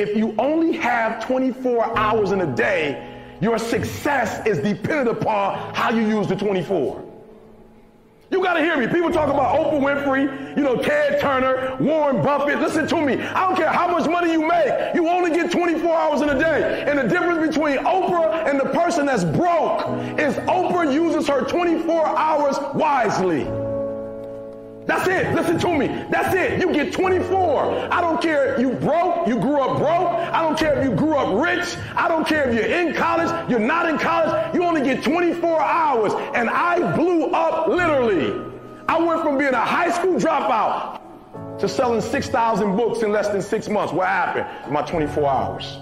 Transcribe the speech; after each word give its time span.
if 0.00 0.16
you 0.16 0.34
only 0.38 0.72
have 0.72 1.24
24 1.24 1.96
hours 1.96 2.32
in 2.32 2.40
a 2.40 2.56
day, 2.56 3.06
your 3.40 3.58
success 3.58 4.44
is 4.46 4.58
dependent 4.58 5.08
upon 5.08 5.74
how 5.74 5.90
you 5.90 6.06
use 6.06 6.26
the 6.26 6.36
24. 6.36 7.06
You 8.30 8.42
got 8.42 8.54
to 8.54 8.60
hear 8.60 8.76
me. 8.76 8.86
People 8.86 9.10
talk 9.10 9.28
about 9.28 9.58
Oprah 9.58 9.80
Winfrey, 9.80 10.56
you 10.56 10.62
know, 10.62 10.76
Ted 10.76 11.20
Turner, 11.20 11.76
Warren 11.80 12.22
Buffett. 12.22 12.60
Listen 12.60 12.86
to 12.86 13.04
me. 13.04 13.20
I 13.20 13.48
don't 13.48 13.56
care 13.56 13.70
how 13.70 13.88
much 13.88 14.08
money 14.08 14.32
you 14.32 14.46
make. 14.46 14.94
You 14.94 15.08
only 15.08 15.30
get 15.30 15.50
24 15.50 15.94
hours 15.94 16.20
in 16.22 16.30
a 16.30 16.38
day. 16.38 16.84
And 16.86 16.98
the 16.98 17.08
difference 17.08 17.54
between 17.54 17.78
Oprah 17.78 18.48
and 18.48 18.58
the 18.58 18.66
person 18.66 19.06
that's 19.06 19.24
broke 19.24 19.80
is 20.18 20.34
Oprah 20.46 20.92
uses 20.92 21.26
her 21.26 21.44
24 21.44 22.06
hours 22.06 22.56
wisely. 22.74 23.59
That's 24.90 25.06
it. 25.06 25.32
Listen 25.36 25.56
to 25.60 25.78
me. 25.78 25.86
That's 26.10 26.34
it. 26.34 26.60
You 26.60 26.72
get 26.72 26.92
24. 26.92 27.92
I 27.92 28.00
don't 28.00 28.20
care 28.20 28.54
if 28.54 28.60
you 28.60 28.72
broke, 28.72 29.28
you 29.28 29.38
grew 29.38 29.60
up 29.60 29.78
broke. 29.78 30.08
I 30.08 30.42
don't 30.42 30.58
care 30.58 30.76
if 30.80 30.84
you 30.84 30.96
grew 30.96 31.14
up 31.14 31.46
rich. 31.46 31.76
I 31.94 32.08
don't 32.08 32.26
care 32.26 32.48
if 32.48 32.56
you're 32.56 32.64
in 32.64 32.92
college, 32.92 33.30
you're 33.48 33.60
not 33.60 33.88
in 33.88 33.98
college. 33.98 34.52
You 34.52 34.64
only 34.64 34.82
get 34.82 35.04
24 35.04 35.62
hours. 35.62 36.12
And 36.34 36.50
I 36.50 36.96
blew 36.96 37.26
up 37.26 37.68
literally. 37.68 38.52
I 38.88 38.98
went 38.98 39.22
from 39.22 39.38
being 39.38 39.54
a 39.54 39.64
high 39.64 39.92
school 39.92 40.16
dropout 40.16 41.00
to 41.60 41.68
selling 41.68 42.00
6,000 42.00 42.76
books 42.76 43.04
in 43.04 43.12
less 43.12 43.28
than 43.28 43.42
six 43.42 43.68
months. 43.68 43.92
What 43.92 44.08
happened? 44.08 44.72
My 44.72 44.82
24 44.82 45.24
hours. 45.24 45.78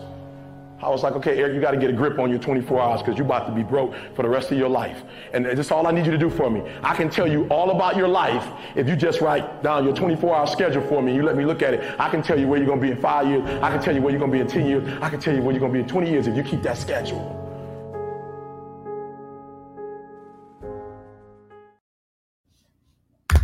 I 0.81 0.89
was 0.89 1.03
like, 1.03 1.15
okay, 1.15 1.37
Eric, 1.39 1.55
you 1.55 1.61
got 1.61 1.73
to 1.73 1.77
get 1.77 1.91
a 1.91 1.93
grip 1.93 2.21
on 2.21 2.31
your 2.31 2.39
24 2.39 2.81
hours 2.81 3.03
because 3.03 3.19
you're 3.19 3.27
about 3.27 3.47
to 3.47 3.53
be 3.53 3.65
broke 3.65 3.95
for 4.15 4.23
the 4.23 4.29
rest 4.29 4.53
of 4.53 4.59
your 4.59 4.69
life. 4.69 5.03
And 5.33 5.45
that's 5.45 5.73
all 5.73 5.87
I 5.89 5.91
need 5.91 6.07
you 6.07 6.13
to 6.13 6.19
do 6.19 6.31
for 6.31 6.49
me. 6.51 6.63
I 6.83 6.95
can 6.95 7.11
tell 7.11 7.27
you 7.27 7.47
all 7.49 7.71
about 7.71 7.97
your 7.97 8.07
life 8.07 8.47
if 8.77 8.89
you 8.89 8.95
just 8.95 9.21
write 9.21 9.63
down 9.63 9.85
your 9.85 9.95
24 9.95 10.37
hour 10.37 10.47
schedule 10.47 10.83
for 10.83 11.03
me. 11.03 11.11
And 11.11 11.17
you 11.17 11.25
let 11.25 11.37
me 11.37 11.45
look 11.45 11.63
at 11.63 11.75
it. 11.75 11.99
I 11.99 12.09
can 12.09 12.23
tell 12.23 12.39
you 12.39 12.47
where 12.47 12.59
you're 12.59 12.69
going 12.69 12.81
to 12.81 12.87
be 12.87 12.93
in 12.93 13.01
five 13.01 13.27
years. 13.27 13.43
I 13.61 13.71
can 13.73 13.83
tell 13.83 13.95
you 13.95 14.03
where 14.03 14.13
you're 14.13 14.21
going 14.21 14.31
to 14.31 14.37
be 14.37 14.41
in 14.41 14.47
10 14.47 14.67
years. 14.67 15.03
I 15.03 15.11
can 15.11 15.19
tell 15.19 15.35
you 15.35 15.43
where 15.43 15.53
you're 15.53 15.61
going 15.61 15.73
to 15.73 15.79
be 15.79 15.83
in 15.83 15.89
20 15.89 16.11
years 16.11 16.27
if 16.29 16.37
you 16.37 16.45
keep 16.45 16.63
that 16.63 16.79
schedule. 16.79 17.35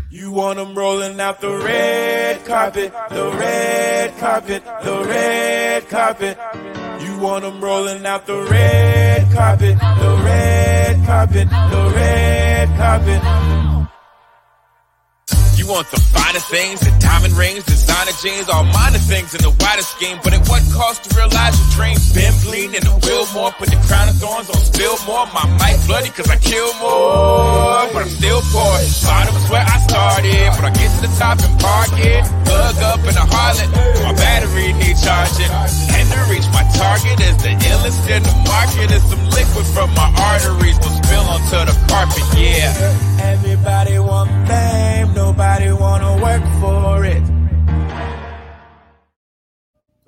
You 0.08 0.30
want 0.30 0.58
them 0.58 0.78
rolling 0.78 1.18
out 1.18 1.40
the 1.40 1.50
red 1.50 2.44
carpet, 2.44 2.92
the 3.10 3.30
red 3.36 4.16
carpet, 4.18 4.64
the 4.84 5.04
red 5.08 5.88
carpet. 5.88 6.83
You 7.14 7.20
want 7.20 7.44
them 7.44 7.60
rolling 7.60 8.04
out 8.06 8.26
the 8.26 8.42
red 8.42 9.32
carpet, 9.32 9.78
the 9.78 10.22
red 10.24 11.06
carpet, 11.06 11.48
the 11.48 11.92
red 11.94 12.68
carpet. 12.76 13.63
You 15.64 15.72
want 15.72 15.88
the 15.88 16.00
finest 16.12 16.44
things, 16.52 16.84
the 16.84 16.92
diamond 17.00 17.32
rings, 17.40 17.64
designer 17.64 18.12
jeans, 18.20 18.52
all 18.52 18.68
minor 18.68 19.00
things 19.00 19.32
in 19.32 19.40
the 19.40 19.48
widest 19.64 19.96
scheme. 19.96 20.20
But 20.20 20.36
at 20.36 20.44
what 20.44 20.60
cost 20.76 21.08
to 21.08 21.16
realize 21.16 21.56
your 21.56 21.70
dreams? 21.72 22.12
Been 22.12 22.36
bleeding 22.44 22.76
in 22.76 22.84
the 22.84 22.92
wheel 23.00 23.24
more, 23.32 23.48
put 23.56 23.72
the 23.72 23.80
crown 23.88 24.12
of 24.12 24.20
thorns 24.20 24.52
on 24.52 24.60
spill 24.60 25.00
more. 25.08 25.24
My 25.32 25.48
mic 25.56 25.80
bloody 25.88 26.12
cause 26.12 26.28
I 26.28 26.36
kill 26.36 26.68
more, 26.84 27.80
but 27.96 28.04
I'm 28.04 28.12
still 28.12 28.44
poor. 28.52 28.76
Bottom 29.08 29.32
is 29.40 29.48
where 29.48 29.64
I 29.64 29.76
started, 29.88 30.52
but 30.52 30.68
I 30.68 30.72
get 30.76 30.92
to 30.92 31.00
the 31.08 31.12
top 31.16 31.40
and 31.40 31.56
park 31.56 31.96
it. 31.96 32.28
Plug 32.44 32.76
up 32.84 33.00
in 33.08 33.16
a 33.16 33.24
harlot, 33.24 33.70
my 34.04 34.12
battery 34.20 34.76
need 34.76 35.00
charging. 35.00 35.48
And 35.48 36.04
to 36.12 36.20
reach 36.28 36.44
my 36.52 36.68
target 36.76 37.24
is 37.24 37.40
the 37.40 37.56
illest 37.72 38.04
in 38.12 38.20
the 38.20 38.36
market. 38.44 38.92
Is 38.92 39.00
some 39.08 39.24
liquid 39.32 39.64
from 39.72 39.88
my 39.96 40.12
arteries 40.12 40.76
will 40.84 40.92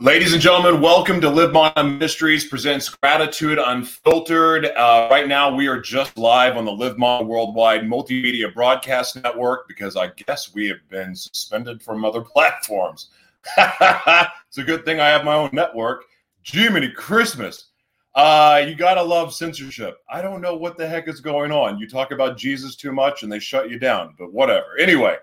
Ladies 0.07 0.33
and 0.33 0.41
gentlemen, 0.41 0.81
welcome 0.81 1.21
to 1.21 1.29
Live 1.29 1.53
Mana 1.53 1.83
Ministries 1.83 2.47
presents 2.47 2.89
Gratitude 2.89 3.59
Unfiltered. 3.59 4.67
Uh, 4.67 5.09
right 5.11 5.27
now, 5.27 5.53
we 5.53 5.67
are 5.67 5.81
just 5.81 6.17
live 6.17 6.57
on 6.57 6.65
the 6.65 6.71
Live 6.71 6.97
Mana 6.97 7.25
Worldwide 7.25 7.83
Multimedia 7.83 8.55
Broadcast 8.55 9.21
Network 9.21 9.67
because 9.67 9.97
I 9.97 10.13
guess 10.29 10.55
we 10.55 10.69
have 10.69 10.79
been 10.89 11.17
suspended 11.17 11.83
from 11.83 12.05
other 12.05 12.21
platforms. 12.35 13.09
it's 13.59 14.59
a 14.59 14.63
good 14.65 14.85
thing 14.85 15.01
I 15.01 15.09
have 15.09 15.25
my 15.25 15.35
own 15.35 15.51
network. 15.53 16.05
Jiminy 16.45 16.93
Christmas. 16.93 17.71
Uh, 18.15 18.65
you 18.65 18.77
gotta 18.77 19.03
love 19.03 19.35
censorship. 19.35 19.99
I 20.09 20.23
don't 20.23 20.41
know 20.41 20.55
what 20.55 20.79
the 20.79 20.87
heck 20.87 21.09
is 21.09 21.21
going 21.21 21.51
on. 21.51 21.81
You 21.81 21.89
talk 21.89 22.13
about 22.13 22.39
Jesus 22.39 22.77
too 22.77 22.93
much 22.93 23.25
and 23.25 23.33
they 23.33 23.41
shut 23.41 23.71
you 23.71 23.81
down, 23.81 24.15
but 24.17 24.33
whatever. 24.33 24.79
Anyway, 24.79 25.17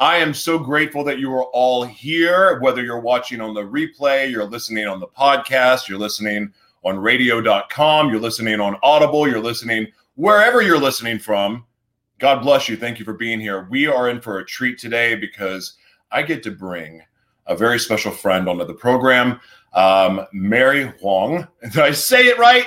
I 0.00 0.18
am 0.18 0.32
so 0.32 0.60
grateful 0.60 1.02
that 1.04 1.18
you 1.18 1.32
are 1.34 1.46
all 1.46 1.82
here, 1.82 2.60
whether 2.60 2.84
you're 2.84 3.00
watching 3.00 3.40
on 3.40 3.52
the 3.52 3.62
replay, 3.62 4.30
you're 4.30 4.44
listening 4.44 4.86
on 4.86 5.00
the 5.00 5.08
podcast, 5.08 5.88
you're 5.88 5.98
listening 5.98 6.52
on 6.84 7.00
radio.com, 7.00 8.08
you're 8.08 8.20
listening 8.20 8.60
on 8.60 8.76
Audible, 8.84 9.26
you're 9.26 9.40
listening 9.40 9.88
wherever 10.14 10.62
you're 10.62 10.78
listening 10.78 11.18
from. 11.18 11.64
God 12.20 12.42
bless 12.42 12.68
you. 12.68 12.76
Thank 12.76 13.00
you 13.00 13.04
for 13.04 13.12
being 13.12 13.40
here. 13.40 13.66
We 13.70 13.88
are 13.88 14.08
in 14.08 14.20
for 14.20 14.38
a 14.38 14.44
treat 14.44 14.78
today 14.78 15.16
because 15.16 15.74
I 16.12 16.22
get 16.22 16.44
to 16.44 16.52
bring 16.52 17.02
a 17.48 17.56
very 17.56 17.80
special 17.80 18.12
friend 18.12 18.48
onto 18.48 18.66
the 18.66 18.74
program. 18.74 19.40
Um, 19.72 20.26
Mary 20.32 20.92
Huang. 21.00 21.48
Did 21.72 21.78
I 21.78 21.90
say 21.90 22.28
it 22.28 22.38
right? 22.38 22.66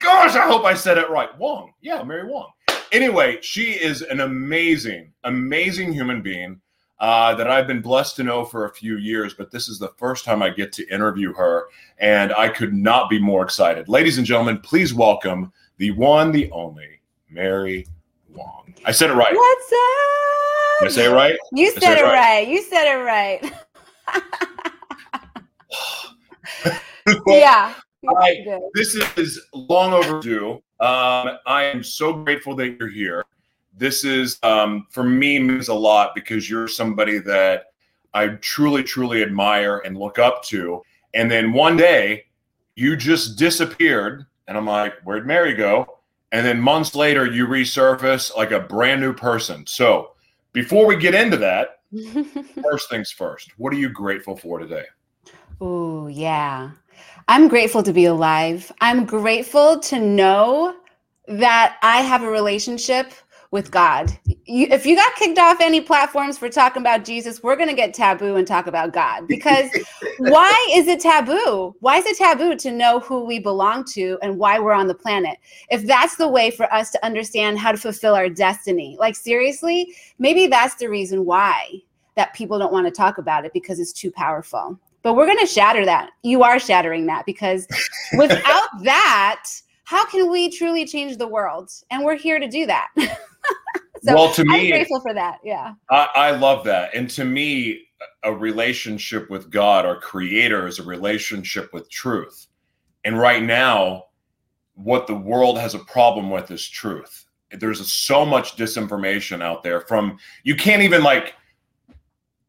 Gosh, 0.00 0.34
I 0.34 0.48
hope 0.48 0.64
I 0.64 0.74
said 0.74 0.98
it 0.98 1.08
right. 1.10 1.36
Wong. 1.38 1.74
Yeah, 1.80 2.02
Mary 2.02 2.26
Wong. 2.26 2.50
Anyway, 2.90 3.38
she 3.40 3.70
is 3.70 4.02
an 4.02 4.20
amazing, 4.20 5.12
amazing 5.22 5.92
human 5.92 6.22
being 6.22 6.60
uh, 7.02 7.34
that 7.34 7.50
I've 7.50 7.66
been 7.66 7.82
blessed 7.82 8.14
to 8.16 8.22
know 8.22 8.44
for 8.44 8.66
a 8.66 8.72
few 8.72 8.96
years, 8.96 9.34
but 9.34 9.50
this 9.50 9.68
is 9.68 9.76
the 9.80 9.88
first 9.96 10.24
time 10.24 10.40
I 10.40 10.50
get 10.50 10.72
to 10.74 10.88
interview 10.88 11.34
her, 11.34 11.66
and 11.98 12.32
I 12.32 12.48
could 12.48 12.72
not 12.72 13.10
be 13.10 13.18
more 13.18 13.42
excited. 13.42 13.88
Ladies 13.88 14.18
and 14.18 14.26
gentlemen, 14.26 14.58
please 14.60 14.94
welcome 14.94 15.52
the 15.78 15.90
one, 15.90 16.30
the 16.30 16.48
only, 16.52 17.00
Mary 17.28 17.88
Wong. 18.28 18.72
I 18.84 18.92
said 18.92 19.10
it 19.10 19.14
right. 19.14 19.34
What's 19.34 19.72
up? 19.72 19.78
Did 20.78 20.86
I 20.86 20.90
say 20.92 21.06
it 21.06 21.14
right? 21.14 21.36
You 21.52 21.72
said, 21.72 21.98
it 21.98 22.04
right. 22.04 22.14
right. 22.14 22.46
You 22.48 22.62
said 22.62 22.84
it 22.94 23.02
right. 23.02 23.52
yeah. 27.26 27.74
I, 28.16 28.60
this 28.74 28.94
is 29.16 29.44
long 29.52 29.92
overdue. 29.92 30.62
Um, 30.78 31.38
I 31.46 31.64
am 31.64 31.82
so 31.82 32.12
grateful 32.12 32.54
that 32.56 32.76
you're 32.78 32.88
here. 32.88 33.24
This 33.76 34.04
is, 34.04 34.38
um, 34.42 34.86
for 34.90 35.02
me, 35.02 35.38
means 35.38 35.68
a 35.68 35.74
lot 35.74 36.14
because 36.14 36.48
you're 36.48 36.68
somebody 36.68 37.18
that 37.20 37.72
I 38.14 38.28
truly, 38.28 38.82
truly 38.82 39.22
admire 39.22 39.78
and 39.78 39.96
look 39.96 40.18
up 40.18 40.44
to. 40.44 40.82
And 41.14 41.30
then 41.30 41.52
one 41.52 41.76
day 41.76 42.26
you 42.74 42.96
just 42.96 43.38
disappeared. 43.38 44.26
And 44.48 44.56
I'm 44.56 44.66
like, 44.66 44.94
where'd 45.04 45.26
Mary 45.26 45.54
go? 45.54 45.98
And 46.32 46.46
then 46.46 46.60
months 46.60 46.94
later, 46.94 47.26
you 47.26 47.46
resurface 47.46 48.34
like 48.36 48.50
a 48.50 48.60
brand 48.60 49.00
new 49.00 49.12
person. 49.12 49.66
So 49.66 50.12
before 50.52 50.86
we 50.86 50.96
get 50.96 51.14
into 51.14 51.36
that, 51.38 51.80
first 52.62 52.88
things 52.90 53.10
first, 53.10 53.50
what 53.58 53.72
are 53.72 53.76
you 53.76 53.90
grateful 53.90 54.36
for 54.36 54.58
today? 54.58 54.84
Oh, 55.60 56.06
yeah. 56.06 56.70
I'm 57.28 57.48
grateful 57.48 57.82
to 57.82 57.92
be 57.92 58.06
alive. 58.06 58.72
I'm 58.80 59.04
grateful 59.04 59.78
to 59.80 60.00
know 60.00 60.76
that 61.28 61.76
I 61.82 62.00
have 62.00 62.22
a 62.22 62.30
relationship 62.30 63.12
with 63.52 63.70
God. 63.70 64.18
You, 64.46 64.66
if 64.70 64.86
you 64.86 64.96
got 64.96 65.14
kicked 65.14 65.38
off 65.38 65.60
any 65.60 65.82
platforms 65.82 66.38
for 66.38 66.48
talking 66.48 66.82
about 66.82 67.04
Jesus, 67.04 67.42
we're 67.42 67.54
going 67.54 67.68
to 67.68 67.76
get 67.76 67.92
taboo 67.92 68.36
and 68.36 68.46
talk 68.46 68.66
about 68.66 68.94
God 68.94 69.28
because 69.28 69.70
why 70.18 70.68
is 70.72 70.88
it 70.88 71.00
taboo? 71.00 71.76
Why 71.80 71.98
is 71.98 72.06
it 72.06 72.16
taboo 72.16 72.56
to 72.56 72.72
know 72.72 72.98
who 73.00 73.24
we 73.24 73.38
belong 73.38 73.84
to 73.92 74.18
and 74.22 74.38
why 74.38 74.58
we're 74.58 74.72
on 74.72 74.88
the 74.88 74.94
planet? 74.94 75.38
If 75.70 75.86
that's 75.86 76.16
the 76.16 76.28
way 76.28 76.50
for 76.50 76.72
us 76.72 76.90
to 76.92 77.04
understand 77.04 77.58
how 77.58 77.72
to 77.72 77.78
fulfill 77.78 78.14
our 78.14 78.30
destiny, 78.30 78.96
like 78.98 79.14
seriously, 79.14 79.94
maybe 80.18 80.46
that's 80.46 80.76
the 80.76 80.88
reason 80.88 81.26
why 81.26 81.70
that 82.16 82.32
people 82.34 82.58
don't 82.58 82.72
want 82.72 82.86
to 82.86 82.90
talk 82.90 83.18
about 83.18 83.44
it 83.44 83.52
because 83.52 83.78
it's 83.78 83.92
too 83.92 84.10
powerful. 84.10 84.80
But 85.02 85.14
we're 85.14 85.26
going 85.26 85.38
to 85.38 85.46
shatter 85.46 85.84
that. 85.84 86.10
You 86.22 86.42
are 86.42 86.58
shattering 86.58 87.04
that 87.06 87.26
because 87.26 87.66
without 88.16 88.68
that, 88.82 89.44
how 89.84 90.06
can 90.06 90.30
we 90.30 90.48
truly 90.48 90.86
change 90.86 91.18
the 91.18 91.28
world? 91.28 91.70
And 91.90 92.02
we're 92.02 92.16
here 92.16 92.38
to 92.38 92.48
do 92.48 92.64
that. 92.64 92.88
so 94.02 94.14
well, 94.14 94.32
to 94.34 94.44
me, 94.44 94.66
I'm 94.66 94.70
grateful 94.70 95.00
for 95.00 95.14
that. 95.14 95.38
Yeah. 95.44 95.74
I, 95.90 96.08
I 96.14 96.30
love 96.32 96.64
that. 96.64 96.94
And 96.94 97.08
to 97.10 97.24
me, 97.24 97.86
a 98.24 98.34
relationship 98.34 99.30
with 99.30 99.50
God, 99.50 99.86
our 99.86 99.98
creator, 99.98 100.66
is 100.66 100.78
a 100.78 100.82
relationship 100.82 101.72
with 101.72 101.88
truth. 101.90 102.48
And 103.04 103.18
right 103.18 103.42
now, 103.42 104.06
what 104.74 105.06
the 105.06 105.14
world 105.14 105.58
has 105.58 105.74
a 105.74 105.80
problem 105.80 106.30
with 106.30 106.50
is 106.50 106.66
truth. 106.66 107.26
There's 107.52 107.92
so 107.92 108.24
much 108.24 108.56
disinformation 108.56 109.42
out 109.42 109.62
there 109.62 109.82
from 109.82 110.18
you 110.42 110.56
can't 110.56 110.82
even 110.82 111.02
like 111.02 111.34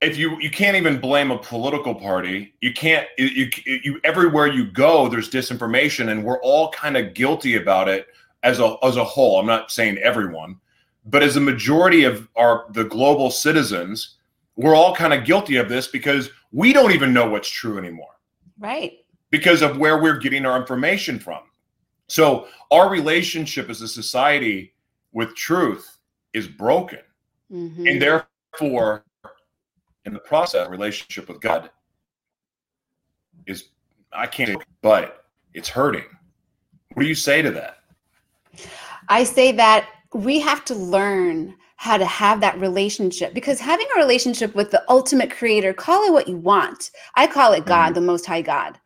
if 0.02 0.18
you 0.18 0.40
you 0.40 0.50
can't 0.50 0.78
even 0.78 1.00
blame 1.00 1.32
a 1.32 1.38
political 1.38 1.96
party 1.96 2.54
you 2.62 2.74
can't 2.74 3.08
you, 3.18 3.28
you, 3.28 3.80
you 3.84 4.02
everywhere 4.04 4.48
you 4.48 4.66
go 4.72 5.08
there's 5.08 5.30
disinformation 5.30 6.10
and 6.10 6.24
we're 6.24 6.42
all 6.42 6.70
kind 6.72 6.98
of 6.98 7.14
guilty 7.14 7.56
about 7.56 7.88
it 7.88 8.08
as 8.44 8.60
a 8.60 8.76
as 8.84 8.98
a 8.98 9.04
whole 9.04 9.40
i'm 9.40 9.46
not 9.46 9.72
saying 9.72 9.98
everyone 10.00 10.58
but 11.06 11.24
as 11.24 11.36
a 11.36 11.42
majority 11.42 12.04
of 12.04 12.28
our 12.36 12.66
the 12.72 12.84
global 12.84 13.30
citizens 13.30 14.18
we're 14.56 14.76
all 14.76 14.96
kind 14.96 15.14
of 15.14 15.26
guilty 15.26 15.58
of 15.58 15.68
this 15.68 15.88
because 15.88 16.30
we 16.52 16.74
don't 16.74 16.92
even 16.92 17.12
know 17.12 17.30
what's 17.30 17.50
true 17.50 17.78
anymore 17.78 18.16
right 18.60 19.04
because 19.34 19.64
of 19.64 19.80
where 19.80 20.00
we're 20.00 20.20
getting 20.20 20.46
our 20.46 20.56
information 20.56 21.18
from. 21.18 21.42
So 22.08 22.48
our 22.70 22.88
relationship 22.88 23.68
as 23.68 23.82
a 23.82 23.88
society 23.88 24.76
with 25.12 25.36
truth 25.36 25.98
is 26.34 26.48
broken. 26.48 27.00
Mhm. 27.52 27.90
And 27.90 28.00
therefore, 28.00 29.04
in 30.06 30.14
the 30.14 30.20
process, 30.20 30.70
relationship 30.70 31.28
with 31.28 31.42
God 31.42 31.72
is, 33.48 33.70
I 34.12 34.28
can't, 34.28 34.64
but 34.84 35.26
it's 35.56 35.68
hurting. 35.68 36.06
What 36.94 37.02
do 37.02 37.10
you 37.10 37.16
say 37.16 37.42
to 37.42 37.50
that? 37.50 37.80
I 39.10 39.24
say 39.24 39.52
that 39.54 39.90
we 40.14 40.40
have 40.40 40.64
to 40.66 40.76
learn 40.76 41.56
how 41.78 41.98
to 41.98 42.06
have 42.06 42.40
that 42.40 42.60
relationship 42.60 43.34
because 43.34 43.60
having 43.60 43.88
a 43.96 44.00
relationship 44.00 44.56
with 44.56 44.72
the 44.72 44.84
ultimate 44.90 45.32
creator, 45.32 45.74
call 45.74 46.04
it 46.06 46.14
what 46.14 46.28
you 46.28 46.38
want. 46.38 46.92
I 47.16 47.28
call 47.28 47.54
it 47.54 47.66
God, 47.66 47.92
Mhm. 47.92 47.96
the 47.96 48.02
most 48.02 48.26
high 48.26 48.42
God. 48.42 48.80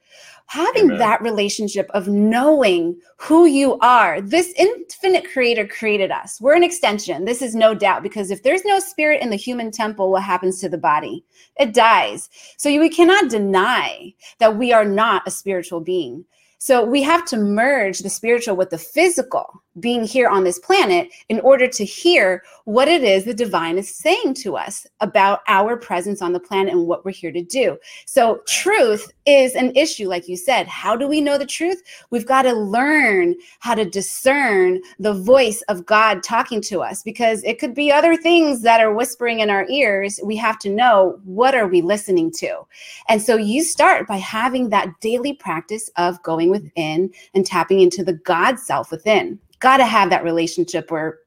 Having 0.48 0.86
Amen. 0.86 1.00
that 1.00 1.22
relationship 1.22 1.90
of 1.94 2.08
knowing 2.08 2.98
who 3.18 3.46
you 3.46 3.78
are, 3.80 4.22
this 4.22 4.54
infinite 4.56 5.30
creator 5.30 5.68
created 5.68 6.10
us. 6.10 6.40
We're 6.40 6.56
an 6.56 6.64
extension. 6.64 7.26
This 7.26 7.42
is 7.42 7.54
no 7.54 7.76
doubt 7.76 8.02
because 8.02 8.32
if 8.32 8.44
there's 8.44 8.64
no 8.64 8.80
spirit 8.80 9.22
in 9.22 9.30
the 9.30 9.36
human 9.36 9.72
temple, 9.72 10.10
what 10.10 10.24
happens 10.24 10.62
to 10.62 10.70
the 10.70 10.78
body? 10.78 11.26
It 11.60 11.74
dies. 11.74 12.30
So 12.56 12.70
we 12.80 12.90
cannot 12.90 13.30
deny 13.30 14.14
that 14.40 14.58
we 14.58 14.72
are 14.72 14.86
not 14.86 15.28
a 15.28 15.32
spiritual 15.32 15.82
being. 15.82 16.24
So 16.60 16.84
we 16.84 17.04
have 17.04 17.26
to 17.26 17.38
merge 17.38 18.00
the 18.00 18.10
spiritual 18.10 18.56
with 18.56 18.70
the 18.70 18.78
physical 18.78 19.62
being 19.80 20.04
here 20.04 20.28
on 20.30 20.44
this 20.44 20.60
planet 20.60 21.10
in 21.30 21.40
order 21.42 21.68
to 21.68 21.86
hear 21.86 22.44
what 22.66 22.88
it 22.88 23.04
is 23.04 23.26
the 23.26 23.34
divine 23.34 23.78
is 23.78 23.94
saying 23.94 24.34
to 24.34 24.58
us 24.58 24.86
about 25.00 25.42
our 25.48 25.78
presence 25.78 26.22
on 26.22 26.34
the 26.34 26.40
planet 26.40 26.74
and 26.74 26.88
what 26.88 27.06
we're 27.06 27.12
here 27.12 27.32
to 27.32 27.42
do. 27.42 27.78
So 28.06 28.42
truth 28.48 29.12
is 29.26 29.56
an 29.56 29.76
issue 29.76 30.08
like 30.08 30.28
you 30.28 30.36
said. 30.36 30.68
How 30.68 30.96
do 30.96 31.08
we 31.08 31.22
know 31.22 31.38
the 31.38 31.46
truth? 31.46 31.82
We've 32.10 32.26
got 32.26 32.44
to 32.44 32.54
learn 32.54 33.36
how 33.60 33.76
to 33.76 33.86
discern 33.86 34.82
the 35.00 35.14
voice 35.14 35.62
of 35.70 35.86
God 35.86 36.24
talking 36.24 36.62
to 36.62 36.82
us 36.82 37.04
because 37.04 37.44
it 37.44 37.60
could 37.60 37.74
be 37.74 37.92
other 37.92 38.16
things 38.16 38.62
that 38.64 38.82
are 38.82 38.94
whispering 38.94 39.40
in 39.40 39.50
our 39.50 39.66
ears. 39.70 40.20
We 40.24 40.36
have 40.38 40.60
to 40.60 40.70
know 40.70 41.20
what 41.24 41.56
are 41.56 41.68
we 41.68 41.82
listening 41.82 42.32
to? 42.38 42.66
And 43.10 43.22
so 43.22 43.36
you 43.36 43.64
start 43.64 44.08
by 44.08 44.18
having 44.18 44.70
that 44.70 45.00
daily 45.00 45.34
practice 45.34 45.90
of 45.98 46.22
going 46.24 46.50
within 46.50 47.12
and 47.34 47.46
tapping 47.46 47.80
into 47.80 48.04
the 48.04 48.14
God 48.14 48.60
self 48.60 48.92
within. 48.92 49.40
Got 49.60 49.78
to 49.78 49.86
have 49.86 50.10
that 50.10 50.24
relationship 50.24 50.92
or 50.92 51.20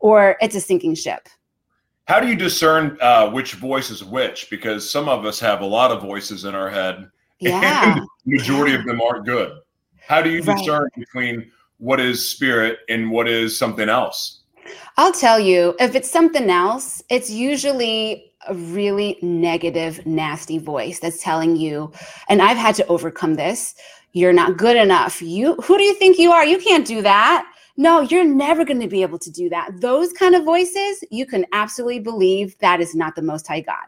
or 0.00 0.36
it's 0.40 0.54
a 0.54 0.60
sinking 0.60 0.94
ship. 0.94 1.28
How 2.06 2.20
do 2.20 2.28
you 2.28 2.36
discern 2.36 2.96
uh, 3.00 3.30
which 3.30 3.54
voice 3.54 3.90
is 3.90 4.04
which? 4.04 4.48
Because 4.50 4.88
some 4.88 5.08
of 5.08 5.26
us 5.26 5.38
have 5.40 5.60
a 5.60 5.66
lot 5.66 5.90
of 5.90 6.00
voices 6.00 6.44
in 6.44 6.54
our 6.54 6.70
head, 6.70 7.10
Yeah. 7.40 7.94
and 7.94 8.00
the 8.00 8.08
majority 8.38 8.74
of 8.74 8.84
them 8.84 9.00
aren't 9.00 9.26
good. 9.26 9.58
How 10.06 10.22
do 10.22 10.30
you 10.30 10.42
Right. 10.42 10.56
discern 10.56 10.88
between 10.96 11.50
what 11.78 12.00
is 12.00 12.26
spirit 12.26 12.78
and 12.88 13.10
what 13.10 13.28
is 13.28 13.58
something 13.58 13.88
else? 13.88 14.40
I'll 14.96 15.12
tell 15.12 15.38
you, 15.38 15.74
if 15.78 15.94
it's 15.94 16.10
something 16.10 16.50
else, 16.50 17.02
it's 17.08 17.30
usually 17.30 18.32
a 18.48 18.54
really 18.54 19.18
negative, 19.22 20.04
nasty 20.06 20.58
voice 20.58 20.98
that's 20.98 21.22
telling 21.22 21.56
you, 21.56 21.92
and 22.28 22.40
I've 22.42 22.56
had 22.56 22.74
to 22.76 22.86
overcome 22.86 23.34
this, 23.34 23.74
you're 24.12 24.32
not 24.32 24.56
good 24.56 24.76
enough. 24.76 25.20
You 25.22 25.54
who 25.56 25.76
do 25.76 25.84
you 25.84 25.94
think 25.94 26.18
you 26.18 26.32
are? 26.32 26.44
You 26.44 26.58
can't 26.58 26.86
do 26.86 27.02
that. 27.02 27.46
No, 27.78 28.00
you're 28.00 28.24
never 28.24 28.64
going 28.64 28.80
to 28.80 28.88
be 28.88 29.02
able 29.02 29.20
to 29.20 29.30
do 29.30 29.48
that. 29.50 29.80
Those 29.80 30.12
kind 30.12 30.34
of 30.34 30.44
voices, 30.44 31.04
you 31.12 31.24
can 31.24 31.46
absolutely 31.52 32.00
believe 32.00 32.58
that 32.58 32.80
is 32.80 32.96
not 32.96 33.14
the 33.14 33.22
most 33.22 33.46
high 33.46 33.60
God. 33.60 33.86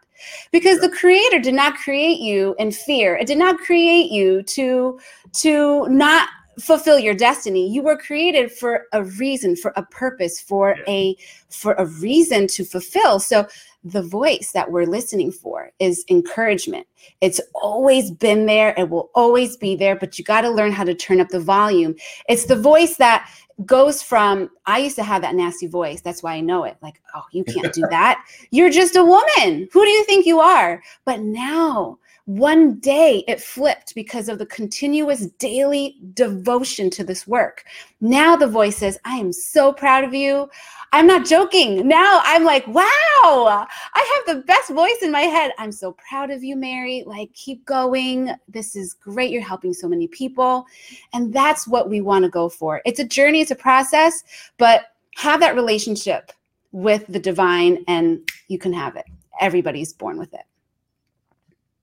Because 0.52 0.78
the 0.78 0.88
creator 0.88 1.40
did 1.40 1.54
not 1.54 1.74
create 1.74 2.20
you 2.20 2.54
in 2.60 2.70
fear. 2.70 3.16
It 3.16 3.26
did 3.26 3.38
not 3.38 3.58
create 3.58 4.12
you 4.12 4.44
to 4.44 5.00
to 5.32 5.88
not 5.88 6.28
fulfill 6.58 6.98
your 6.98 7.14
destiny 7.14 7.66
you 7.72 7.80
were 7.82 7.96
created 7.96 8.52
for 8.52 8.84
a 8.92 9.02
reason 9.04 9.56
for 9.56 9.72
a 9.76 9.82
purpose 9.86 10.40
for 10.40 10.76
Yeah. 10.76 10.92
a 10.92 11.16
for 11.48 11.72
a 11.74 11.86
reason 11.86 12.46
to 12.48 12.64
fulfill 12.64 13.18
so 13.18 13.46
the 13.82 14.02
voice 14.02 14.52
that 14.52 14.70
we're 14.70 14.84
listening 14.84 15.32
for 15.32 15.70
is 15.78 16.04
encouragement 16.10 16.86
it's 17.22 17.40
always 17.54 18.10
been 18.10 18.44
there 18.44 18.74
it 18.76 18.90
will 18.90 19.10
always 19.14 19.56
be 19.56 19.74
there 19.74 19.96
but 19.96 20.18
you 20.18 20.24
got 20.24 20.42
to 20.42 20.50
learn 20.50 20.72
how 20.72 20.84
to 20.84 20.94
turn 20.94 21.20
up 21.20 21.28
the 21.28 21.40
volume 21.40 21.94
it's 22.28 22.44
the 22.44 22.56
voice 22.60 22.96
that 22.96 23.30
goes 23.66 24.02
from 24.02 24.50
i 24.66 24.78
used 24.78 24.96
to 24.96 25.02
have 25.02 25.22
that 25.22 25.34
nasty 25.34 25.66
voice 25.66 26.00
that's 26.00 26.22
why 26.22 26.34
i 26.34 26.40
know 26.40 26.64
it 26.64 26.76
like 26.82 27.00
oh 27.14 27.24
you 27.32 27.44
can't 27.44 27.72
do 27.72 27.82
that 27.90 28.24
you're 28.50 28.70
just 28.70 28.96
a 28.96 29.04
woman 29.04 29.68
who 29.72 29.84
do 29.84 29.90
you 29.90 30.04
think 30.04 30.26
you 30.26 30.40
are 30.40 30.82
but 31.04 31.20
now 31.20 31.98
one 32.30 32.78
day 32.78 33.24
it 33.26 33.40
flipped 33.40 33.92
because 33.96 34.28
of 34.28 34.38
the 34.38 34.46
continuous 34.46 35.26
daily 35.40 35.98
devotion 36.14 36.88
to 36.90 37.02
this 37.02 37.26
work. 37.26 37.64
Now 38.00 38.36
the 38.36 38.46
voice 38.46 38.76
says, 38.76 39.00
I 39.04 39.16
am 39.16 39.32
so 39.32 39.72
proud 39.72 40.04
of 40.04 40.14
you. 40.14 40.48
I'm 40.92 41.08
not 41.08 41.26
joking. 41.26 41.88
Now 41.88 42.20
I'm 42.22 42.44
like, 42.44 42.66
wow, 42.68 42.84
I 42.84 44.22
have 44.26 44.36
the 44.36 44.42
best 44.42 44.70
voice 44.70 44.98
in 45.02 45.10
my 45.10 45.22
head. 45.22 45.52
I'm 45.58 45.72
so 45.72 45.96
proud 46.08 46.30
of 46.30 46.44
you, 46.44 46.54
Mary. 46.54 47.02
Like, 47.04 47.32
keep 47.34 47.64
going. 47.64 48.30
This 48.48 48.76
is 48.76 48.94
great. 48.94 49.32
You're 49.32 49.42
helping 49.42 49.72
so 49.72 49.88
many 49.88 50.06
people. 50.06 50.66
And 51.12 51.32
that's 51.32 51.66
what 51.66 51.88
we 51.88 52.00
want 52.00 52.24
to 52.24 52.30
go 52.30 52.48
for. 52.48 52.80
It's 52.84 53.00
a 53.00 53.04
journey, 53.04 53.40
it's 53.50 53.58
a 53.58 53.62
process, 53.62 54.22
but 54.58 54.82
have 55.16 55.40
that 55.40 55.54
relationship 55.54 56.32
with 56.72 57.04
the 57.08 57.18
divine 57.18 57.84
and 57.88 58.28
you 58.48 58.58
can 58.58 58.72
have 58.72 58.96
it. 58.96 59.04
Everybody's 59.40 59.92
born 59.92 60.18
with 60.18 60.32
it. 60.34 60.44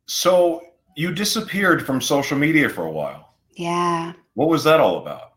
So 0.05 0.61
you 0.95 1.11
disappeared 1.11 1.85
from 1.85 1.99
social 1.99 2.37
media 2.37 2.69
for 2.69 2.85
a 2.85 2.91
while. 2.91 3.33
Yeah. 3.55 4.13
What 4.35 4.47
was 4.49 4.63
that 4.63 4.79
all 4.79 4.99
about? 4.99 5.33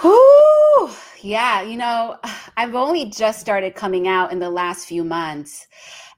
Whew. 0.00 0.90
Yeah, 1.22 1.62
you 1.62 1.78
know, 1.78 2.18
I've 2.58 2.74
only 2.74 3.06
just 3.06 3.40
started 3.40 3.74
coming 3.74 4.06
out 4.06 4.30
in 4.30 4.38
the 4.38 4.50
last 4.50 4.86
few 4.86 5.02
months, 5.04 5.66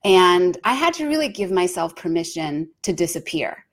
and 0.03 0.59
I 0.65 0.75
had 0.75 0.95
to 0.95 1.07
really 1.07 1.29
give 1.29 1.53
myself 1.53 1.95
permission 1.95 2.71
to 2.83 2.93
disappear 2.93 3.66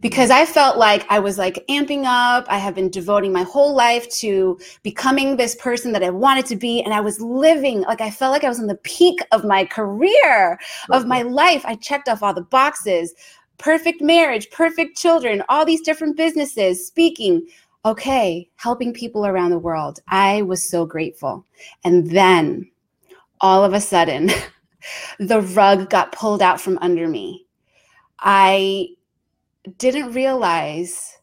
because 0.00 0.30
mm-hmm. 0.30 0.42
I 0.42 0.46
felt 0.46 0.78
like 0.78 1.04
I 1.10 1.18
was 1.18 1.38
like 1.38 1.64
amping 1.68 2.04
up. 2.04 2.46
I 2.48 2.58
have 2.58 2.74
been 2.74 2.90
devoting 2.90 3.32
my 3.32 3.42
whole 3.42 3.74
life 3.74 4.08
to 4.16 4.58
becoming 4.82 5.36
this 5.36 5.54
person 5.56 5.92
that 5.92 6.02
I 6.02 6.10
wanted 6.10 6.46
to 6.46 6.56
be, 6.56 6.82
and 6.82 6.94
I 6.94 7.00
was 7.00 7.20
living 7.20 7.82
like 7.82 8.00
I 8.00 8.10
felt 8.10 8.32
like 8.32 8.44
I 8.44 8.48
was 8.48 8.58
in 8.58 8.66
the 8.66 8.76
peak 8.76 9.18
of 9.32 9.44
my 9.44 9.64
career, 9.64 10.58
of 10.90 11.06
my 11.06 11.22
mm-hmm. 11.22 11.32
life. 11.32 11.64
I 11.64 11.76
checked 11.76 12.08
off 12.08 12.22
all 12.22 12.34
the 12.34 12.42
boxes 12.42 13.14
perfect 13.58 14.00
marriage, 14.00 14.50
perfect 14.50 14.96
children, 14.96 15.42
all 15.50 15.66
these 15.66 15.82
different 15.82 16.16
businesses, 16.16 16.86
speaking 16.86 17.46
okay, 17.84 18.48
helping 18.56 18.92
people 18.92 19.26
around 19.26 19.50
the 19.50 19.58
world. 19.58 20.00
I 20.08 20.42
was 20.42 20.68
so 20.68 20.84
grateful. 20.84 21.46
And 21.84 22.10
then 22.10 22.70
all 23.40 23.64
of 23.64 23.72
a 23.72 23.80
sudden, 23.80 24.30
the 25.18 25.40
rug 25.40 25.88
got 25.88 26.12
pulled 26.12 26.42
out 26.42 26.60
from 26.60 26.78
under 26.82 27.08
me. 27.08 27.46
I 28.18 28.88
didn't 29.78 30.12
realize. 30.12 31.16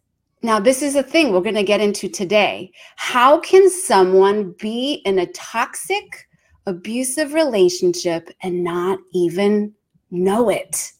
Now, 0.43 0.59
this 0.59 0.81
is 0.81 0.95
a 0.95 1.03
thing 1.03 1.31
we're 1.31 1.41
going 1.41 1.55
to 1.55 1.63
get 1.63 1.81
into 1.81 2.07
today. 2.07 2.71
How 2.95 3.39
can 3.39 3.69
someone 3.69 4.53
be 4.59 5.01
in 5.05 5.19
a 5.19 5.25
toxic, 5.27 6.27
abusive 6.65 7.33
relationship 7.33 8.29
and 8.43 8.63
not 8.63 8.99
even 9.13 9.73
know 10.11 10.49
it? 10.49 10.91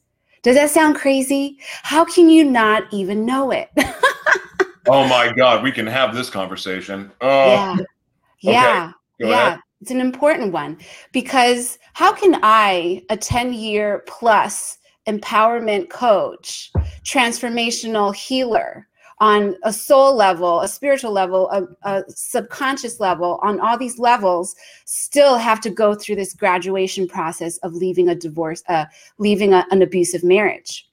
Does 0.41 0.55
that 0.55 0.69
sound 0.71 0.95
crazy? 0.95 1.59
How 1.83 2.05
can 2.05 2.29
you 2.29 2.43
not 2.43 2.83
even 2.91 3.25
know 3.25 3.51
it? 3.51 3.69
Oh 4.89 5.05
my 5.05 5.33
God, 5.33 5.63
we 5.63 5.71
can 5.73 5.85
have 5.85 6.15
this 6.15 6.29
conversation. 6.29 7.11
Oh, 7.19 7.47
yeah 7.47 7.75
yeah 8.39 8.91
go 9.19 9.29
yeah 9.29 9.47
ahead. 9.47 9.59
it's 9.81 9.91
an 9.91 9.99
important 9.99 10.53
one 10.53 10.77
because 11.11 11.79
how 11.93 12.13
can 12.13 12.39
i 12.43 13.01
a 13.09 13.17
10 13.17 13.53
year 13.53 14.03
plus 14.07 14.76
empowerment 15.07 15.89
coach 15.89 16.71
transformational 17.03 18.13
healer 18.15 18.87
on 19.19 19.55
a 19.63 19.73
soul 19.73 20.15
level 20.15 20.61
a 20.61 20.67
spiritual 20.67 21.11
level 21.11 21.49
a, 21.49 21.63
a 21.89 22.03
subconscious 22.07 22.99
level 22.99 23.39
on 23.41 23.59
all 23.59 23.77
these 23.77 23.97
levels 23.97 24.55
still 24.85 25.37
have 25.37 25.59
to 25.59 25.69
go 25.69 25.95
through 25.95 26.15
this 26.15 26.33
graduation 26.33 27.07
process 27.07 27.57
of 27.59 27.73
leaving 27.73 28.09
a 28.09 28.15
divorce 28.15 28.61
uh, 28.69 28.85
leaving 29.17 29.53
a, 29.53 29.65
an 29.71 29.81
abusive 29.81 30.23
marriage 30.23 30.87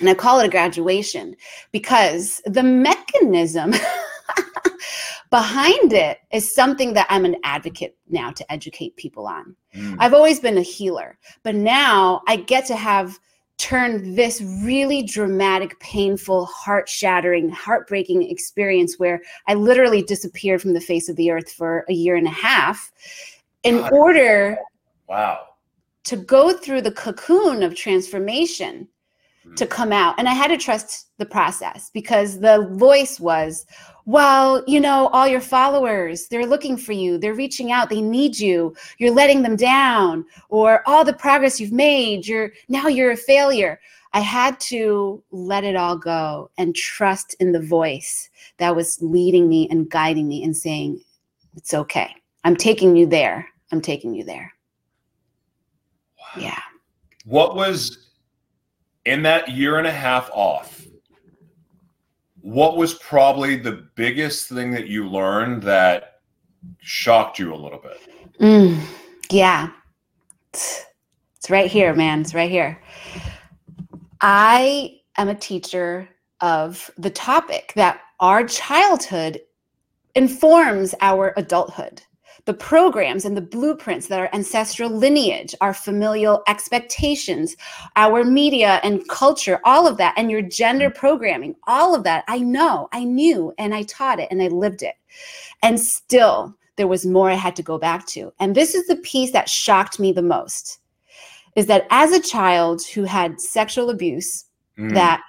and 0.00 0.08
I 0.08 0.14
call 0.14 0.40
it 0.40 0.46
a 0.46 0.50
graduation 0.50 1.36
because 1.72 2.40
the 2.46 2.62
mechanism 2.62 3.74
behind 5.30 5.92
it 5.92 6.18
is 6.32 6.52
something 6.52 6.94
that 6.94 7.06
I'm 7.10 7.24
an 7.24 7.36
advocate 7.44 7.96
now 8.08 8.30
to 8.32 8.52
educate 8.52 8.96
people 8.96 9.26
on. 9.26 9.54
Mm. 9.76 9.96
I've 9.98 10.14
always 10.14 10.40
been 10.40 10.58
a 10.58 10.62
healer, 10.62 11.18
but 11.42 11.54
now 11.54 12.22
I 12.26 12.36
get 12.36 12.66
to 12.66 12.76
have 12.76 13.18
turned 13.60 14.16
this 14.16 14.40
really 14.62 15.02
dramatic, 15.02 15.78
painful, 15.80 16.46
heart 16.46 16.88
shattering, 16.88 17.50
heartbreaking 17.50 18.22
experience 18.22 18.98
where 18.98 19.20
I 19.46 19.54
literally 19.54 20.02
disappeared 20.02 20.62
from 20.62 20.72
the 20.72 20.80
face 20.80 21.10
of 21.10 21.16
the 21.16 21.30
earth 21.30 21.52
for 21.52 21.84
a 21.90 21.92
year 21.92 22.16
and 22.16 22.26
a 22.26 22.30
half 22.30 22.90
in 23.62 23.76
God. 23.76 23.92
order 23.92 24.58
Wow. 25.08 25.48
to 26.04 26.16
go 26.16 26.56
through 26.56 26.80
the 26.80 26.90
cocoon 26.90 27.62
of 27.62 27.74
transformation 27.74 28.88
hmm. 29.42 29.54
to 29.56 29.66
come 29.66 29.92
out. 29.92 30.14
And 30.16 30.26
I 30.26 30.32
had 30.32 30.48
to 30.48 30.56
trust 30.56 31.08
the 31.18 31.26
process 31.26 31.90
because 31.92 32.40
the 32.40 32.66
voice 32.72 33.20
was, 33.20 33.66
well, 34.10 34.64
you 34.66 34.80
know, 34.80 35.06
all 35.08 35.28
your 35.28 35.40
followers, 35.40 36.26
they're 36.26 36.44
looking 36.44 36.76
for 36.76 36.90
you, 36.90 37.16
they're 37.16 37.32
reaching 37.32 37.70
out, 37.70 37.88
they 37.88 38.00
need 38.00 38.36
you, 38.36 38.74
you're 38.98 39.14
letting 39.14 39.42
them 39.42 39.54
down, 39.54 40.24
or 40.48 40.82
all 40.84 41.04
the 41.04 41.12
progress 41.12 41.60
you've 41.60 41.70
made, 41.70 42.26
you're 42.26 42.50
now 42.68 42.88
you're 42.88 43.12
a 43.12 43.16
failure. 43.16 43.80
I 44.12 44.18
had 44.18 44.58
to 44.62 45.22
let 45.30 45.62
it 45.62 45.76
all 45.76 45.96
go 45.96 46.50
and 46.58 46.74
trust 46.74 47.36
in 47.38 47.52
the 47.52 47.62
voice 47.62 48.28
that 48.56 48.74
was 48.74 48.98
leading 49.00 49.48
me 49.48 49.68
and 49.70 49.88
guiding 49.88 50.26
me 50.26 50.42
and 50.42 50.56
saying, 50.56 51.00
it's 51.54 51.72
okay. 51.72 52.12
I'm 52.42 52.56
taking 52.56 52.96
you 52.96 53.06
there. 53.06 53.46
I'm 53.70 53.80
taking 53.80 54.12
you 54.12 54.24
there. 54.24 54.52
Wow. 56.18 56.42
Yeah. 56.42 56.62
What 57.26 57.54
was 57.54 58.10
in 59.04 59.22
that 59.22 59.52
year 59.52 59.78
and 59.78 59.86
a 59.86 59.92
half 59.92 60.28
off? 60.32 60.84
What 62.42 62.76
was 62.76 62.94
probably 62.94 63.56
the 63.56 63.86
biggest 63.94 64.48
thing 64.48 64.70
that 64.72 64.86
you 64.86 65.08
learned 65.08 65.62
that 65.64 66.20
shocked 66.78 67.38
you 67.38 67.52
a 67.52 67.56
little 67.56 67.78
bit? 67.78 67.98
Mm, 68.40 68.80
yeah. 69.30 69.70
It's 70.52 70.86
right 71.50 71.70
here, 71.70 71.94
man. 71.94 72.22
It's 72.22 72.34
right 72.34 72.50
here. 72.50 72.80
I 74.20 75.00
am 75.16 75.28
a 75.28 75.34
teacher 75.34 76.08
of 76.40 76.90
the 76.96 77.10
topic 77.10 77.72
that 77.76 78.00
our 78.20 78.44
childhood 78.44 79.40
informs 80.14 80.94
our 81.00 81.32
adulthood. 81.36 82.02
The 82.46 82.54
programs 82.54 83.24
and 83.24 83.36
the 83.36 83.42
blueprints 83.42 84.06
that 84.06 84.18
our 84.18 84.30
ancestral 84.32 84.90
lineage, 84.90 85.54
our 85.60 85.74
familial 85.74 86.42
expectations, 86.48 87.56
our 87.96 88.24
media 88.24 88.80
and 88.82 89.06
culture, 89.08 89.60
all 89.64 89.86
of 89.86 89.96
that, 89.98 90.14
and 90.16 90.30
your 90.30 90.42
gender 90.42 90.90
programming, 90.90 91.54
all 91.66 91.94
of 91.94 92.04
that, 92.04 92.24
I 92.28 92.38
know, 92.38 92.88
I 92.92 93.04
knew, 93.04 93.52
and 93.58 93.74
I 93.74 93.82
taught 93.82 94.20
it 94.20 94.28
and 94.30 94.42
I 94.42 94.48
lived 94.48 94.82
it. 94.82 94.94
And 95.62 95.78
still, 95.78 96.56
there 96.76 96.88
was 96.88 97.04
more 97.04 97.30
I 97.30 97.34
had 97.34 97.56
to 97.56 97.62
go 97.62 97.78
back 97.78 98.06
to. 98.08 98.32
And 98.40 98.54
this 98.54 98.74
is 98.74 98.86
the 98.86 98.96
piece 98.96 99.32
that 99.32 99.48
shocked 99.48 100.00
me 100.00 100.12
the 100.12 100.22
most 100.22 100.78
is 101.56 101.66
that 101.66 101.86
as 101.90 102.12
a 102.12 102.20
child 102.20 102.82
who 102.94 103.04
had 103.04 103.40
sexual 103.40 103.90
abuse, 103.90 104.46
mm. 104.78 104.94
that 104.94 105.22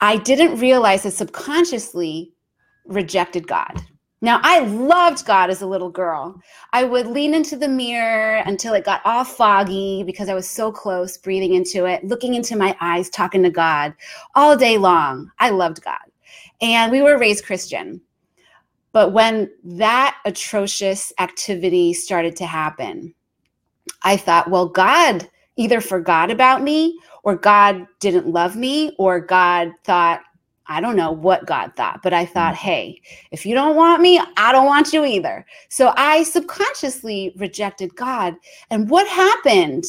I 0.00 0.16
didn't 0.16 0.60
realize 0.60 1.02
that 1.02 1.12
subconsciously 1.12 2.32
rejected 2.86 3.46
God. 3.46 3.82
Now, 4.22 4.40
I 4.42 4.60
loved 4.60 5.26
God 5.26 5.50
as 5.50 5.60
a 5.60 5.66
little 5.66 5.90
girl. 5.90 6.40
I 6.72 6.84
would 6.84 7.06
lean 7.06 7.34
into 7.34 7.54
the 7.54 7.68
mirror 7.68 8.42
until 8.46 8.72
it 8.72 8.84
got 8.84 9.02
all 9.04 9.24
foggy 9.24 10.02
because 10.04 10.28
I 10.28 10.34
was 10.34 10.48
so 10.48 10.72
close, 10.72 11.18
breathing 11.18 11.54
into 11.54 11.84
it, 11.84 12.02
looking 12.02 12.34
into 12.34 12.56
my 12.56 12.74
eyes, 12.80 13.10
talking 13.10 13.42
to 13.42 13.50
God 13.50 13.94
all 14.34 14.56
day 14.56 14.78
long. 14.78 15.30
I 15.38 15.50
loved 15.50 15.82
God. 15.82 15.98
And 16.62 16.90
we 16.90 17.02
were 17.02 17.18
raised 17.18 17.44
Christian. 17.44 18.00
But 18.92 19.12
when 19.12 19.50
that 19.64 20.16
atrocious 20.24 21.12
activity 21.18 21.92
started 21.92 22.34
to 22.36 22.46
happen, 22.46 23.14
I 24.02 24.16
thought, 24.16 24.50
well, 24.50 24.66
God 24.66 25.28
either 25.56 25.82
forgot 25.82 26.30
about 26.30 26.62
me 26.62 26.98
or 27.22 27.36
God 27.36 27.86
didn't 28.00 28.28
love 28.28 28.56
me 28.56 28.94
or 28.98 29.20
God 29.20 29.72
thought, 29.84 30.22
I 30.68 30.80
don't 30.80 30.96
know 30.96 31.12
what 31.12 31.46
God 31.46 31.72
thought, 31.76 32.02
but 32.02 32.12
I 32.12 32.24
thought, 32.24 32.54
mm. 32.54 32.58
hey, 32.58 33.02
if 33.30 33.46
you 33.46 33.54
don't 33.54 33.76
want 33.76 34.02
me, 34.02 34.20
I 34.36 34.52
don't 34.52 34.66
want 34.66 34.92
you 34.92 35.04
either. 35.04 35.46
So 35.68 35.92
I 35.96 36.22
subconsciously 36.22 37.32
rejected 37.36 37.94
God. 37.94 38.34
And 38.70 38.90
what 38.90 39.06
happened 39.06 39.84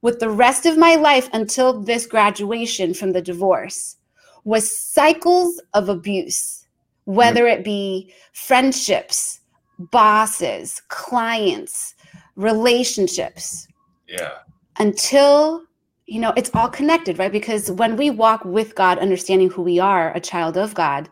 with 0.00 0.18
the 0.18 0.30
rest 0.30 0.66
of 0.66 0.76
my 0.76 0.96
life 0.96 1.28
until 1.32 1.80
this 1.80 2.06
graduation 2.06 2.94
from 2.94 3.12
the 3.12 3.22
divorce 3.22 3.96
was 4.44 4.76
cycles 4.76 5.60
of 5.74 5.88
abuse, 5.88 6.66
whether 7.04 7.46
it 7.46 7.64
be 7.64 8.12
friendships, 8.32 9.40
bosses, 9.78 10.82
clients, 10.88 11.94
relationships. 12.34 13.68
Yeah 14.08 14.38
until 14.78 15.62
you 16.06 16.20
know 16.20 16.32
it's 16.36 16.50
all 16.54 16.68
connected 16.68 17.18
right? 17.18 17.32
Because 17.32 17.70
when 17.70 17.96
we 17.96 18.10
walk 18.10 18.44
with 18.44 18.74
god 18.74 18.98
understanding 18.98 19.50
who 19.50 19.62
we 19.62 19.78
are 19.78 20.14
a 20.14 20.20
child 20.20 20.56
of 20.56 20.74
god 20.74 21.08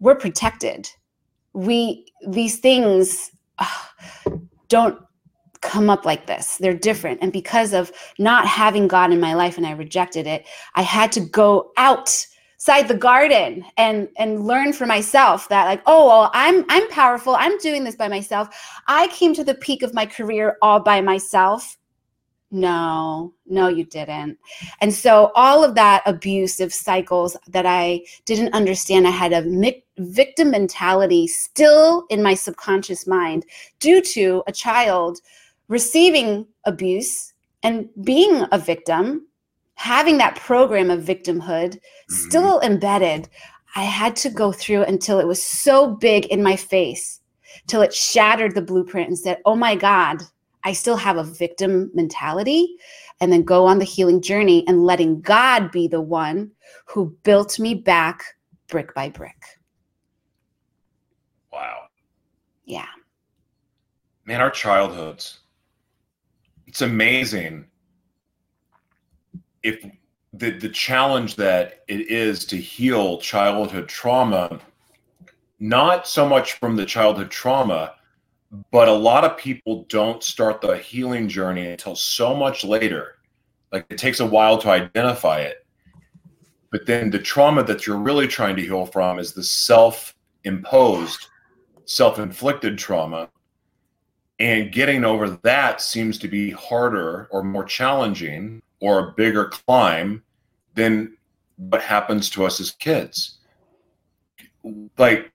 we're 0.00 0.16
protected. 0.16 0.90
We 1.52 2.06
these 2.26 2.58
things 2.58 3.30
don't 4.68 4.98
come 5.60 5.90
up 5.90 6.06
like 6.06 6.26
this. 6.26 6.56
They're 6.56 6.72
different. 6.72 7.18
And 7.20 7.32
because 7.32 7.74
of 7.74 7.92
not 8.18 8.46
having 8.46 8.88
god 8.88 9.12
in 9.12 9.20
my 9.20 9.34
life 9.34 9.56
and 9.58 9.66
i 9.66 9.72
rejected 9.72 10.26
it 10.26 10.46
i 10.74 10.82
had 10.82 11.12
to 11.12 11.20
go 11.20 11.70
outside 11.76 12.88
the 12.88 12.96
garden 12.96 13.64
and 13.76 14.08
and 14.16 14.46
learn 14.46 14.72
for 14.72 14.86
myself 14.86 15.48
that 15.50 15.66
like 15.66 15.82
oh 15.86 16.06
well 16.06 16.30
i'm 16.32 16.64
i'm 16.70 16.88
powerful. 16.88 17.36
I'm 17.38 17.58
doing 17.58 17.84
this 17.84 17.96
by 17.96 18.08
myself. 18.08 18.48
I 18.86 19.08
came 19.08 19.34
to 19.34 19.44
the 19.44 19.54
peak 19.54 19.82
of 19.82 19.92
my 19.92 20.06
career 20.06 20.56
all 20.62 20.80
by 20.80 21.00
myself 21.02 21.76
no, 22.50 23.32
no, 23.46 23.68
you 23.68 23.84
didn't. 23.84 24.38
And 24.80 24.92
so 24.92 25.30
all 25.36 25.62
of 25.62 25.74
that 25.76 26.02
abusive 26.04 26.72
cycles 26.72 27.36
that 27.48 27.64
I 27.64 28.02
didn't 28.24 28.54
understand, 28.54 29.06
I 29.06 29.10
had 29.10 29.32
a 29.32 29.74
victim 29.98 30.50
mentality 30.50 31.28
still 31.28 32.06
in 32.10 32.22
my 32.22 32.34
subconscious 32.34 33.06
mind 33.06 33.46
due 33.78 34.00
to 34.02 34.42
a 34.46 34.52
child 34.52 35.20
receiving 35.68 36.46
abuse 36.64 37.32
and 37.62 37.88
being 38.02 38.44
a 38.50 38.58
victim, 38.58 39.26
having 39.74 40.18
that 40.18 40.36
program 40.36 40.90
of 40.90 41.04
victimhood 41.04 41.74
mm-hmm. 41.74 42.14
still 42.14 42.60
embedded. 42.60 43.28
I 43.76 43.84
had 43.84 44.16
to 44.16 44.30
go 44.30 44.50
through 44.50 44.82
until 44.82 45.20
it 45.20 45.26
was 45.28 45.40
so 45.40 45.94
big 45.94 46.26
in 46.26 46.42
my 46.42 46.56
face, 46.56 47.20
till 47.68 47.82
it 47.82 47.94
shattered 47.94 48.56
the 48.56 48.62
blueprint 48.62 49.08
and 49.08 49.18
said, 49.18 49.38
Oh 49.44 49.54
my 49.54 49.76
God, 49.76 50.22
I 50.64 50.72
still 50.72 50.96
have 50.96 51.16
a 51.16 51.24
victim 51.24 51.90
mentality 51.94 52.76
and 53.20 53.32
then 53.32 53.42
go 53.42 53.66
on 53.66 53.78
the 53.78 53.84
healing 53.84 54.20
journey 54.20 54.64
and 54.66 54.84
letting 54.84 55.20
God 55.20 55.70
be 55.70 55.88
the 55.88 56.00
one 56.00 56.50
who 56.86 57.16
built 57.22 57.58
me 57.58 57.74
back 57.74 58.22
brick 58.68 58.94
by 58.94 59.08
brick. 59.08 59.42
Wow. 61.52 61.84
Yeah. 62.64 62.86
Man, 64.24 64.40
our 64.40 64.50
childhoods. 64.50 65.40
It's 66.66 66.82
amazing 66.82 67.66
if 69.62 69.84
the 70.32 70.50
the 70.50 70.68
challenge 70.68 71.36
that 71.36 71.82
it 71.88 72.08
is 72.08 72.44
to 72.46 72.56
heal 72.56 73.18
childhood 73.18 73.88
trauma 73.88 74.60
not 75.58 76.06
so 76.06 76.28
much 76.28 76.52
from 76.54 76.76
the 76.76 76.86
childhood 76.86 77.30
trauma 77.30 77.94
but 78.70 78.88
a 78.88 78.92
lot 78.92 79.24
of 79.24 79.36
people 79.36 79.84
don't 79.88 80.22
start 80.22 80.60
the 80.60 80.76
healing 80.76 81.28
journey 81.28 81.68
until 81.68 81.94
so 81.94 82.34
much 82.34 82.64
later. 82.64 83.16
Like 83.72 83.86
it 83.90 83.98
takes 83.98 84.20
a 84.20 84.26
while 84.26 84.58
to 84.58 84.70
identify 84.70 85.40
it. 85.40 85.64
But 86.72 86.86
then 86.86 87.10
the 87.10 87.18
trauma 87.18 87.62
that 87.64 87.86
you're 87.86 87.98
really 87.98 88.26
trying 88.28 88.56
to 88.56 88.62
heal 88.62 88.86
from 88.86 89.18
is 89.18 89.32
the 89.32 89.42
self-imposed 89.42 91.26
self-inflicted 91.84 92.78
trauma. 92.78 93.28
And 94.38 94.72
getting 94.72 95.04
over 95.04 95.30
that 95.42 95.80
seems 95.80 96.18
to 96.18 96.28
be 96.28 96.50
harder 96.50 97.28
or 97.30 97.42
more 97.42 97.64
challenging 97.64 98.62
or 98.80 98.98
a 98.98 99.12
bigger 99.12 99.46
climb 99.46 100.22
than 100.74 101.16
what 101.56 101.82
happens 101.82 102.30
to 102.30 102.46
us 102.46 102.60
as 102.60 102.70
kids. 102.70 103.38
Like 104.96 105.29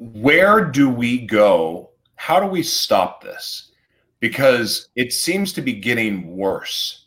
where 0.00 0.64
do 0.64 0.88
we 0.88 1.18
go? 1.18 1.90
How 2.16 2.40
do 2.40 2.46
we 2.46 2.62
stop 2.62 3.22
this? 3.22 3.70
Because 4.18 4.88
it 4.96 5.12
seems 5.12 5.52
to 5.52 5.62
be 5.62 5.74
getting 5.74 6.36
worse. 6.36 7.06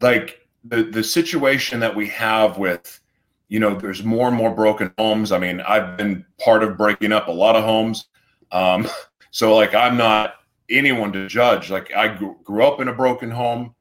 Like 0.00 0.46
the 0.64 0.84
the 0.84 1.02
situation 1.02 1.80
that 1.80 1.96
we 1.96 2.06
have 2.08 2.58
with, 2.58 3.00
you 3.48 3.58
know, 3.58 3.74
there's 3.74 4.04
more 4.04 4.28
and 4.28 4.36
more 4.36 4.54
broken 4.54 4.92
homes. 4.98 5.32
I 5.32 5.38
mean, 5.38 5.62
I've 5.62 5.96
been 5.96 6.24
part 6.38 6.62
of 6.62 6.76
breaking 6.76 7.12
up 7.12 7.28
a 7.28 7.32
lot 7.32 7.56
of 7.56 7.64
homes. 7.64 8.06
Um, 8.52 8.86
so 9.30 9.56
like 9.56 9.74
I'm 9.74 9.96
not 9.96 10.34
anyone 10.68 11.12
to 11.14 11.26
judge. 11.26 11.70
Like 11.70 11.90
I 11.94 12.08
grew 12.44 12.64
up 12.64 12.80
in 12.80 12.88
a 12.88 12.94
broken 12.94 13.30
home, 13.30 13.74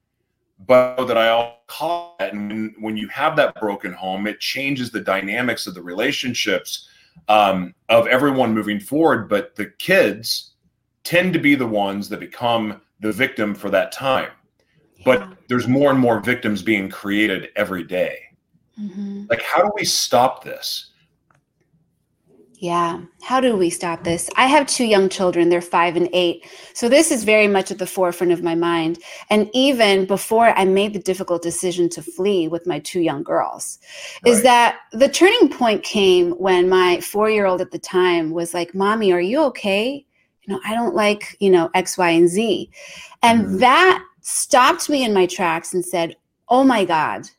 but 0.65 1.05
that 1.05 1.17
I 1.17 1.29
all 1.29 1.63
caught 1.67 2.15
it. 2.21 2.33
And 2.33 2.49
when, 2.49 2.75
when 2.79 2.97
you 2.97 3.09
have 3.09 3.35
that 3.35 3.59
broken 3.59 3.91
home, 3.91 4.27
it 4.27 4.39
changes 4.39 4.91
the 4.91 5.01
dynamics 5.01 5.67
of 5.67 5.73
the 5.73 5.83
relationships 5.83 6.87
um, 7.27 7.73
of 7.89 8.07
everyone 8.07 8.53
moving 8.53 8.79
forward, 8.79 9.29
but 9.29 9.55
the 9.55 9.67
kids 9.79 10.53
tend 11.03 11.33
to 11.33 11.39
be 11.39 11.55
the 11.55 11.67
ones 11.67 12.09
that 12.09 12.19
become 12.19 12.81
the 12.99 13.11
victim 13.11 13.55
for 13.55 13.69
that 13.69 13.91
time. 13.91 14.31
Yeah. 14.97 15.03
But 15.05 15.37
there's 15.47 15.67
more 15.67 15.91
and 15.91 15.99
more 15.99 16.19
victims 16.19 16.61
being 16.61 16.89
created 16.89 17.49
every 17.55 17.83
day. 17.83 18.19
Mm-hmm. 18.79 19.25
Like, 19.29 19.41
how 19.41 19.61
do 19.61 19.71
we 19.75 19.85
stop 19.85 20.43
this? 20.43 20.88
Yeah. 22.61 22.99
How 23.21 23.39
do 23.39 23.55
we 23.55 23.69
stop 23.69 24.03
this? 24.03 24.29
I 24.35 24.45
have 24.47 24.67
two 24.67 24.83
young 24.83 25.07
children. 25.07 25.47
They're 25.47 25.61
five 25.61 25.95
and 25.95 26.09
eight. 26.11 26.45
So 26.73 26.89
this 26.89 27.09
is 27.09 27.23
very 27.23 27.47
much 27.47 27.71
at 27.71 27.77
the 27.77 27.87
forefront 27.87 28.33
of 28.33 28.43
my 28.43 28.53
mind. 28.53 28.99
And 29.29 29.49
even 29.53 30.05
before 30.05 30.49
I 30.49 30.65
made 30.65 30.91
the 30.91 30.99
difficult 30.99 31.41
decision 31.41 31.87
to 31.89 32.01
flee 32.01 32.49
with 32.49 32.67
my 32.67 32.79
two 32.79 32.99
young 32.99 33.23
girls, 33.23 33.79
is 34.25 34.43
that 34.43 34.79
the 34.91 35.07
turning 35.07 35.47
point 35.47 35.83
came 35.83 36.31
when 36.31 36.67
my 36.67 36.99
four 36.99 37.29
year 37.29 37.45
old 37.45 37.61
at 37.61 37.71
the 37.71 37.79
time 37.79 38.31
was 38.31 38.53
like, 38.53 38.75
Mommy, 38.75 39.13
are 39.13 39.21
you 39.21 39.41
okay? 39.43 40.05
You 40.43 40.53
know, 40.53 40.59
I 40.65 40.73
don't 40.73 40.95
like, 40.95 41.37
you 41.39 41.51
know, 41.51 41.69
X, 41.75 41.97
Y, 41.97 42.09
and 42.09 42.27
Z. 42.27 42.69
And 43.23 43.45
Mhm. 43.45 43.59
that 43.61 44.03
stopped 44.19 44.89
me 44.89 45.05
in 45.05 45.13
my 45.13 45.27
tracks 45.27 45.73
and 45.73 45.85
said, 45.85 46.17
Oh 46.49 46.65
my 46.65 46.83
God, 46.83 47.29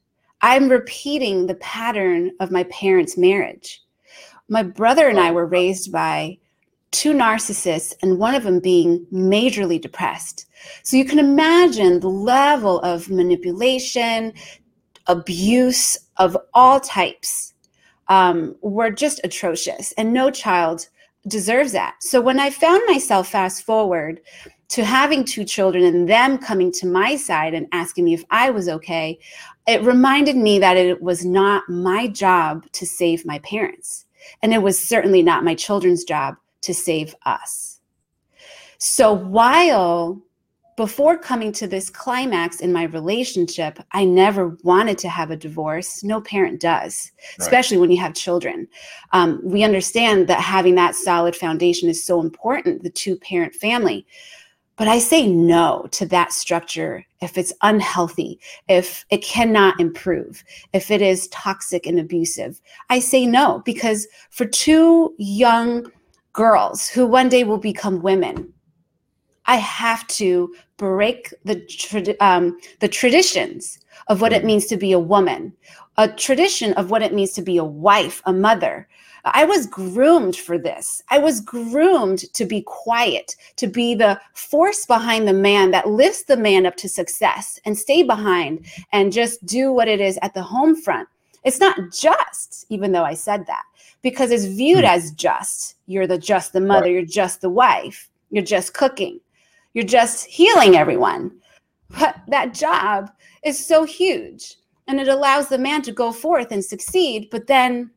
I'm 0.41 0.71
repeating 0.71 1.47
the 1.47 1.57
pattern 1.57 2.31
of 2.41 2.51
my 2.51 2.65
parents' 2.65 3.19
marriage 3.19 3.83
my 4.51 4.63
brother 4.63 5.09
and 5.09 5.19
I 5.19 5.31
were 5.31 5.47
raised 5.47 5.91
by 5.91 6.39
two 6.91 7.13
narcissists, 7.13 7.95
and 8.03 8.19
one 8.19 8.35
of 8.35 8.43
them 8.43 8.59
being 8.59 9.07
majorly 9.13 9.81
depressed. 9.81 10.47
So 10.83 10.97
you 10.97 11.05
can 11.05 11.21
imagine 11.21 12.01
the 12.01 12.09
level 12.09 12.81
of 12.81 13.09
manipulation, 13.09 14.33
abuse 15.07 15.97
of 16.17 16.37
all 16.53 16.81
types 16.81 17.55
um, 18.09 18.57
were 18.61 18.91
just 18.91 19.21
atrocious, 19.23 19.93
and 19.93 20.13
no 20.13 20.33
child 20.33 20.89
deserves 21.29 21.71
that. 21.73 21.95
So 22.01 22.21
when 22.21 22.41
I 22.41 22.51
found 22.51 22.83
myself 22.89 23.29
fast 23.29 23.65
forward 23.65 24.21
to 24.69 24.85
having 24.85 25.25
two 25.25 25.45
children 25.45 25.85
and 25.85 26.09
them 26.09 26.39
coming 26.39 26.73
to 26.73 26.87
my 26.87 27.15
side 27.15 27.55
and 27.55 27.69
asking 27.71 28.05
me 28.05 28.15
if 28.15 28.25
I 28.31 28.51
was 28.51 28.69
okay, 28.69 29.19
it 29.69 29.83
reminded 29.83 30.37
me 30.37 30.59
that 30.59 30.77
it 30.77 31.01
was 31.01 31.25
not 31.25 31.69
my 31.69 32.09
job 32.09 32.67
to 32.73 32.85
save 32.85 33.25
my 33.25 33.39
parents. 33.41 34.07
And 34.43 34.53
it 34.53 34.63
was 34.63 34.79
certainly 34.79 35.23
not 35.23 35.45
my 35.45 35.55
children's 35.55 36.05
job 36.05 36.37
to 36.63 36.75
save 36.75 37.15
us. 37.25 37.81
So 38.79 39.13
while 39.13 40.23
before 40.77 41.19
coming 41.19 41.53
to 41.53 41.67
this 41.67 41.91
climax 41.91 42.61
in 42.61 42.73
my 42.73 42.85
relationship, 42.85 43.79
I 43.93 44.05
never 44.07 44.57
wanted 44.63 44.97
to 44.99 45.11
have 45.11 45.31
a 45.31 45.37
divorce. 45.37 46.03
No 46.03 46.23
parent 46.23 46.59
does, 46.59 47.13
Right. 47.39 47.45
especially 47.45 47.77
when 47.77 47.91
you 47.91 47.99
have 47.99 48.15
children. 48.15 48.67
Um, 49.13 49.41
we 49.45 49.63
understand 49.63 50.27
that 50.29 50.41
having 50.41 50.77
that 50.77 50.95
solid 50.95 51.37
foundation 51.37 51.91
is 51.91 52.03
so 52.03 52.19
important, 52.21 52.83
the 52.83 52.89
two 52.89 53.17
parent 53.17 53.55
family. 53.55 54.07
But 54.81 54.89
I 54.89 54.99
say 54.99 55.27
no 55.27 55.87
to 55.91 56.07
that 56.07 56.33
structure 56.33 57.05
if 57.21 57.37
it's 57.37 57.53
unhealthy, 57.61 58.41
if 58.67 59.05
it 59.11 59.23
cannot 59.23 59.79
improve, 59.79 60.43
if 60.73 60.91
it 60.91 61.03
is 61.03 61.29
toxic 61.29 61.85
and 61.85 62.01
abusive. 62.01 62.63
I 62.89 63.01
say 63.01 63.27
no 63.27 63.61
because 63.67 64.09
for 64.31 64.47
two 64.47 65.15
young 65.19 65.93
girls 66.33 66.89
who 66.89 67.07
one 67.07 67.29
day 67.29 67.45
will 67.45 67.59
become 67.59 68.01
women, 68.01 68.55
I 69.45 69.57
have 69.57 70.07
to 70.07 70.55
break 70.79 71.35
the 71.45 71.57
trad- 71.57 72.17
um, 72.23 72.57
the 72.79 72.89
traditions 72.89 73.81
of 74.09 74.23
what 74.23 74.33
it 74.33 74.45
Mhm. 74.45 74.47
means 74.47 74.65
to 74.69 74.79
be 74.79 74.93
a 74.93 74.99
woman, 74.99 75.53
a 75.99 76.09
tradition 76.09 76.73
of 76.73 76.91
what 76.91 77.03
it 77.03 77.13
means 77.13 77.33
to 77.33 77.43
be 77.43 77.59
a 77.59 77.65
wife, 77.65 78.23
a 78.25 78.33
mother. 78.33 78.89
I 79.25 79.45
was 79.45 79.67
groomed 79.67 80.37
for 80.37 80.59
this. 80.59 81.03
I 81.11 81.19
was 81.19 81.41
groomed 81.41 82.33
to 82.33 82.45
be 82.45 82.63
quiet, 82.63 83.37
to 83.57 83.67
be 83.67 83.95
the 83.95 84.21
force 84.35 84.87
behind 84.87 85.29
the 85.29 85.33
man 85.33 85.71
that 85.73 85.89
lifts 85.89 86.25
the 86.25 86.37
man 86.37 86.67
up 86.67 86.77
to 86.77 86.89
success 86.89 87.61
and 87.65 87.77
stay 87.77 88.03
behind 88.03 88.67
and 88.93 89.13
just 89.13 89.45
do 89.47 89.73
what 89.73 89.89
it 89.89 90.01
is 90.01 90.19
at 90.23 90.35
the 90.35 90.43
home 90.43 90.75
front. 90.75 91.09
It's 91.45 91.61
not 91.61 91.93
just, 91.93 92.67
even 92.69 92.93
though 92.93 93.05
I 93.05 93.15
said 93.15 93.47
that, 93.47 93.65
because 94.03 94.31
it's 94.31 94.45
viewed 94.45 94.85
Hmm. 94.85 94.91
as 94.91 95.13
just. 95.13 95.77
You're 95.87 96.07
the 96.07 96.19
just 96.19 96.53
the 96.53 96.61
mother, 96.61 96.91
you're 96.91 97.03
just 97.05 97.41
the 97.41 97.51
wife, 97.51 98.09
you're 98.31 98.45
just 98.45 98.75
cooking, 98.75 99.21
you're 99.75 99.85
just 99.85 100.27
healing 100.27 100.77
everyone. 100.77 101.33
But 101.99 102.21
that 102.29 102.55
job 102.55 103.11
is 103.43 103.65
so 103.65 103.85
huge 103.85 104.57
and 104.87 105.01
it 105.01 105.09
allows 105.09 105.49
the 105.49 105.59
man 105.59 105.83
to 105.83 105.93
go 105.93 106.13
forth 106.13 106.53
and 106.53 106.65
succeed, 106.65 107.29
but 107.31 107.47
then 107.47 107.91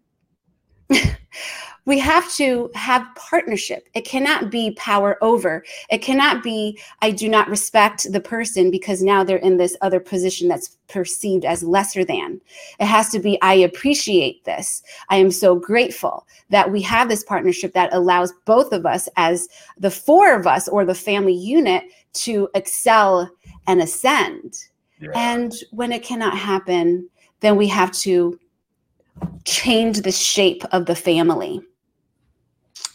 we 1.86 2.00
have 2.00 2.32
to 2.36 2.70
have 2.76 3.06
partnership. 3.16 3.90
It 3.94 4.06
cannot 4.06 4.50
be 4.50 4.72
power 4.72 5.18
over. 5.22 5.64
It 5.90 5.98
cannot 6.00 6.42
be, 6.42 6.80
I 7.02 7.12
do 7.12 7.28
not 7.28 7.50
respect 7.50 8.12
the 8.12 8.22
person 8.22 8.72
because 8.72 9.02
now 9.02 9.24
they're 9.24 9.38
in 9.38 9.58
this 9.58 9.76
other 9.82 10.00
position 10.00 10.48
that's 10.48 10.78
perceived 10.88 11.44
as 11.44 11.64
lesser 11.64 12.06
than. 12.06 12.40
It 12.80 12.86
has 12.86 13.10
to 13.10 13.20
be, 13.20 13.42
I 13.42 13.56
appreciate 13.56 14.46
this. 14.46 14.82
I 15.10 15.18
am 15.18 15.32
so 15.32 15.56
grateful 15.56 16.26
that 16.50 16.72
we 16.72 16.82
have 16.84 17.10
this 17.10 17.24
partnership 17.24 17.74
that 17.74 17.94
allows 17.94 18.34
both 18.46 18.72
of 18.72 18.86
us, 18.86 19.10
as 19.18 19.50
the 19.78 19.92
four 19.92 20.34
of 20.34 20.48
us 20.48 20.68
or 20.68 20.86
the 20.86 20.96
family 20.96 21.34
unit, 21.34 21.84
to 22.14 22.48
excel 22.56 23.30
and 23.68 23.82
ascend. 23.82 24.54
Yeah. 25.00 25.12
And 25.16 25.54
when 25.72 25.92
it 25.92 26.04
cannot 26.04 26.38
happen, 26.38 27.10
then 27.42 27.58
we 27.58 27.68
have 27.68 27.92
to 27.92 28.40
change 29.44 30.02
the 30.02 30.12
shape 30.12 30.64
of 30.72 30.86
the 30.86 30.96
family 30.96 31.62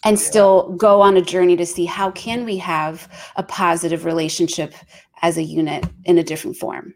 and 0.04 0.18
still 0.18 0.72
go 0.76 1.00
on 1.00 1.16
a 1.16 1.22
journey 1.22 1.56
to 1.56 1.66
see 1.66 1.84
how 1.84 2.10
can 2.12 2.44
we 2.44 2.56
have 2.58 3.08
a 3.36 3.42
positive 3.42 4.04
relationship 4.04 4.74
as 5.22 5.36
a 5.36 5.42
unit 5.42 5.84
in 6.04 6.18
a 6.18 6.22
different 6.22 6.56
form. 6.56 6.94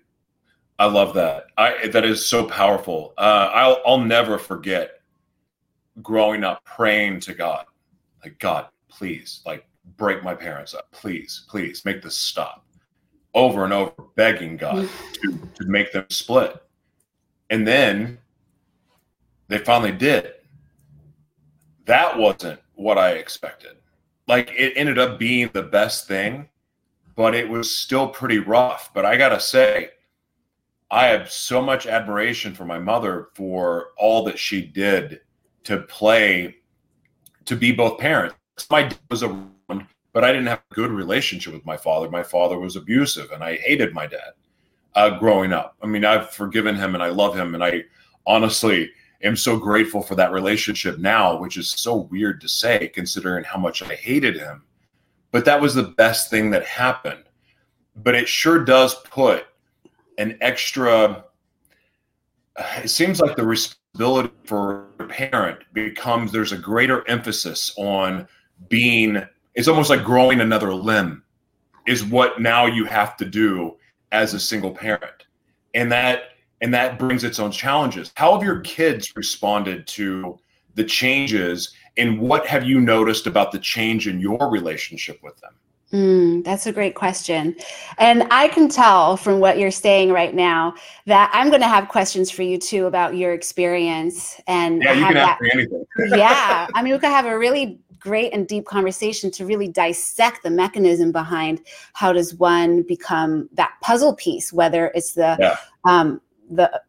I 0.79 0.87
love 0.87 1.15
that. 1.15 1.47
I 1.59 1.89
that 1.89 2.05
is 2.05 2.25
so 2.25 2.45
powerful. 2.45 3.15
Uh, 3.19 3.51
I'll 3.53 3.81
I'll 3.87 4.01
never 4.01 4.39
forget 4.39 5.01
growing 6.03 6.43
up 6.45 6.65
praying 6.65 7.21
to 7.21 7.35
God, 7.35 7.67
like 8.25 8.39
God, 8.39 8.67
please, 8.89 9.43
like 9.47 9.67
break 9.97 10.25
my 10.25 10.35
parents 10.35 10.75
up, 10.75 10.91
please, 10.91 11.45
please 11.49 11.85
make 11.85 12.03
this 12.03 12.17
stop, 12.17 12.65
over 13.35 13.65
and 13.65 13.73
over, 13.73 13.93
begging 14.17 14.57
God 14.57 14.89
to 15.15 15.33
to 15.33 15.65
make 15.67 15.93
them 15.93 16.07
split, 16.09 16.61
and 17.51 17.67
then 17.67 18.19
they 19.49 19.59
finally 19.59 19.93
did. 19.93 20.33
That 21.85 22.17
wasn't 22.17 22.59
what 22.83 22.99
I 22.99 23.13
expected. 23.13 23.77
Like 24.29 24.51
it 24.57 24.75
ended 24.77 24.99
up 24.99 25.19
being 25.19 25.51
the 25.53 25.63
best 25.63 26.07
thing, 26.07 26.49
but 27.17 27.35
it 27.35 27.49
was 27.49 27.75
still 27.75 28.09
pretty 28.09 28.39
rough. 28.39 28.91
But 28.95 29.05
I 29.05 29.17
gotta 29.17 29.41
say. 29.41 29.91
I 30.93 31.07
have 31.07 31.31
so 31.33 31.63
much 31.63 31.87
admiration 31.87 32.53
for 32.53 32.67
my 32.67 32.79
mother 32.79 33.29
for 33.33 33.93
all 33.97 34.25
that 34.25 34.39
she 34.39 34.61
did 34.61 35.23
to 35.65 35.79
play, 35.79 36.57
to 37.47 37.57
be 37.57 37.73
both 37.73 37.99
parents. 37.99 38.37
My 38.71 38.83
dad 38.83 38.99
was 39.11 39.23
around, 39.23 39.87
but 40.13 40.23
I 40.23 40.33
didn't 40.33 40.49
have 40.49 40.63
a 40.71 40.75
good 40.75 40.91
relationship 40.91 41.55
with 41.55 41.65
my 41.65 41.79
father. 41.79 42.11
My 42.11 42.23
father 42.23 42.59
was 42.59 42.77
abusive, 42.77 43.31
and 43.33 43.43
I 43.43 43.57
hated 43.57 43.95
my 43.95 44.07
dad 44.07 44.33
uh, 44.95 45.19
growing 45.19 45.55
up. 45.55 45.77
I 45.83 45.87
mean, 45.87 46.05
I've 46.05 46.29
forgiven 46.29 46.77
him, 46.77 46.93
and 46.95 47.03
I 47.03 47.09
love 47.09 47.35
him, 47.35 47.55
and 47.55 47.65
I 47.65 47.85
honestly 48.27 48.91
am 49.23 49.37
so 49.37 49.59
grateful 49.59 50.03
for 50.03 50.15
that 50.17 50.33
relationship 50.33 50.99
now, 50.99 51.37
which 51.37 51.57
is 51.57 51.71
so 51.71 52.09
weird 52.11 52.41
to 52.41 52.49
say 52.49 52.89
considering 52.89 53.45
how 53.45 53.59
much 53.59 53.83
I 53.83 53.95
hated 53.95 54.37
him. 54.37 54.65
But 55.31 55.45
that 55.47 55.61
was 55.61 55.75
the 55.75 55.83
best 55.83 56.31
thing 56.31 56.51
that 56.51 56.65
happened. 56.65 57.25
But 57.97 58.15
it 58.15 58.29
sure 58.29 58.65
does 58.65 58.95
put 59.05 59.47
an 60.19 60.37
extra 60.41 61.25
it 62.83 62.89
seems 62.89 63.21
like 63.21 63.37
the 63.37 63.45
responsibility 63.47 64.31
for 64.45 64.89
a 64.99 65.05
parent 65.05 65.61
becomes 65.73 66.33
there's 66.33 66.53
a 66.53 66.59
greater 66.59 67.07
emphasis 67.09 67.73
on 67.77 68.29
being 68.69 69.23
it's 69.55 69.69
almost 69.69 69.91
like 69.91 70.05
growing 70.05 70.41
another 70.41 70.75
limb 70.75 71.23
is 71.87 72.05
what 72.05 72.41
now 72.41 72.67
you 72.67 72.85
have 72.85 73.17
to 73.17 73.25
do 73.25 73.77
as 74.13 74.35
a 74.35 74.41
single 74.41 74.71
parent 74.71 75.27
and 75.75 75.91
that 75.91 76.32
and 76.63 76.73
that 76.73 76.99
brings 76.99 77.25
its 77.25 77.39
own 77.39 77.51
challenges 77.51 78.13
how 78.17 78.33
have 78.35 78.43
your 78.43 78.61
kids 78.61 79.13
responded 79.17 79.87
to 79.87 80.39
the 80.75 80.85
changes 80.85 81.75
and 81.99 82.19
what 82.19 82.47
have 82.47 82.65
you 82.65 82.81
noticed 82.81 83.27
about 83.27 83.53
the 83.53 83.59
change 83.59 84.09
in 84.09 84.19
your 84.19 84.51
relationship 84.51 85.19
with 85.23 85.39
them 85.41 85.53
Mm, 85.93 86.43
that's 86.43 86.67
a 86.67 86.73
great 86.73 86.95
question. 86.95 87.55
And 87.99 88.27
I 88.31 88.49
can 88.49 88.69
tell 88.69 89.19
from 89.19 89.41
what 89.41 89.59
you're 89.59 89.71
saying 89.71 90.11
right 90.11 90.35
now 90.35 90.75
that 91.05 91.31
I'm 91.35 91.51
going 91.51 91.61
to 91.61 91.69
have 91.69 91.89
questions 91.89 92.31
for 92.31 92.43
you 92.43 92.59
too 92.59 92.87
about 92.87 93.15
your 93.15 93.35
experience 93.35 94.41
and 94.47 94.83
yeah 94.83 94.93
you 94.93 95.05
can 95.05 95.15
that 95.15 95.33
ask 95.33 95.43
me 95.43 95.51
anything 95.53 95.85
yeah 96.17 96.67
i 96.75 96.83
mean 96.83 96.95
we 96.95 96.99
could 96.99 97.11
have 97.11 97.27
a 97.27 97.39
really 97.39 97.79
great 97.99 98.33
and 98.33 98.49
deep 98.49 98.65
conversation 98.65 99.31
to 99.31 99.45
really 99.45 99.69
dissect 99.69 100.43
the 100.43 100.51
mechanism 100.51 101.13
behind 101.13 101.61
how 101.93 102.13
does 102.13 102.35
one 102.35 102.83
become 102.83 103.49
that 103.53 103.73
puzzle 103.83 104.15
piece 104.15 104.53
whether 104.53 104.91
it's 104.95 105.13
the 105.13 105.37
Yeah. 105.39 105.57
um, 105.85 106.21
the 106.57 106.83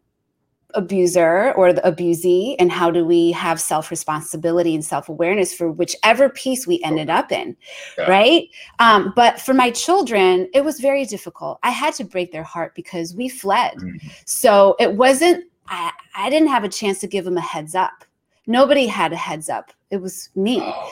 abuser 0.76 1.54
or 1.54 1.72
the 1.72 1.82
abusee 1.82 2.56
and 2.58 2.72
how 2.72 2.90
do 2.90 3.06
we 3.06 3.32
have 3.32 3.62
self-responsibility 3.62 4.74
and 4.74 4.84
self-awareness 4.84 5.54
for 5.54 5.72
whichever 5.72 6.30
piece 6.30 6.66
we 6.66 6.82
ended 6.84 7.12
up 7.12 7.32
in 7.32 7.56
Yeah. 7.96 8.10
right 8.10 8.50
um, 8.80 9.14
but 9.16 9.40
for 9.40 9.54
my 9.54 9.70
children 9.70 10.48
it 10.52 10.66
was 10.66 10.80
very 10.80 11.06
difficult 11.06 11.60
i 11.62 11.70
had 11.70 11.94
to 11.96 12.04
break 12.04 12.32
their 12.32 12.42
heart 12.44 12.74
because 12.74 13.14
we 13.14 13.30
fled 13.30 13.76
Mhm. 13.76 14.00
so 14.26 14.76
it 14.80 14.96
wasn't 14.96 15.44
I, 15.68 15.92
I 16.16 16.30
didn't 16.32 16.50
have 16.50 16.64
a 16.64 16.70
chance 16.70 17.00
to 17.02 17.08
give 17.08 17.24
them 17.24 17.38
a 17.38 17.42
heads 17.42 17.76
up 17.76 18.04
nobody 18.48 18.88
had 18.88 19.14
a 19.14 19.18
heads 19.18 19.50
up 19.50 19.72
It 19.92 20.02
was 20.02 20.30
me. 20.36 20.60
Oh, 20.60 20.92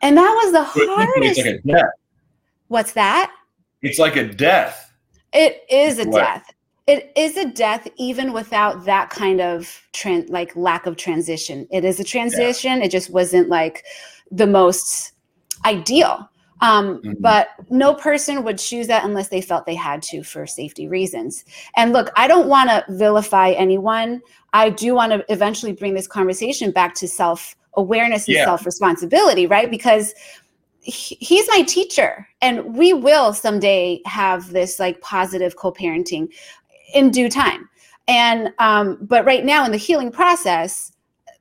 And 0.00 0.16
that 0.16 0.32
was 0.42 0.52
the 0.52 0.64
hardest. 0.64 1.64
like. 1.66 1.84
What's 2.68 2.92
that? 2.94 3.30
It's 3.82 3.98
like 3.98 4.16
a 4.16 4.24
death. 4.24 4.90
It 5.34 5.62
is 5.68 5.98
a 5.98 6.06
What? 6.08 6.20
death. 6.24 6.54
It 6.90 7.12
is 7.14 7.36
a 7.36 7.46
death 7.46 7.86
even 7.96 8.32
without 8.32 8.84
that 8.84 9.10
kind 9.10 9.40
of 9.40 9.80
tran 9.92 10.28
like 10.28 10.56
lack 10.56 10.86
of 10.86 10.96
transition. 10.96 11.66
It 11.70 11.84
is 11.84 12.00
a 12.00 12.04
transition. 12.04 12.82
It 12.82 12.90
just 12.90 13.10
wasn't 13.10 13.48
like 13.48 13.84
the 14.32 14.46
most 14.46 15.12
ideal. 15.64 16.28
Um, 16.62 17.00
Mhm. 17.02 17.16
But 17.20 17.48
no 17.70 17.94
person 17.94 18.42
would 18.44 18.58
choose 18.58 18.86
that 18.88 19.04
unless 19.04 19.28
they 19.28 19.40
felt 19.40 19.66
they 19.66 19.74
had 19.76 20.02
to 20.10 20.22
for 20.22 20.46
safety 20.46 20.88
reasons. 20.88 21.44
And 21.76 21.92
look, 21.92 22.10
I 22.16 22.26
don't 22.26 22.48
want 22.48 22.68
to 22.70 22.84
vilify 22.88 23.50
anyone. 23.52 24.20
I 24.52 24.68
do 24.68 24.94
want 24.94 25.12
to 25.12 25.24
eventually 25.32 25.72
bring 25.72 25.94
this 25.94 26.08
conversation 26.08 26.70
back 26.72 26.94
to 26.96 27.06
self 27.08 27.54
awareness 27.74 28.26
and 28.26 28.36
Yeah. 28.36 28.44
self 28.44 28.66
responsibility, 28.66 29.46
right? 29.46 29.70
Because 29.70 30.12
he's 30.82 31.46
my 31.48 31.62
teacher 31.62 32.26
and 32.40 32.74
we 32.74 32.92
will 32.94 33.34
someday 33.34 34.00
have 34.06 34.50
this 34.50 34.80
like 34.80 34.98
positive 35.02 35.54
co-parenting 35.56 36.26
in 36.94 37.10
due 37.10 37.28
time. 37.28 37.68
And 38.08 38.52
um 38.58 38.98
but 39.00 39.24
right 39.24 39.44
now 39.44 39.64
in 39.64 39.72
the 39.72 39.76
healing 39.78 40.10
process 40.10 40.92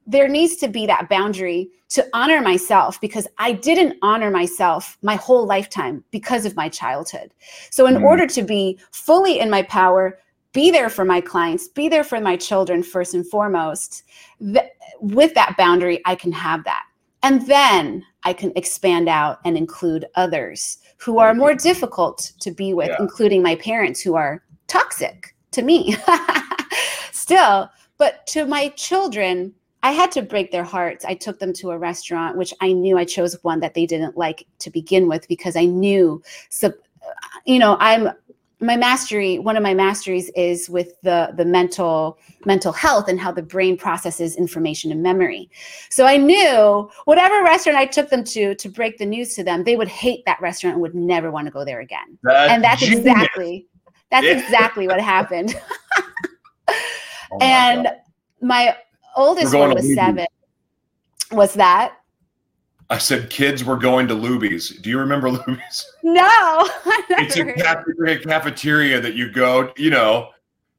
there 0.08 0.28
needs 0.28 0.56
to 0.56 0.68
be 0.68 0.86
that 0.88 1.08
boundary 1.10 1.70
to 1.90 2.06
honor 2.14 2.42
myself 2.42 3.00
because 3.02 3.28
i 3.38 3.52
didn't 3.52 3.96
honor 4.02 4.32
myself 4.32 4.98
my 5.04 5.16
whole 5.16 5.46
lifetime 5.46 6.04
because 6.12 6.46
of 6.46 6.56
my 6.56 6.68
childhood. 6.70 7.32
So 7.72 7.86
in 7.88 7.96
Mhm. 7.96 8.04
order 8.04 8.28
to 8.28 8.44
be 8.44 8.80
fully 8.92 9.40
in 9.40 9.50
my 9.50 9.64
power 9.64 10.20
be 10.52 10.72
there 10.72 10.90
for 10.90 11.06
my 11.06 11.22
clients 11.22 11.68
be 11.68 11.88
there 11.90 12.04
for 12.04 12.20
my 12.20 12.36
children 12.36 12.82
first 12.84 13.14
and 13.14 13.26
foremost 13.28 14.04
th- 14.42 14.66
with 15.00 15.34
that 15.36 15.56
boundary 15.58 16.02
i 16.06 16.16
can 16.16 16.32
have 16.32 16.64
that. 16.66 16.84
And 17.22 17.46
then 17.48 18.04
I 18.24 18.34
can 18.34 18.52
expand 18.56 19.10
out 19.10 19.40
and 19.46 19.58
include 19.58 20.06
others 20.16 20.78
who 20.98 21.20
are 21.20 21.34
more 21.34 21.54
difficult 21.54 22.32
to 22.40 22.52
be 22.52 22.74
with, 22.74 22.90
Yeah. 22.90 22.98
including 23.00 23.42
my 23.44 23.56
parents 23.56 24.00
who 24.02 24.16
are 24.16 24.42
toxic 24.68 25.36
to 25.52 25.62
me. 25.62 25.96
Still, 27.12 27.70
but 27.98 28.26
to 28.28 28.46
my 28.46 28.70
children, 28.70 29.54
I 29.84 29.92
had 29.92 30.12
to 30.14 30.22
break 30.22 30.52
their 30.52 30.64
hearts. 30.64 31.06
I 31.06 31.14
took 31.14 31.40
them 31.40 31.54
to 31.54 31.72
a 31.72 31.78
restaurant, 31.78 32.38
which 32.38 32.54
I 32.62 32.74
knew 32.74 32.98
I 32.98 33.06
chose 33.06 33.38
one 33.44 33.60
that 33.62 33.74
they 33.74 33.86
didn't 33.86 34.18
like 34.18 34.46
to 34.60 34.70
begin 34.70 35.08
with 35.08 35.28
because 35.28 35.56
I 35.56 35.66
knew, 35.66 36.22
so, 36.50 36.74
you 37.46 37.60
know, 37.60 37.78
I'm 37.80 38.10
my 38.62 38.76
mastery 38.76 39.40
one 39.40 39.56
of 39.56 39.64
my 39.64 39.74
masteries 39.74 40.30
is 40.36 40.70
with 40.70 41.00
the 41.02 41.34
the 41.38 41.46
mental 41.46 42.18
mental 42.46 42.74
health 42.74 43.08
and 43.08 43.20
how 43.20 43.32
the 43.32 43.42
brain 43.42 43.78
processes 43.78 44.36
information 44.36 44.92
and 44.92 45.02
memory 45.02 45.50
so 45.90 46.06
i 46.06 46.18
knew 46.18 46.90
whatever 47.06 47.42
restaurant 47.44 47.78
i 47.78 47.86
took 47.86 48.10
them 48.10 48.24
to 48.24 48.54
to 48.56 48.70
break 48.70 48.98
the 48.98 49.06
news 49.06 49.34
to 49.34 49.44
them 49.44 49.64
they 49.64 49.76
would 49.76 49.88
hate 49.88 50.26
that 50.26 50.40
restaurant 50.42 50.74
and 50.74 50.82
would 50.82 50.96
never 50.96 51.32
want 51.32 51.46
to 51.48 51.52
go 51.52 51.64
there 51.64 51.80
again 51.80 52.18
That's 52.24 52.52
and 52.52 52.64
that's 52.64 52.82
genius. 52.82 53.00
exactly 53.00 53.66
that's 54.12 54.26
Yeah. 54.26 54.38
exactly 54.40 54.88
what 54.88 55.00
happened 55.02 55.56
Oh 56.68 56.74
my 57.32 57.38
and 57.46 57.84
God. 57.86 57.96
my 58.42 58.78
oldest 59.16 59.54
one 59.56 59.74
was 59.74 59.94
seven 59.96 60.26
was 61.32 61.54
that 61.56 61.96
I 62.92 62.98
said 62.98 63.30
kids 63.30 63.64
were 63.64 63.78
going 63.78 64.08
to 64.08 64.16
Luby's. 64.16 64.70
Do 64.70 64.90
you 64.90 64.98
remember 64.98 65.30
Luby's? 65.38 65.86
no 66.04 66.68
It's 67.12 67.36
a 67.36 67.44
never 67.44 67.52
heard 67.52 67.60
of 67.60 67.60
it. 67.60 67.64
cafeteria, 67.64 68.20
cafeteria 68.20 69.02
that 69.02 69.14
you 69.14 69.32
go, 69.32 69.72
you 69.78 69.92
know, 69.92 70.30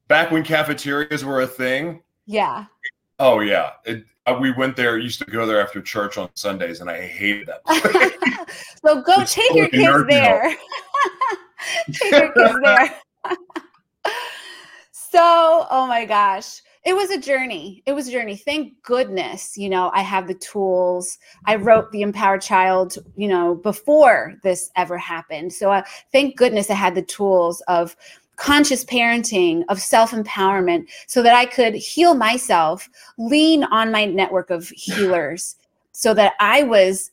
back 0.08 0.32
when 0.32 0.42
cafeterias 0.42 1.24
were 1.24 1.42
a 1.42 1.46
thing. 1.46 2.02
yeah 2.26 2.64
Oh 3.20 3.38
yeah, 3.40 3.72
it, 3.84 4.04
uh, 4.26 4.36
we 4.40 4.50
went 4.50 4.74
there. 4.76 4.96
Used 4.98 5.18
to 5.20 5.26
go 5.26 5.44
there 5.46 5.60
after 5.60 5.80
church 5.82 6.16
on 6.18 6.30
Sundays, 6.34 6.80
and 6.80 6.88
I 6.90 7.06
hated 7.06 7.48
that. 7.48 8.56
so 8.84 9.02
go 9.02 9.22
take 9.24 9.54
your 9.54 9.68
kids 9.68 10.04
there. 10.08 10.56
take 11.92 12.10
your 12.12 12.32
kids 12.32 12.58
there. 12.64 12.94
So, 14.92 15.66
oh 15.70 15.87
my 15.87 16.04
gosh. 16.04 16.62
It 16.85 16.94
was 16.94 17.11
a 17.11 17.20
journey. 17.20 17.83
It 17.85 17.92
was 17.92 18.09
a 18.09 18.12
journey. 18.12 18.37
Thank 18.37 18.83
goodness, 18.83 19.56
you 19.59 19.68
know, 19.68 19.90
I 19.92 20.00
have 20.00 20.26
the 20.26 20.35
tools. 20.35 21.18
I 21.44 21.56
wrote 21.56 21.92
The 21.92 22.00
Empowered 22.00 22.40
Child, 22.40 22.96
you 23.16 23.28
know, 23.28 23.56
before 23.56 24.35
this 24.42 24.70
ever 24.76 24.96
happened. 24.96 25.52
So, 25.52 25.70
uh, 25.70 25.83
thank 26.11 26.38
goodness 26.38 26.70
I 26.70 26.74
had 26.74 26.94
the 26.94 27.02
tools 27.02 27.61
of 27.68 27.94
conscious 28.37 28.83
parenting, 28.87 29.62
of 29.68 29.78
self 29.78 30.12
empowerment, 30.12 30.87
so 31.06 31.22
that 31.22 31.35
I 31.35 31.44
could 31.44 31.74
heal 31.74 32.14
myself, 32.14 32.88
lean 33.18 33.64
on 33.64 33.92
my 33.92 34.06
network 34.06 34.48
of 34.48 34.70
healers, 34.70 35.56
so 35.92 36.14
that 36.14 36.33
I 36.40 36.62
was 36.62 37.11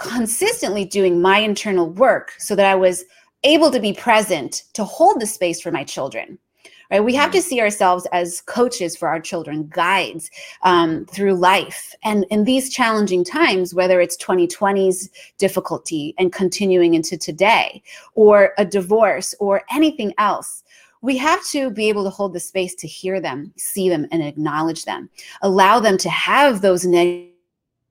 consistently 0.00 0.86
doing 0.86 1.20
my 1.20 1.38
internal 1.38 1.90
work 1.90 2.32
so 2.38 2.56
that 2.56 2.64
I 2.64 2.74
was 2.74 3.04
able 3.44 3.70
to 3.70 3.80
be 3.80 3.92
present 3.92 4.64
to 4.74 4.84
hold 4.84 5.20
the 5.20 5.26
space 5.26 5.60
for 5.60 5.70
my 5.70 5.84
children. 5.84 6.38
Right? 6.90 7.04
We 7.04 7.14
have 7.14 7.30
to 7.32 7.42
see 7.42 7.60
ourselves 7.60 8.06
as 8.12 8.40
coaches 8.40 8.96
for 8.96 9.08
our 9.08 9.20
children, 9.20 9.68
guides 9.72 10.28
um, 10.62 11.06
through 11.06 11.34
life. 11.34 11.94
And 12.02 12.26
in 12.30 12.44
these 12.44 12.72
challenging 12.72 13.24
times, 13.24 13.72
whether 13.72 14.00
it's 14.00 14.16
2020's 14.16 15.08
difficulty 15.38 16.14
and 16.18 16.32
continuing 16.32 16.94
into 16.94 17.16
today, 17.16 17.82
or 18.14 18.54
a 18.58 18.64
divorce, 18.64 19.36
or 19.38 19.62
anything 19.70 20.12
else, 20.18 20.64
we 21.00 21.16
have 21.16 21.46
to 21.50 21.70
be 21.70 21.88
able 21.88 22.02
to 22.04 22.10
hold 22.10 22.32
the 22.32 22.40
space 22.40 22.74
to 22.74 22.88
hear 22.88 23.20
them, 23.20 23.52
see 23.56 23.88
them, 23.88 24.06
and 24.10 24.22
acknowledge 24.22 24.84
them. 24.84 25.08
Allow 25.42 25.78
them 25.78 25.96
to 25.98 26.10
have 26.10 26.60
those 26.60 26.84
negative 26.84 27.30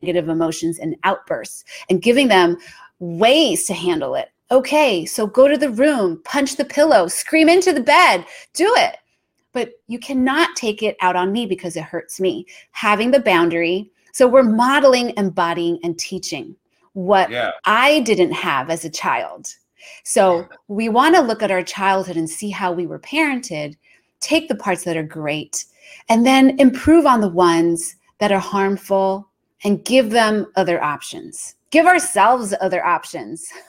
negative 0.02 0.30
emotions 0.30 0.80
and 0.80 0.96
outbursts 1.04 1.66
and 1.90 2.02
giving 2.02 2.28
them 2.28 2.58
ways 3.00 3.66
to 3.66 3.74
handle 3.74 4.16
it. 4.16 4.32
Okay, 4.52 5.06
so 5.06 5.28
go 5.28 5.48
to 5.48 5.58
the 5.58 5.70
room, 5.70 6.22
punch 6.26 6.56
the 6.56 6.66
pillow, 6.66 7.08
scream 7.08 7.50
into 7.50 7.72
the 7.72 7.82
bed, 7.82 8.26
do 8.54 8.72
it. 8.78 8.98
But 9.54 9.74
you 9.88 10.00
cannot 10.00 10.56
take 10.56 10.82
it 10.82 10.98
out 11.02 11.16
on 11.16 11.32
me 11.32 11.46
because 11.46 11.76
it 11.76 11.84
hurts 11.84 12.20
me. 12.20 12.46
Having 12.72 13.12
the 13.12 13.20
boundary. 13.20 13.92
So 14.14 14.28
we're 14.28 14.44
modeling, 14.44 15.14
embodying, 15.18 15.80
and 15.84 15.98
teaching 15.98 16.56
what 16.94 17.30
yeah, 17.30 17.52
I 17.66 18.02
didn't 18.02 18.32
have 18.32 18.70
as 18.70 18.86
a 18.86 18.90
child. 18.90 19.48
So 20.04 20.48
we 20.68 20.90
want 20.90 21.16
to 21.16 21.22
look 21.22 21.42
at 21.42 21.52
our 21.52 21.64
childhood 21.64 22.18
and 22.18 22.30
see 22.30 22.50
how 22.50 22.72
we 22.72 22.86
were 22.86 23.00
parented, 23.00 23.78
take 24.20 24.48
the 24.48 24.56
parts 24.56 24.84
that 24.84 24.98
are 24.98 25.04
great, 25.04 25.66
and 26.10 26.26
then 26.26 26.60
improve 26.60 27.06
on 27.06 27.22
the 27.22 27.30
ones 27.30 27.96
that 28.20 28.32
are 28.32 28.40
harmful 28.40 29.30
and 29.64 29.84
give 29.86 30.10
them 30.10 30.48
other 30.56 30.82
options. 30.84 31.56
Give 31.72 31.86
ourselves 31.86 32.54
other 32.62 32.86
options. 32.86 33.48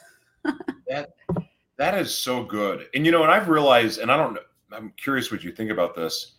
that 0.88 1.94
is 1.94 2.16
so 2.16 2.44
good. 2.44 2.86
And 2.94 3.06
you 3.06 3.12
know, 3.12 3.22
and 3.22 3.30
I've 3.30 3.48
realized, 3.48 4.00
and 4.00 4.10
I 4.10 4.16
don't 4.16 4.34
know, 4.34 4.40
I'm 4.72 4.92
curious 4.96 5.30
what 5.30 5.42
you 5.42 5.52
think 5.52 5.70
about 5.70 5.94
this. 5.94 6.32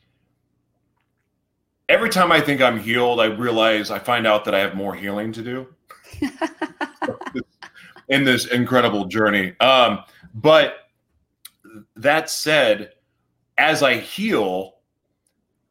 Every 1.90 2.10
time 2.10 2.32
I 2.32 2.40
think 2.40 2.62
I'm 2.62 2.80
healed, 2.80 3.20
I 3.20 3.26
realize 3.26 3.92
I 3.92 4.00
find 4.00 4.26
out 4.26 4.46
that 4.46 4.56
I 4.56 4.60
have 4.60 4.76
more 4.76 4.96
healing 4.96 5.34
to 5.34 5.42
do. 5.42 5.68
in 8.10 8.24
this 8.26 8.46
incredible 8.48 9.06
journey. 9.06 9.56
Um, 9.60 10.04
but 10.36 10.90
that 11.96 12.30
said, 12.30 12.92
as 13.58 13.82
I 13.84 13.96
heal, 13.96 14.76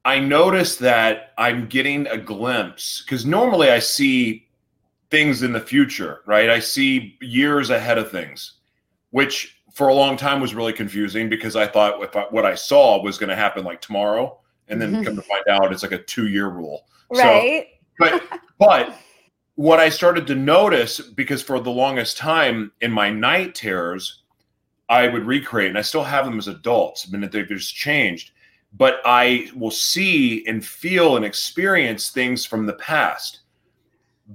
I 0.04 0.18
notice 0.18 0.76
that 0.76 1.32
I'm 1.36 1.66
getting 1.66 2.06
a 2.06 2.16
glimpse 2.16 3.02
because 3.02 3.26
normally 3.26 3.70
I 3.70 3.78
see 3.78 4.48
things 5.10 5.42
in 5.42 5.52
the 5.52 5.60
future, 5.60 6.20
right? 6.26 6.50
I 6.50 6.60
see 6.60 7.16
years 7.20 7.70
ahead 7.70 7.98
of 7.98 8.10
things, 8.10 8.54
which 9.10 9.62
for 9.74 9.88
a 9.88 9.94
long 9.94 10.16
time 10.16 10.40
was 10.40 10.54
really 10.54 10.72
confusing 10.72 11.28
because 11.28 11.56
I 11.56 11.66
thought 11.66 12.02
if 12.02 12.16
I, 12.16 12.22
what 12.30 12.44
I 12.44 12.54
saw 12.54 13.02
was 13.02 13.18
going 13.18 13.30
to 13.30 13.36
happen 13.36 13.64
like 13.64 13.80
tomorrow, 13.80 14.38
and 14.68 14.80
then 14.80 14.92
come 15.04 15.16
to 15.16 15.20
mm-hmm. 15.20 15.28
find 15.28 15.44
out 15.48 15.72
it's 15.72 15.82
like 15.82 15.92
a 15.92 16.02
two-year 16.02 16.48
rule. 16.48 16.84
So- 17.12 17.22
right? 17.22 17.66
but 17.98 18.22
but 18.58 18.96
what 19.56 19.80
I 19.80 19.88
started 19.88 20.26
to 20.28 20.34
notice 20.34 21.00
because 21.00 21.42
for 21.42 21.60
the 21.60 21.70
longest 21.70 22.16
time 22.16 22.72
in 22.80 22.90
my 22.90 23.10
night 23.10 23.54
terrors, 23.54 24.22
I 24.88 25.06
would 25.06 25.24
recreate, 25.26 25.68
and 25.68 25.78
I 25.78 25.82
still 25.82 26.02
have 26.02 26.24
them 26.24 26.38
as 26.38 26.48
adults. 26.48 27.06
I 27.06 27.16
mean, 27.16 27.28
they've 27.30 27.46
just 27.46 27.74
changed, 27.74 28.32
but 28.72 29.00
I 29.04 29.50
will 29.54 29.70
see 29.70 30.46
and 30.46 30.64
feel 30.64 31.16
and 31.16 31.24
experience 31.24 32.10
things 32.10 32.44
from 32.44 32.66
the 32.66 32.72
past. 32.74 33.40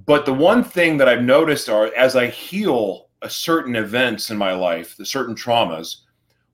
But 0.04 0.26
the 0.26 0.34
one 0.34 0.62
thing 0.62 0.98
that 0.98 1.08
I've 1.08 1.22
noticed 1.22 1.70
are 1.70 1.86
as 1.96 2.16
I 2.16 2.26
heal 2.26 3.08
a 3.22 3.30
certain 3.30 3.74
events 3.74 4.30
in 4.30 4.36
my 4.36 4.52
life, 4.52 4.96
the 4.96 5.06
certain 5.06 5.34
traumas, 5.34 6.02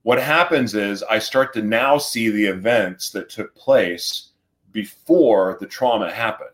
what 0.03 0.21
happens 0.21 0.75
is 0.75 1.03
I 1.03 1.19
start 1.19 1.53
to 1.55 1.63
now 1.63 1.99
see 1.99 2.29
the 2.29 2.45
events 2.45 3.11
that 3.11 3.29
took 3.29 3.55
place 3.57 4.29
before 4.71 5.57
the 5.61 5.67
trauma 5.67 6.11
happened. 6.11 6.49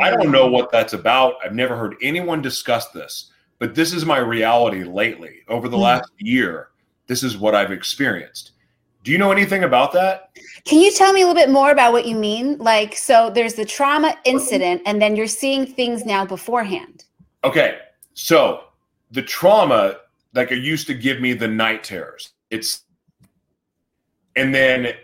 I 0.00 0.10
don't 0.10 0.32
know 0.32 0.48
what 0.48 0.72
that's 0.72 0.94
about. 0.94 1.34
I've 1.44 1.54
never 1.54 1.76
heard 1.76 1.96
anyone 2.02 2.42
discuss 2.42 2.88
this, 2.88 3.30
but 3.58 3.74
this 3.74 3.92
is 3.92 4.04
my 4.04 4.18
reality 4.18 4.82
lately. 4.84 5.42
Over 5.48 5.68
the 5.68 5.76
Mhm. 5.76 5.82
last 5.82 6.10
year, 6.18 6.70
this 7.06 7.22
is 7.22 7.36
what 7.36 7.54
I've 7.54 7.70
experienced. 7.70 8.52
Do 9.02 9.10
you 9.10 9.18
know 9.18 9.32
anything 9.32 9.64
about 9.64 9.92
that? 9.94 10.30
Can 10.64 10.80
you 10.80 10.92
tell 10.92 11.12
me 11.12 11.22
a 11.22 11.26
little 11.26 11.40
bit 11.40 11.50
more 11.50 11.72
about 11.72 11.92
what 11.92 12.06
you 12.06 12.14
mean? 12.14 12.56
Like, 12.58 12.96
so 12.96 13.30
there's 13.30 13.54
the 13.54 13.64
trauma 13.64 14.16
incident, 14.24 14.82
and 14.86 15.02
then 15.02 15.16
you're 15.16 15.26
seeing 15.26 15.66
things 15.66 16.04
now 16.06 16.24
beforehand. 16.24 17.04
Okay. 17.42 17.78
So 18.14 18.64
the 19.10 19.22
trauma, 19.22 19.96
like 20.34 20.52
it 20.52 20.62
used 20.62 20.86
to 20.86 20.94
give 20.94 21.20
me 21.20 21.32
the 21.32 21.48
night 21.48 21.82
terrors. 21.82 22.30
It's, 22.50 22.84
and 24.36 24.54
then 24.54 24.94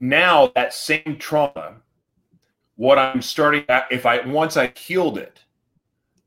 now 0.00 0.50
that 0.56 0.74
same 0.74 1.16
trauma, 1.20 1.76
what 2.74 2.98
I'm 2.98 3.22
starting 3.22 3.64
at, 3.68 3.86
if 3.92 4.04
I, 4.04 4.26
once 4.26 4.56
I 4.56 4.72
healed 4.76 5.16
it, 5.18 5.40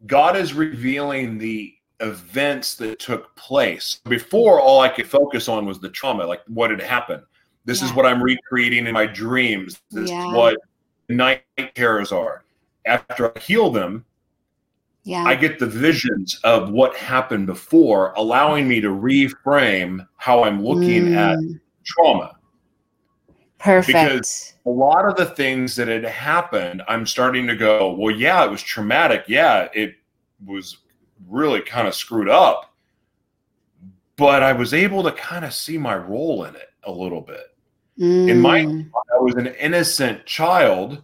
God 0.06 0.38
is 0.38 0.54
revealing 0.54 1.38
the 1.38 1.75
events 2.00 2.76
that 2.76 3.00
took 3.00 3.36
place. 3.36 4.02
Before, 4.06 4.60
all 4.60 4.82
I 4.82 4.90
could 4.90 5.08
focus 5.08 5.48
on 5.48 5.66
was 5.66 5.80
the 5.80 5.90
trauma, 5.90 6.26
like 6.26 6.42
what 6.48 6.70
had 6.70 6.82
happened. 6.82 7.24
This 7.66 7.82
yeah. 7.82 7.88
is 7.88 7.94
what 7.94 8.06
I'm 8.06 8.22
recreating 8.22 8.88
in 8.88 8.94
my 8.94 9.06
dreams. 9.06 9.82
This 9.92 10.10
yeah. 10.10 10.28
is 10.28 10.34
what 10.34 10.58
night 11.10 11.44
terrors 11.76 12.12
are. 12.12 12.44
After 12.86 13.36
I 13.36 13.40
heal 13.40 13.72
them, 13.72 14.06
yeah. 15.04 15.24
I 15.24 15.36
get 15.36 15.60
the 15.60 15.68
visions 15.68 16.40
of 16.44 16.72
what 16.72 16.96
happened 16.96 17.46
before, 17.46 18.14
allowing 18.14 18.68
me 18.68 18.82
to 18.82 18.90
reframe 18.90 20.08
how 20.18 20.44
I'm 20.44 20.64
looking 20.64 21.06
mm. 21.06 21.16
at 21.16 21.40
trauma. 21.86 22.36
Perfect. 23.60 23.88
Because 23.88 24.54
a 24.66 24.70
lot 24.70 25.08
of 25.08 25.16
the 25.16 25.26
things 25.26 25.76
that 25.76 25.88
had 25.88 26.04
happened, 26.04 26.84
I'm 26.88 27.06
starting 27.06 27.48
to 27.48 27.56
go, 27.56 27.94
well, 27.94 28.16
yeah, 28.16 28.44
it 28.44 28.52
was 28.52 28.62
traumatic. 28.62 29.26
Yeah, 29.28 29.70
it 29.74 29.96
was 30.46 30.78
really 31.28 31.62
kind 31.62 31.88
of 31.88 31.96
screwed 31.96 32.30
up. 32.30 32.74
But 34.18 34.44
I 34.44 34.54
was 34.54 34.74
able 34.74 35.04
to 35.04 35.12
kind 35.12 35.44
of 35.44 35.54
see 35.54 35.78
my 35.78 35.96
role 35.96 36.46
in 36.46 36.56
it 36.56 36.70
a 36.84 36.92
little 36.92 37.22
bit. 37.22 37.56
Mm. 38.00 38.30
In 38.30 38.42
my, 38.42 38.62
mm. 38.62 38.90
I 39.14 39.20
was 39.20 39.36
an 39.36 39.48
innocent 39.48 40.26
child, 40.26 41.04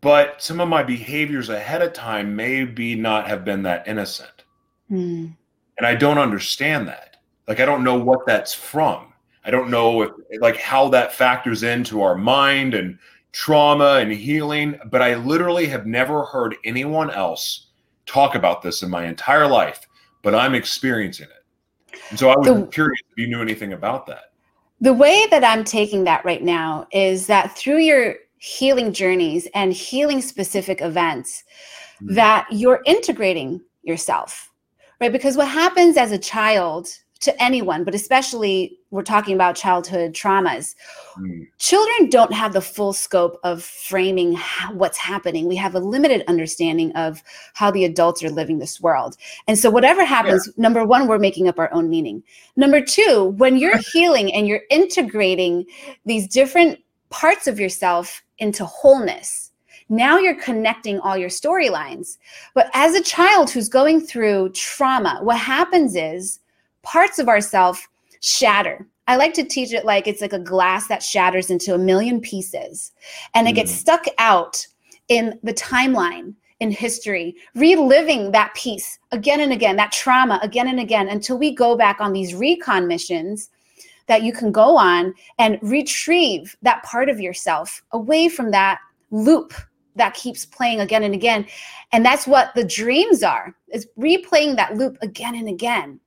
but 0.00 0.42
some 0.42 0.60
of 0.60 0.68
my 0.68 0.82
behaviors 0.82 1.48
ahead 1.50 1.82
of 1.82 1.92
time 1.92 2.34
maybe 2.34 2.94
not 2.94 3.28
have 3.28 3.44
been 3.44 3.62
that 3.64 3.86
innocent. 3.86 4.44
Mm. 4.90 5.36
And 5.76 5.86
I 5.86 5.94
don't 5.94 6.18
understand 6.18 6.88
that. 6.88 7.18
Like, 7.46 7.60
I 7.60 7.66
don't 7.66 7.84
know 7.84 7.98
what 7.98 8.26
that's 8.26 8.54
from. 8.54 9.12
I 9.44 9.50
don't 9.50 9.70
know 9.70 10.02
if, 10.02 10.10
like, 10.40 10.56
how 10.56 10.88
that 10.90 11.14
factors 11.14 11.62
into 11.62 12.02
our 12.02 12.14
mind 12.14 12.74
and 12.74 12.98
trauma 13.32 13.96
and 14.00 14.12
healing, 14.12 14.78
but 14.90 15.02
I 15.02 15.16
literally 15.16 15.66
have 15.66 15.86
never 15.86 16.24
heard 16.24 16.56
anyone 16.64 17.10
else 17.10 17.68
talk 18.10 18.34
about 18.34 18.60
this 18.60 18.82
in 18.82 18.90
my 18.90 19.06
entire 19.06 19.46
life, 19.46 19.86
but 20.22 20.34
I'm 20.34 20.54
experiencing 20.54 21.28
it. 21.28 22.00
And 22.10 22.18
so 22.18 22.30
I 22.30 22.36
was 22.36 22.46
the, 22.46 22.66
curious 22.66 23.00
if 23.10 23.18
you 23.18 23.28
knew 23.28 23.40
anything 23.40 23.72
about 23.72 24.06
that. 24.06 24.32
The 24.80 24.92
way 24.92 25.26
that 25.30 25.44
I'm 25.44 25.62
taking 25.62 26.04
that 26.04 26.24
right 26.24 26.42
now 26.42 26.86
is 26.90 27.26
that 27.28 27.56
through 27.56 27.78
your 27.78 28.16
healing 28.38 28.92
journeys 28.92 29.46
and 29.54 29.72
healing 29.72 30.22
specific 30.22 30.80
events, 30.80 31.44
mm-hmm. 32.02 32.14
that 32.14 32.48
you're 32.50 32.80
integrating 32.86 33.60
yourself, 33.82 34.50
right? 35.00 35.12
Because 35.12 35.36
what 35.36 35.48
happens 35.48 35.96
as 35.96 36.10
a 36.10 36.18
child 36.18 36.88
to 37.20 37.42
anyone, 37.42 37.84
but 37.84 37.94
especially 37.94 38.78
we're 38.90 39.02
talking 39.02 39.34
about 39.34 39.54
childhood 39.54 40.14
traumas. 40.14 40.74
Mm. 41.18 41.46
Children 41.58 42.08
don't 42.08 42.32
have 42.32 42.52
the 42.52 42.60
full 42.60 42.92
scope 42.92 43.38
of 43.44 43.62
framing 43.62 44.32
how, 44.32 44.72
what's 44.72 44.98
happening. 44.98 45.46
We 45.46 45.56
have 45.56 45.74
a 45.74 45.80
limited 45.80 46.24
understanding 46.28 46.92
of 46.92 47.22
how 47.54 47.70
the 47.70 47.84
adults 47.84 48.24
are 48.24 48.30
living 48.30 48.58
this 48.58 48.80
world. 48.80 49.16
And 49.46 49.58
so, 49.58 49.70
whatever 49.70 50.04
happens, 50.04 50.46
yeah. 50.46 50.62
number 50.62 50.84
one, 50.84 51.06
we're 51.06 51.18
making 51.18 51.46
up 51.46 51.58
our 51.58 51.72
own 51.72 51.88
meaning. 51.88 52.22
Number 52.56 52.80
two, 52.80 53.34
when 53.36 53.56
you're 53.56 53.78
healing 53.92 54.32
and 54.34 54.48
you're 54.48 54.62
integrating 54.70 55.66
these 56.06 56.26
different 56.26 56.78
parts 57.10 57.46
of 57.46 57.60
yourself 57.60 58.22
into 58.38 58.64
wholeness, 58.64 59.52
now 59.88 60.18
you're 60.18 60.40
connecting 60.40 61.00
all 61.00 61.16
your 61.16 61.28
storylines. 61.28 62.16
But 62.54 62.70
as 62.74 62.94
a 62.94 63.02
child 63.02 63.50
who's 63.50 63.68
going 63.68 64.00
through 64.00 64.50
trauma, 64.50 65.18
what 65.22 65.38
happens 65.38 65.96
is, 65.96 66.39
parts 66.82 67.18
of 67.18 67.28
ourself 67.28 67.86
shatter. 68.20 68.86
I 69.06 69.16
like 69.16 69.34
to 69.34 69.44
teach 69.44 69.72
it 69.72 69.84
like 69.84 70.06
it's 70.06 70.20
like 70.20 70.32
a 70.32 70.38
glass 70.38 70.86
that 70.88 71.02
shatters 71.02 71.50
into 71.50 71.74
a 71.74 71.78
million 71.78 72.20
pieces 72.20 72.92
and 73.34 73.48
it 73.48 73.52
mm. 73.52 73.56
gets 73.56 73.72
stuck 73.72 74.04
out 74.18 74.66
in 75.08 75.38
the 75.42 75.54
timeline 75.54 76.34
in 76.60 76.70
history, 76.70 77.34
reliving 77.54 78.30
that 78.32 78.54
piece 78.54 78.98
again 79.12 79.40
and 79.40 79.52
again, 79.52 79.76
that 79.76 79.92
trauma 79.92 80.38
again 80.42 80.68
and 80.68 80.78
again 80.78 81.08
until 81.08 81.38
we 81.38 81.54
go 81.54 81.76
back 81.76 82.00
on 82.00 82.12
these 82.12 82.34
recon 82.34 82.86
missions 82.86 83.50
that 84.06 84.22
you 84.22 84.32
can 84.32 84.52
go 84.52 84.76
on 84.76 85.14
and 85.38 85.58
retrieve 85.62 86.56
that 86.62 86.82
part 86.82 87.08
of 87.08 87.20
yourself 87.20 87.82
away 87.92 88.28
from 88.28 88.50
that 88.50 88.78
loop 89.10 89.54
that 89.96 90.14
keeps 90.14 90.44
playing 90.44 90.80
again 90.80 91.02
and 91.02 91.14
again. 91.14 91.46
And 91.92 92.04
that's 92.04 92.26
what 92.26 92.54
the 92.54 92.64
dreams 92.64 93.22
are, 93.22 93.54
is 93.68 93.88
replaying 93.98 94.56
that 94.56 94.76
loop 94.76 94.98
again 95.02 95.34
and 95.34 95.48
again. 95.48 96.00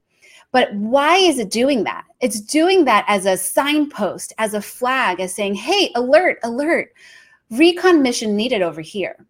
But 0.54 0.74
why 0.76 1.18
is 1.18 1.40
it 1.40 1.50
doing 1.50 1.84
that? 1.84 2.06
It's 2.22 2.40
doing 2.40 2.86
that 2.86 3.04
as 3.10 3.26
a 3.26 3.36
signpost, 3.36 4.32
as 4.38 4.54
a 4.54 4.62
flag, 4.62 5.20
as 5.20 5.36
saying, 5.36 5.56
hey, 5.56 5.92
alert, 5.96 6.38
alert, 6.44 6.94
recon 7.50 8.02
mission 8.02 8.38
needed 8.38 8.62
over 8.62 8.80
here. 8.80 9.26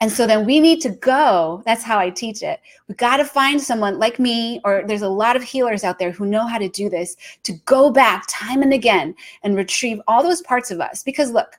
And 0.00 0.10
so 0.10 0.26
then 0.26 0.46
we 0.46 0.60
need 0.60 0.80
to 0.82 0.90
go. 0.90 1.62
That's 1.66 1.82
how 1.82 1.98
I 1.98 2.08
teach 2.08 2.42
it. 2.42 2.60
We 2.86 2.94
got 2.94 3.16
to 3.16 3.24
find 3.24 3.60
someone 3.60 3.98
like 3.98 4.20
me, 4.20 4.60
or 4.64 4.84
there's 4.86 5.02
a 5.02 5.08
lot 5.08 5.34
of 5.36 5.42
healers 5.42 5.82
out 5.82 5.98
there 5.98 6.12
who 6.12 6.24
know 6.24 6.46
how 6.46 6.58
to 6.58 6.68
do 6.68 6.88
this 6.88 7.16
to 7.42 7.52
go 7.64 7.90
back 7.90 8.24
time 8.28 8.62
and 8.62 8.72
again 8.72 9.14
and 9.42 9.56
retrieve 9.56 10.00
all 10.06 10.22
those 10.22 10.40
parts 10.42 10.70
of 10.70 10.80
us. 10.80 11.02
Because 11.02 11.32
look, 11.32 11.58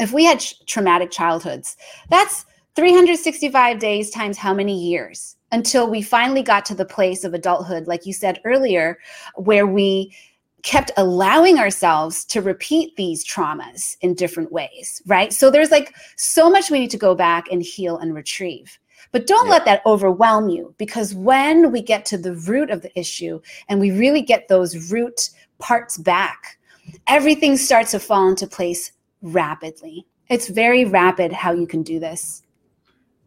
if 0.00 0.12
we 0.12 0.24
had 0.24 0.40
traumatic 0.66 1.12
childhoods, 1.12 1.76
that's 2.10 2.44
365 2.74 3.78
days 3.78 4.10
times 4.10 4.36
how 4.36 4.52
many 4.52 4.78
years? 4.78 5.35
Until 5.56 5.88
we 5.88 6.02
finally 6.02 6.42
got 6.42 6.66
to 6.66 6.74
the 6.74 6.84
place 6.84 7.24
of 7.24 7.32
adulthood, 7.32 7.86
like 7.86 8.04
you 8.04 8.12
said 8.12 8.42
earlier, 8.44 8.98
where 9.36 9.66
we 9.66 10.14
kept 10.62 10.90
allowing 10.98 11.58
ourselves 11.58 12.26
to 12.26 12.42
repeat 12.42 12.94
these 12.96 13.24
traumas 13.24 13.96
in 14.02 14.12
different 14.12 14.52
ways, 14.52 15.00
right? 15.06 15.32
So 15.32 15.50
there's 15.50 15.70
like 15.70 15.96
so 16.16 16.50
much 16.50 16.70
we 16.70 16.78
need 16.78 16.90
to 16.90 16.98
go 16.98 17.14
back 17.14 17.46
and 17.50 17.62
heal 17.62 17.96
and 17.96 18.14
retrieve. 18.14 18.78
But 19.12 19.26
don't 19.26 19.46
yeah. 19.46 19.52
let 19.52 19.64
that 19.64 19.80
overwhelm 19.86 20.50
you 20.50 20.74
because 20.76 21.14
when 21.14 21.72
we 21.72 21.80
get 21.80 22.04
to 22.06 22.18
the 22.18 22.34
root 22.34 22.68
of 22.68 22.82
the 22.82 22.98
issue 22.98 23.40
and 23.70 23.80
we 23.80 23.92
really 23.92 24.20
get 24.20 24.48
those 24.48 24.92
root 24.92 25.30
parts 25.58 25.96
back, 25.96 26.58
everything 27.06 27.56
starts 27.56 27.92
to 27.92 27.98
fall 27.98 28.28
into 28.28 28.46
place 28.46 28.92
rapidly. 29.22 30.06
It's 30.28 30.48
very 30.48 30.84
rapid 30.84 31.32
how 31.32 31.52
you 31.52 31.66
can 31.66 31.82
do 31.82 31.98
this 31.98 32.42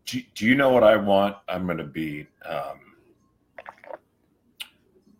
do, 0.09 0.21
do 0.33 0.45
you 0.45 0.55
know 0.55 0.69
what 0.69 0.83
I 0.83 0.95
want? 0.95 1.37
I'm 1.47 1.65
going 1.65 1.77
to 1.77 1.83
be. 1.83 2.27
Um, 2.45 2.79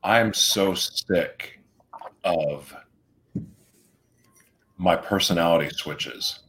I'm 0.04 0.34
so 0.34 0.74
sick 0.74 1.60
of 2.24 2.74
my 4.78 4.96
personality 4.96 5.70
switches. 5.76 6.40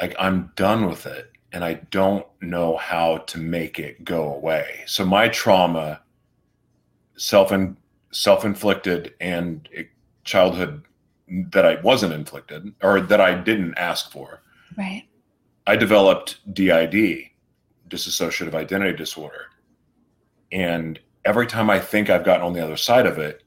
Like 0.00 0.14
I'm 0.18 0.52
done 0.56 0.86
with 0.86 1.06
it 1.06 1.32
and 1.52 1.64
I 1.64 1.74
don't 1.90 2.26
know 2.40 2.76
how 2.76 3.18
to 3.18 3.38
make 3.38 3.78
it 3.78 4.04
go 4.04 4.34
away. 4.34 4.82
So 4.86 5.04
my 5.04 5.28
trauma, 5.28 6.02
self 7.16 7.50
and 7.50 7.76
self-inflicted 8.10 9.14
and 9.20 9.68
childhood 10.24 10.82
that 11.28 11.64
I 11.64 11.80
wasn't 11.80 12.12
inflicted 12.12 12.74
or 12.82 13.00
that 13.00 13.20
I 13.20 13.34
didn't 13.34 13.74
ask 13.78 14.10
for. 14.10 14.42
Right. 14.76 15.08
I 15.66 15.76
developed 15.76 16.40
DID, 16.54 17.28
dissociative 17.88 18.54
identity 18.54 18.96
disorder. 18.96 19.46
And 20.50 20.98
every 21.24 21.46
time 21.46 21.70
I 21.70 21.78
think 21.78 22.10
I've 22.10 22.24
gotten 22.24 22.44
on 22.44 22.52
the 22.52 22.64
other 22.64 22.76
side 22.76 23.06
of 23.06 23.18
it, 23.18 23.44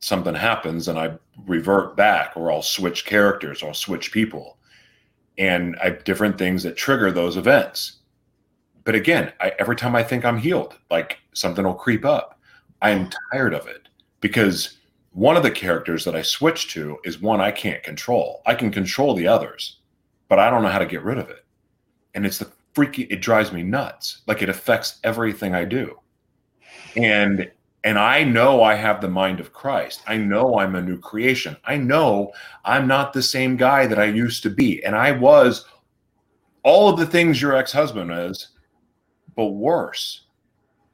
something 0.00 0.34
happens 0.34 0.88
and 0.88 0.98
I 0.98 1.18
revert 1.46 1.96
back, 1.96 2.36
or 2.36 2.50
I'll 2.50 2.62
switch 2.62 3.04
characters, 3.04 3.62
or 3.62 3.68
I'll 3.68 3.74
switch 3.74 4.12
people. 4.12 4.58
And 5.36 5.76
I 5.80 5.90
have 5.90 6.04
different 6.04 6.38
things 6.38 6.62
that 6.62 6.76
trigger 6.76 7.12
those 7.12 7.36
events. 7.36 7.98
But 8.84 8.94
again, 8.94 9.32
I, 9.40 9.52
every 9.58 9.76
time 9.76 9.94
I 9.94 10.02
think 10.02 10.24
I'm 10.24 10.38
healed, 10.38 10.78
like 10.90 11.18
something 11.34 11.64
will 11.64 11.74
creep 11.74 12.04
up. 12.04 12.40
I 12.80 12.90
am 12.90 13.10
tired 13.30 13.54
of 13.54 13.66
it 13.66 13.88
because 14.20 14.78
one 15.12 15.36
of 15.36 15.42
the 15.42 15.50
characters 15.50 16.04
that 16.04 16.16
I 16.16 16.22
switch 16.22 16.72
to 16.72 16.98
is 17.04 17.20
one 17.20 17.40
I 17.40 17.50
can't 17.50 17.82
control. 17.82 18.42
I 18.46 18.54
can 18.54 18.70
control 18.70 19.14
the 19.14 19.28
others 19.28 19.81
but 20.32 20.38
I 20.38 20.48
don't 20.48 20.62
know 20.62 20.70
how 20.70 20.78
to 20.78 20.86
get 20.86 21.02
rid 21.02 21.18
of 21.18 21.28
it. 21.28 21.44
And 22.14 22.24
it's 22.24 22.38
the 22.38 22.50
freaky, 22.72 23.02
it 23.10 23.20
drives 23.20 23.52
me 23.52 23.62
nuts. 23.62 24.22
Like 24.26 24.40
it 24.40 24.48
affects 24.48 24.98
everything 25.04 25.54
I 25.54 25.66
do. 25.66 25.98
And 26.96 27.50
and 27.84 27.98
I 27.98 28.24
know 28.24 28.62
I 28.62 28.76
have 28.76 29.02
the 29.02 29.10
mind 29.10 29.40
of 29.40 29.52
Christ. 29.52 30.00
I 30.06 30.16
know 30.16 30.58
I'm 30.58 30.74
a 30.74 30.80
new 30.80 30.98
creation. 30.98 31.58
I 31.66 31.76
know 31.76 32.32
I'm 32.64 32.86
not 32.86 33.12
the 33.12 33.22
same 33.22 33.58
guy 33.58 33.86
that 33.86 33.98
I 33.98 34.04
used 34.04 34.42
to 34.44 34.48
be. 34.48 34.82
And 34.82 34.96
I 34.96 35.12
was 35.12 35.66
all 36.62 36.88
of 36.88 36.98
the 36.98 37.04
things 37.04 37.42
your 37.42 37.54
ex 37.54 37.70
husband 37.70 38.10
is, 38.10 38.52
but 39.36 39.48
worse. 39.48 40.22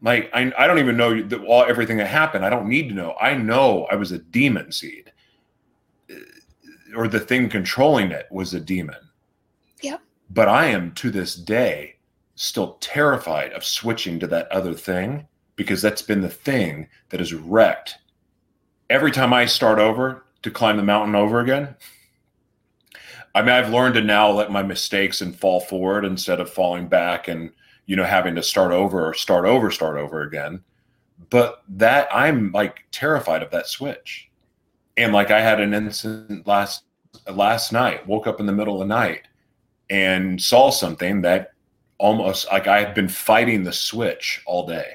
Like 0.02 0.30
I, 0.34 0.52
I 0.58 0.66
don't 0.66 0.80
even 0.80 0.96
know 0.96 1.22
the, 1.22 1.38
all 1.44 1.62
everything 1.62 1.98
that 1.98 2.08
happened. 2.08 2.44
I 2.44 2.50
don't 2.50 2.68
need 2.68 2.88
to 2.88 2.94
know. 2.96 3.14
I 3.20 3.34
know 3.34 3.86
I 3.88 3.94
was 3.94 4.10
a 4.10 4.18
demon 4.18 4.72
seed, 4.72 5.12
uh, 6.10 6.16
or 6.96 7.06
the 7.06 7.20
thing 7.20 7.48
controlling 7.48 8.10
it 8.10 8.26
was 8.32 8.52
a 8.52 8.58
demon. 8.58 8.96
Yep. 9.82 10.00
But 10.30 10.48
I 10.48 10.66
am 10.66 10.92
to 10.92 11.10
this 11.10 11.34
day 11.34 11.96
still 12.34 12.74
terrified 12.80 13.52
of 13.52 13.64
switching 13.64 14.20
to 14.20 14.26
that 14.28 14.50
other 14.52 14.74
thing 14.74 15.26
because 15.56 15.82
that's 15.82 16.02
been 16.02 16.20
the 16.20 16.28
thing 16.28 16.88
that 17.08 17.20
has 17.20 17.34
wrecked. 17.34 17.96
Every 18.90 19.10
time 19.10 19.32
I 19.32 19.46
start 19.46 19.78
over 19.78 20.24
to 20.42 20.50
climb 20.50 20.76
the 20.76 20.82
mountain 20.82 21.14
over 21.14 21.40
again, 21.40 21.74
I 23.34 23.42
mean, 23.42 23.50
I've 23.50 23.72
learned 23.72 23.94
to 23.94 24.00
now 24.00 24.30
let 24.30 24.50
my 24.50 24.62
mistakes 24.62 25.20
and 25.20 25.38
fall 25.38 25.60
forward 25.60 26.04
instead 26.04 26.40
of 26.40 26.50
falling 26.50 26.88
back 26.88 27.28
and 27.28 27.50
you 27.86 27.96
know 27.96 28.04
having 28.04 28.34
to 28.34 28.42
start 28.42 28.72
over 28.72 29.08
or 29.08 29.14
start 29.14 29.44
over, 29.44 29.70
start 29.70 29.96
over 29.96 30.22
again. 30.22 30.62
But 31.30 31.62
that 31.68 32.08
I'm 32.12 32.52
like 32.52 32.84
terrified 32.90 33.42
of 33.42 33.50
that 33.50 33.66
switch, 33.66 34.30
and 34.96 35.12
like 35.12 35.30
I 35.30 35.40
had 35.40 35.60
an 35.60 35.74
incident 35.74 36.46
last 36.46 36.84
last 37.30 37.72
night. 37.72 38.06
Woke 38.06 38.26
up 38.26 38.40
in 38.40 38.46
the 38.46 38.52
middle 38.52 38.80
of 38.80 38.88
the 38.88 38.94
night 38.94 39.27
and 39.90 40.40
saw 40.40 40.70
something 40.70 41.22
that 41.22 41.52
almost 41.98 42.50
like 42.50 42.66
I 42.66 42.80
had 42.80 42.94
been 42.94 43.08
fighting 43.08 43.64
the 43.64 43.72
switch 43.72 44.42
all 44.46 44.66
day. 44.66 44.94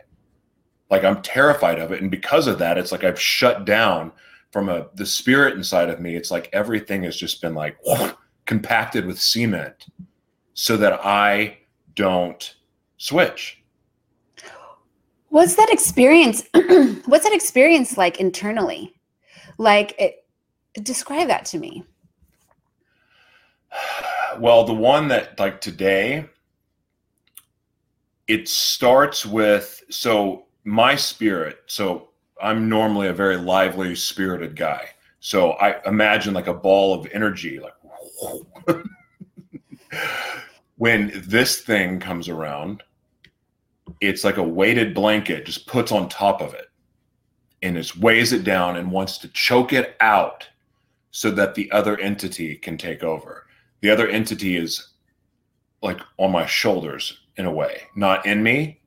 Like 0.90 1.04
I'm 1.04 1.22
terrified 1.22 1.80
of 1.80 1.92
it, 1.92 2.02
and 2.02 2.12
because 2.12 2.48
of 2.48 2.60
that, 2.60 2.78
it's 2.78 2.92
like 2.92 3.04
I've 3.04 3.20
shut 3.20 3.66
down 3.66 4.12
from 4.52 4.70
a 4.70 4.88
the 4.96 5.06
spirit 5.06 5.56
inside 5.56 5.90
of 5.90 6.00
me. 6.00 6.16
It's 6.16 6.32
like 6.32 6.50
everything 6.54 7.04
has 7.04 7.18
just 7.18 7.42
been 7.42 7.56
like 7.56 7.78
compacted 8.46 9.06
with 9.06 9.20
cement, 9.20 9.88
so 10.54 10.78
that 10.78 11.00
I 11.04 11.58
don't 11.96 12.56
switch. 12.98 13.64
What's 15.30 15.56
that 15.56 15.70
experience? 15.72 16.44
what's 16.54 17.24
that 17.24 17.34
experience 17.34 17.98
like 17.98 18.20
internally? 18.20 18.94
Like 19.58 19.96
it 19.98 20.26
describe 20.84 21.28
that 21.28 21.46
to 21.46 21.58
me. 21.58 21.84
Well, 24.40 24.64
the 24.64 24.74
one 24.74 25.08
that 25.10 25.40
like 25.40 25.62
today 25.62 26.26
it 28.28 28.48
starts 28.48 29.26
with 29.26 29.84
so 29.90 30.46
my 30.64 30.96
spirit. 30.96 31.60
So 31.68 32.10
I'm 32.42 32.70
normally 32.70 33.08
a 33.08 33.14
very 33.14 33.38
lively 33.38 33.96
spirited 33.96 34.56
guy. 34.56 34.90
So 35.20 35.52
I 35.54 35.82
imagine 35.86 36.34
like 36.34 36.48
a 36.48 36.54
ball 36.54 36.94
of 36.94 37.08
energy 37.14 37.60
like 37.60 37.74
when 40.78 41.12
this 41.26 41.62
thing 41.62 42.00
comes 42.00 42.30
around 42.30 42.84
it's 44.02 44.24
like 44.24 44.38
a 44.38 44.44
weighted 44.44 44.94
blanket 44.94 45.46
just 45.46 45.68
puts 45.68 45.92
on 45.92 46.10
top 46.10 46.42
of 46.42 46.54
it 46.54 46.68
and 47.62 47.78
it 47.78 47.96
weighs 47.98 48.34
it 48.34 48.44
down 48.44 48.76
and 48.76 48.92
wants 48.92 49.18
to 49.18 49.28
choke 49.30 49.72
it 49.72 49.96
out 50.02 50.48
so 51.12 51.32
that 51.32 51.56
the 51.56 51.72
other 51.72 51.98
entity 52.00 52.56
can 52.56 52.78
take 52.78 53.04
over 53.04 53.43
the 53.84 53.92
other 53.92 54.08
entity 54.08 54.56
is 54.56 54.92
like 55.82 56.00
on 56.18 56.32
my 56.32 56.46
shoulders 56.46 57.20
in 57.36 57.46
a 57.46 57.52
way. 57.52 57.82
Not 57.96 58.26
in 58.26 58.42
me 58.42 58.80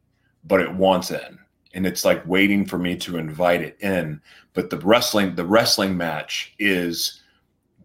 but 0.46 0.60
it 0.60 0.72
wants 0.72 1.10
in. 1.10 1.38
And 1.74 1.86
it's 1.86 2.04
like 2.04 2.26
waiting 2.26 2.64
for 2.64 2.78
me 2.78 2.96
to 2.98 3.18
invite 3.18 3.60
it 3.60 3.76
in. 3.80 4.20
But 4.54 4.70
the 4.70 4.78
wrestling 4.78 5.34
the 5.34 5.44
wrestling 5.44 5.96
match 5.96 6.54
is 6.58 7.22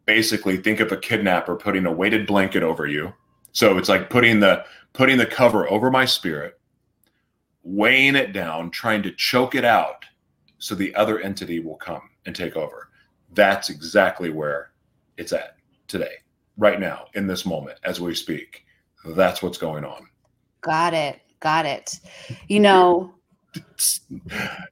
basically 0.06 0.58
think 0.58 0.80
of 0.80 0.92
a 0.92 0.98
kidnapper 0.98 1.56
putting 1.56 1.86
a 1.86 1.92
weighted 1.92 2.26
blanket 2.26 2.64
over 2.64 2.88
you. 2.88 3.14
So 3.52 3.78
it's 3.78 3.90
like 3.90 4.10
putting 4.10 4.40
the 4.40 4.64
putting 4.94 5.18
the 5.18 5.26
cover 5.26 5.70
over 5.70 5.92
my 5.92 6.06
spirit 6.06 6.58
weighing 7.64 8.16
it 8.16 8.32
down, 8.32 8.72
trying 8.72 9.04
to 9.04 9.12
choke 9.12 9.54
it 9.54 9.66
out 9.66 10.06
so 10.60 10.74
the 10.74 10.96
other 10.96 11.20
entity 11.20 11.60
will 11.60 11.76
come 11.76 12.10
and 12.26 12.34
take 12.36 12.56
over. 12.56 12.90
That's 13.34 13.70
exactly 13.70 14.30
where 14.30 14.72
it's 15.18 15.34
at 15.34 15.58
today, 15.88 16.16
right 16.58 16.80
now, 16.80 17.06
in 17.14 17.28
this 17.28 17.46
moment, 17.46 17.78
as 17.84 18.00
we 18.00 18.14
speak. 18.16 18.66
That's 19.06 19.42
what's 19.42 19.58
going 19.58 19.84
on. 19.84 20.08
Got 20.62 20.94
it. 20.94 21.22
Got 21.40 21.66
it. 21.66 22.00
You 22.48 22.60
know, 22.60 23.14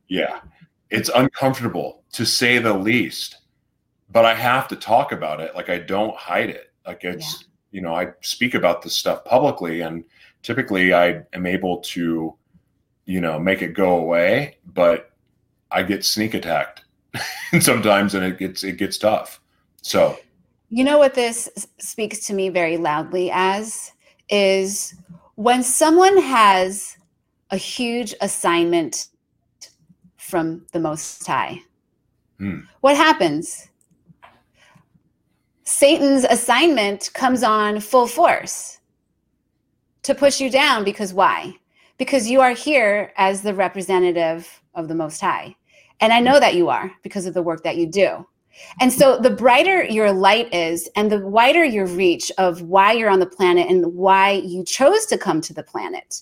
yeah, 0.07 0.41
it's 0.89 1.09
uncomfortable 1.09 2.03
to 2.11 2.25
say 2.25 2.59
the 2.59 2.73
least, 2.73 3.37
but 4.11 4.25
I 4.25 4.35
have 4.35 4.67
to 4.67 4.75
talk 4.75 5.11
about 5.11 5.39
it. 5.39 5.55
Like 5.55 5.69
I 5.69 5.79
don't 5.79 6.15
hide 6.15 6.49
it. 6.49 6.71
Like 6.85 7.03
it's, 7.03 7.41
yeah. 7.41 7.47
you 7.71 7.81
know, 7.81 7.95
I 7.95 8.09
speak 8.21 8.53
about 8.53 8.83
this 8.83 8.95
stuff 8.95 9.25
publicly 9.25 9.81
and 9.81 10.03
typically 10.43 10.93
I 10.93 11.23
am 11.33 11.47
able 11.47 11.79
to 11.79 12.35
you 13.09 13.19
know, 13.19 13.39
make 13.39 13.63
it 13.63 13.73
go 13.73 13.97
away, 13.97 14.57
but 14.75 15.13
I 15.71 15.81
get 15.81 16.05
sneak 16.05 16.35
attacked 16.35 16.83
sometimes 17.59 18.13
and 18.13 18.23
it 18.23 18.37
gets 18.37 18.63
it 18.63 18.77
gets 18.77 18.99
tough. 18.99 19.41
So 19.81 20.19
you 20.69 20.83
know 20.83 20.97
what 20.97 21.13
this 21.13 21.49
speaks 21.79 22.25
to 22.27 22.33
me 22.33 22.49
very 22.49 22.77
loudly 22.77 23.29
as 23.31 23.91
is 24.29 24.95
when 25.35 25.63
someone 25.63 26.17
has 26.21 26.97
a 27.51 27.57
huge 27.57 28.13
assignment 28.21 29.07
from 30.17 30.65
the 30.71 30.79
most 30.79 31.25
high. 31.25 31.59
Hmm. 32.37 32.59
What 32.81 32.95
happens? 32.95 33.69
Satan's 35.63 36.23
assignment 36.25 37.11
comes 37.13 37.43
on 37.43 37.79
full 37.79 38.07
force 38.07 38.79
to 40.03 40.13
push 40.13 40.39
you 40.39 40.49
down 40.49 40.83
because 40.83 41.13
why? 41.13 41.55
because 41.99 42.29
you 42.29 42.41
are 42.41 42.53
here 42.53 43.13
as 43.17 43.43
the 43.43 43.53
representative 43.53 44.61
of 44.73 44.87
the 44.87 44.95
Most 44.95 45.21
High. 45.21 45.55
And 45.99 46.11
I 46.11 46.21
know 46.21 46.39
that 46.39 46.55
you 46.55 46.69
are 46.69 46.91
because 47.03 47.27
of 47.27 47.35
the 47.35 47.43
work 47.43 47.61
that 47.63 47.75
you 47.75 47.85
do. 47.85 48.25
And 48.79 48.91
so 48.91 49.17
the 49.17 49.29
brighter 49.29 49.83
your 49.83 50.11
light 50.11 50.53
is, 50.53 50.89
and 50.95 51.11
the 51.11 51.19
wider 51.19 51.63
your 51.63 51.87
reach 51.87 52.31
of 52.37 52.61
why 52.61 52.93
you're 52.93 53.09
on 53.09 53.19
the 53.19 53.25
planet 53.25 53.69
and 53.69 53.93
why 53.95 54.31
you 54.31 54.63
chose 54.63 55.05
to 55.07 55.17
come 55.17 55.41
to 55.41 55.53
the 55.53 55.63
planet 55.63 56.21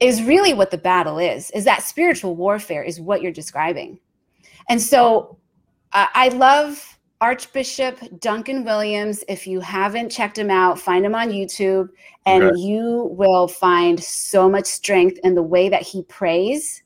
is 0.00 0.22
really 0.22 0.54
what 0.54 0.70
the 0.70 0.78
battle 0.78 1.18
is, 1.18 1.50
is 1.50 1.64
that 1.64 1.82
spiritual 1.82 2.34
warfare 2.34 2.82
is 2.82 3.00
what 3.00 3.20
you're 3.20 3.32
describing. 3.32 3.98
And 4.68 4.80
so 4.80 5.36
uh, 5.92 6.06
I 6.14 6.28
love 6.28 6.98
Archbishop 7.20 7.98
Duncan 8.18 8.64
Williams. 8.64 9.22
If 9.28 9.46
you 9.46 9.60
haven't 9.60 10.08
checked 10.08 10.38
him 10.38 10.50
out, 10.50 10.78
find 10.78 11.04
him 11.04 11.14
on 11.14 11.28
YouTube, 11.28 11.90
and 12.24 12.44
okay. 12.44 12.60
you 12.60 13.10
will 13.12 13.46
find 13.46 14.02
so 14.02 14.48
much 14.48 14.64
strength 14.64 15.18
in 15.22 15.34
the 15.34 15.42
way 15.42 15.68
that 15.68 15.82
he 15.82 16.02
prays 16.04 16.82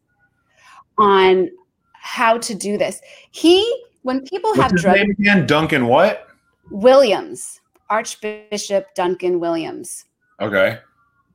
on 0.98 1.50
how 1.92 2.38
to 2.38 2.54
do 2.54 2.76
this. 2.76 3.00
He, 3.30 3.84
when 4.04 4.22
people 4.22 4.50
What's 4.50 4.62
have 4.62 4.70
his 4.70 4.82
drug 4.82 4.96
name 4.96 5.10
again, 5.10 5.46
Duncan 5.46 5.86
what? 5.86 6.28
Williams, 6.70 7.60
Archbishop 7.90 8.94
Duncan 8.94 9.40
Williams. 9.40 10.06
Okay. 10.40 10.78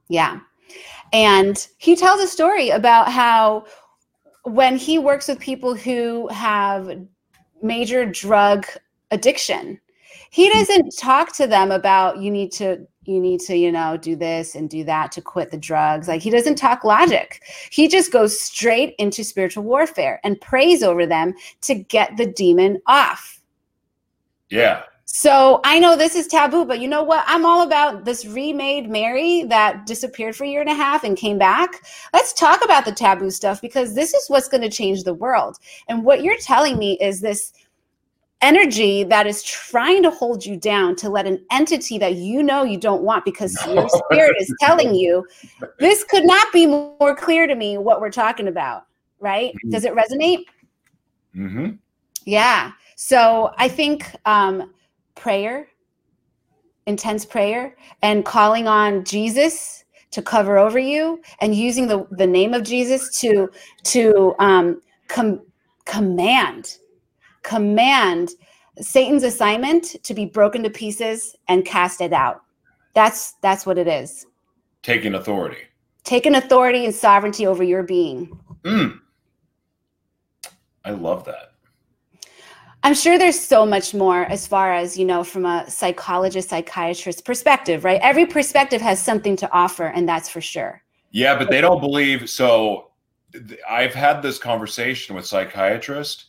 Yeah. 0.08 0.40
And 1.12 1.68
he 1.78 1.96
tells 1.96 2.22
a 2.22 2.28
story 2.28 2.70
about 2.70 3.12
how 3.12 3.66
when 4.44 4.78
he 4.78 4.98
works 4.98 5.28
with 5.28 5.40
people 5.40 5.76
who 5.76 6.28
have 6.30 7.00
major 7.62 8.06
drug 8.06 8.66
addiction 9.12 9.80
he 10.30 10.50
hmm. 10.50 10.60
doesn't 10.60 10.98
talk 10.98 11.34
to 11.36 11.48
them 11.48 11.72
about 11.72 12.18
you 12.18 12.32
need 12.32 12.52
to 12.54 12.88
you 13.10 13.20
need 13.20 13.40
to 13.42 13.56
you 13.56 13.72
know 13.72 13.98
do 13.98 14.16
this 14.16 14.56
and 14.56 14.70
do 14.70 14.84
that 14.86 15.12
to 15.14 15.22
quit 15.22 15.52
the 15.52 15.58
drugs. 15.58 16.08
Like 16.08 16.22
he 16.22 16.30
doesn't 16.30 16.56
talk 16.56 16.84
logic. 16.84 17.42
He 17.72 17.88
just 17.88 18.12
goes 18.12 18.40
straight 18.40 18.96
into 18.98 19.24
spiritual 19.24 19.64
warfare 19.64 20.20
and 20.24 20.40
prays 20.40 20.84
over 20.84 21.06
them 21.06 21.34
to 21.62 21.76
get 21.76 22.16
the 22.18 22.28
demon 22.28 22.82
off. 22.88 23.42
Yeah. 24.50 24.84
So 25.12 25.60
i 25.64 25.80
know 25.80 25.96
this 25.96 26.14
is 26.14 26.28
taboo 26.28 26.66
but 26.66 26.80
you 26.80 26.88
know 26.88 27.02
what? 27.02 27.24
I'm 27.26 27.44
all 27.44 27.64
about 27.64 28.06
this 28.06 28.26
remade 28.28 28.90
mary 28.90 29.42
that 29.46 29.88
disappeared 29.88 30.36
for 30.36 30.44
a 30.44 30.48
year 30.48 30.62
and 30.62 30.70
a 30.70 30.76
half 30.76 31.04
and 31.04 31.18
came 31.18 31.40
back. 31.40 31.72
Let's 32.14 32.32
talk 32.32 32.64
about 32.64 32.86
the 32.86 32.92
taboo 32.92 33.32
stuff 33.32 33.60
because 33.60 33.96
this 33.96 34.14
is 34.14 34.30
what's 34.30 34.48
going 34.48 34.62
to 34.62 34.70
change 34.70 35.04
the 35.04 35.16
world. 35.16 35.58
And 35.88 36.06
what 36.06 36.24
you're 36.24 36.38
telling 36.38 36.78
me 36.78 36.96
is 37.02 37.22
this 37.22 37.54
energy 38.42 39.04
that 39.04 39.28
is 39.28 39.44
trying 39.44 40.02
to 40.02 40.10
hold 40.10 40.46
you 40.46 40.56
down 40.56 40.96
to 40.96 41.10
let 41.10 41.28
an 41.28 41.44
entity 41.52 41.98
that 41.98 42.16
you 42.16 42.42
know 42.42 42.64
you 42.64 42.78
don't 42.78 43.04
want 43.04 43.26
because 43.26 43.56
no. 43.66 43.74
your 43.74 43.90
spirit 43.90 44.36
is 44.40 44.54
telling 44.62 44.96
you 44.96 45.26
this 45.80 46.04
could 46.06 46.26
not 46.26 46.52
be 46.54 46.66
more 46.66 47.16
clear 47.16 47.48
to 47.48 47.56
me 47.56 47.78
what 47.78 48.00
we're 48.00 48.10
talking 48.10 48.48
about 48.48 48.86
right 49.20 49.52
mm-hmm. 49.52 49.70
does 49.72 49.84
it 49.84 49.94
resonate 49.94 50.46
mm-hmm. 51.36 51.72
yeah 52.26 52.72
so 52.96 53.52
i 53.58 53.68
think 53.68 54.16
um, 54.26 54.74
prayer 55.16 55.68
intense 56.86 57.26
prayer 57.26 57.76
and 58.02 58.24
calling 58.24 58.68
on 58.68 59.04
jesus 59.04 59.84
to 60.12 60.22
cover 60.22 60.58
over 60.58 60.80
you 60.80 61.22
and 61.42 61.54
using 61.54 61.88
the, 61.88 62.08
the 62.12 62.28
name 62.28 62.54
of 62.54 62.64
jesus 62.64 63.20
to 63.20 63.50
to 63.84 64.34
um, 64.40 64.82
com- 65.10 65.42
command 65.84 66.79
command 67.50 68.30
Satan's 68.80 69.24
assignment 69.24 69.84
to 70.04 70.14
be 70.14 70.26
broken 70.26 70.62
to 70.64 70.70
pieces 70.70 71.36
and 71.48 71.66
cast 71.66 72.00
it 72.00 72.14
out. 72.14 72.38
That's 72.94 73.34
that's 73.42 73.66
what 73.66 73.78
it 73.78 73.88
is. 73.88 74.26
Taking 74.84 75.16
authority. 75.16 75.64
taking 76.04 76.36
authority 76.36 76.86
and 76.86 76.96
sovereignty 76.96 77.46
over 77.46 77.64
your 77.64 77.84
being. 77.84 78.38
Mm. 78.64 79.00
I 80.84 80.92
love 80.92 81.24
that. 81.26 81.54
I'm 82.82 82.96
sure 82.96 83.18
there's 83.20 83.40
so 83.40 83.66
much 83.66 83.94
more 83.94 84.24
as 84.24 84.48
far 84.48 84.74
as, 84.74 84.98
you 84.98 85.06
know, 85.06 85.24
from 85.24 85.46
a 85.46 85.70
psychologist, 85.70 86.50
psychiatrist 86.50 87.26
perspective, 87.26 87.84
right? 87.84 88.00
Every 88.02 88.26
perspective 88.26 88.82
has 88.82 89.04
something 89.04 89.36
to 89.36 89.52
offer, 89.52 89.88
and 89.88 90.08
that's 90.08 90.30
for 90.30 90.40
sure. 90.40 90.82
Yeah, 91.12 91.38
but 91.38 91.50
they 91.50 91.60
don't 91.60 91.82
believe. 91.82 92.30
So 92.30 92.92
I've 93.70 93.94
had 93.94 94.22
this 94.22 94.38
conversation 94.40 95.16
with 95.16 95.26
psychiatrists, 95.26 96.26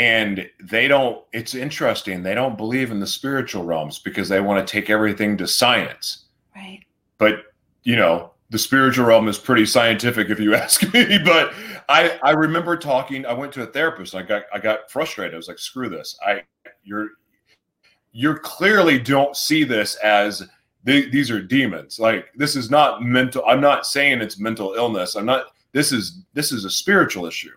and 0.00 0.48
they 0.62 0.88
don't, 0.88 1.22
it's 1.34 1.54
interesting. 1.54 2.22
They 2.22 2.34
don't 2.34 2.56
believe 2.56 2.90
in 2.90 3.00
the 3.00 3.06
spiritual 3.06 3.64
realms 3.64 3.98
because 3.98 4.30
they 4.30 4.40
want 4.40 4.66
to 4.66 4.70
take 4.70 4.88
everything 4.88 5.36
to 5.36 5.46
science. 5.46 6.24
Right. 6.56 6.80
But, 7.18 7.52
you 7.82 7.96
know, 7.96 8.30
the 8.48 8.58
spiritual 8.58 9.04
realm 9.04 9.28
is 9.28 9.36
pretty 9.36 9.66
scientific 9.66 10.30
if 10.30 10.40
you 10.40 10.54
ask 10.56 10.82
me. 10.94 11.18
But 11.22 11.52
I, 11.90 12.18
I 12.22 12.30
remember 12.30 12.78
talking, 12.78 13.26
I 13.26 13.34
went 13.34 13.52
to 13.52 13.62
a 13.62 13.66
therapist. 13.66 14.14
I 14.14 14.22
got, 14.22 14.44
I 14.54 14.58
got 14.58 14.90
frustrated. 14.90 15.34
I 15.34 15.36
was 15.36 15.48
like, 15.48 15.58
screw 15.58 15.90
this. 15.90 16.18
I, 16.26 16.44
you're, 16.82 17.10
you're 18.12 18.38
clearly 18.38 18.98
don't 18.98 19.36
see 19.36 19.64
this 19.64 19.96
as 19.96 20.48
th- 20.86 21.12
these 21.12 21.30
are 21.30 21.42
demons. 21.42 22.00
Like 22.00 22.32
this 22.34 22.56
is 22.56 22.70
not 22.70 23.02
mental. 23.02 23.44
I'm 23.46 23.60
not 23.60 23.84
saying 23.84 24.22
it's 24.22 24.38
mental 24.38 24.72
illness. 24.74 25.14
I'm 25.14 25.26
not. 25.26 25.48
This 25.72 25.92
is 25.92 26.22
this 26.32 26.50
is 26.50 26.64
a 26.64 26.70
spiritual 26.70 27.26
issue. 27.26 27.56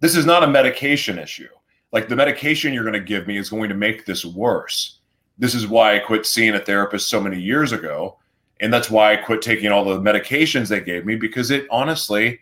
This 0.00 0.16
is 0.16 0.26
not 0.26 0.42
a 0.42 0.46
medication 0.46 1.18
issue. 1.18 1.48
Like 1.92 2.08
the 2.08 2.16
medication 2.16 2.72
you're 2.72 2.84
going 2.84 2.94
to 2.94 3.00
give 3.00 3.26
me 3.26 3.36
is 3.36 3.50
going 3.50 3.68
to 3.68 3.74
make 3.74 4.04
this 4.04 4.24
worse. 4.24 4.98
This 5.38 5.54
is 5.54 5.66
why 5.66 5.94
I 5.94 5.98
quit 5.98 6.26
seeing 6.26 6.54
a 6.54 6.60
therapist 6.60 7.08
so 7.08 7.20
many 7.20 7.40
years 7.40 7.72
ago, 7.72 8.18
and 8.60 8.72
that's 8.72 8.90
why 8.90 9.12
I 9.12 9.16
quit 9.16 9.42
taking 9.42 9.70
all 9.70 9.84
the 9.84 10.00
medications 10.00 10.68
they 10.68 10.80
gave 10.80 11.04
me 11.04 11.16
because 11.16 11.50
it 11.50 11.66
honestly, 11.70 12.40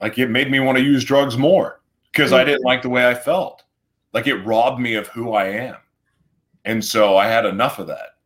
like 0.00 0.18
it 0.18 0.28
made 0.28 0.50
me 0.50 0.60
want 0.60 0.78
to 0.78 0.84
use 0.84 1.04
drugs 1.04 1.38
more 1.38 1.80
because 2.10 2.32
I 2.32 2.44
didn't 2.44 2.64
like 2.64 2.82
the 2.82 2.88
way 2.88 3.08
I 3.08 3.14
felt. 3.14 3.62
Like 4.12 4.26
it 4.26 4.44
robbed 4.44 4.80
me 4.80 4.94
of 4.94 5.06
who 5.08 5.32
I 5.32 5.46
am, 5.46 5.76
and 6.64 6.84
so 6.84 7.16
I 7.16 7.28
had 7.28 7.46
enough 7.46 7.78
of 7.78 7.86
that. 7.86 8.16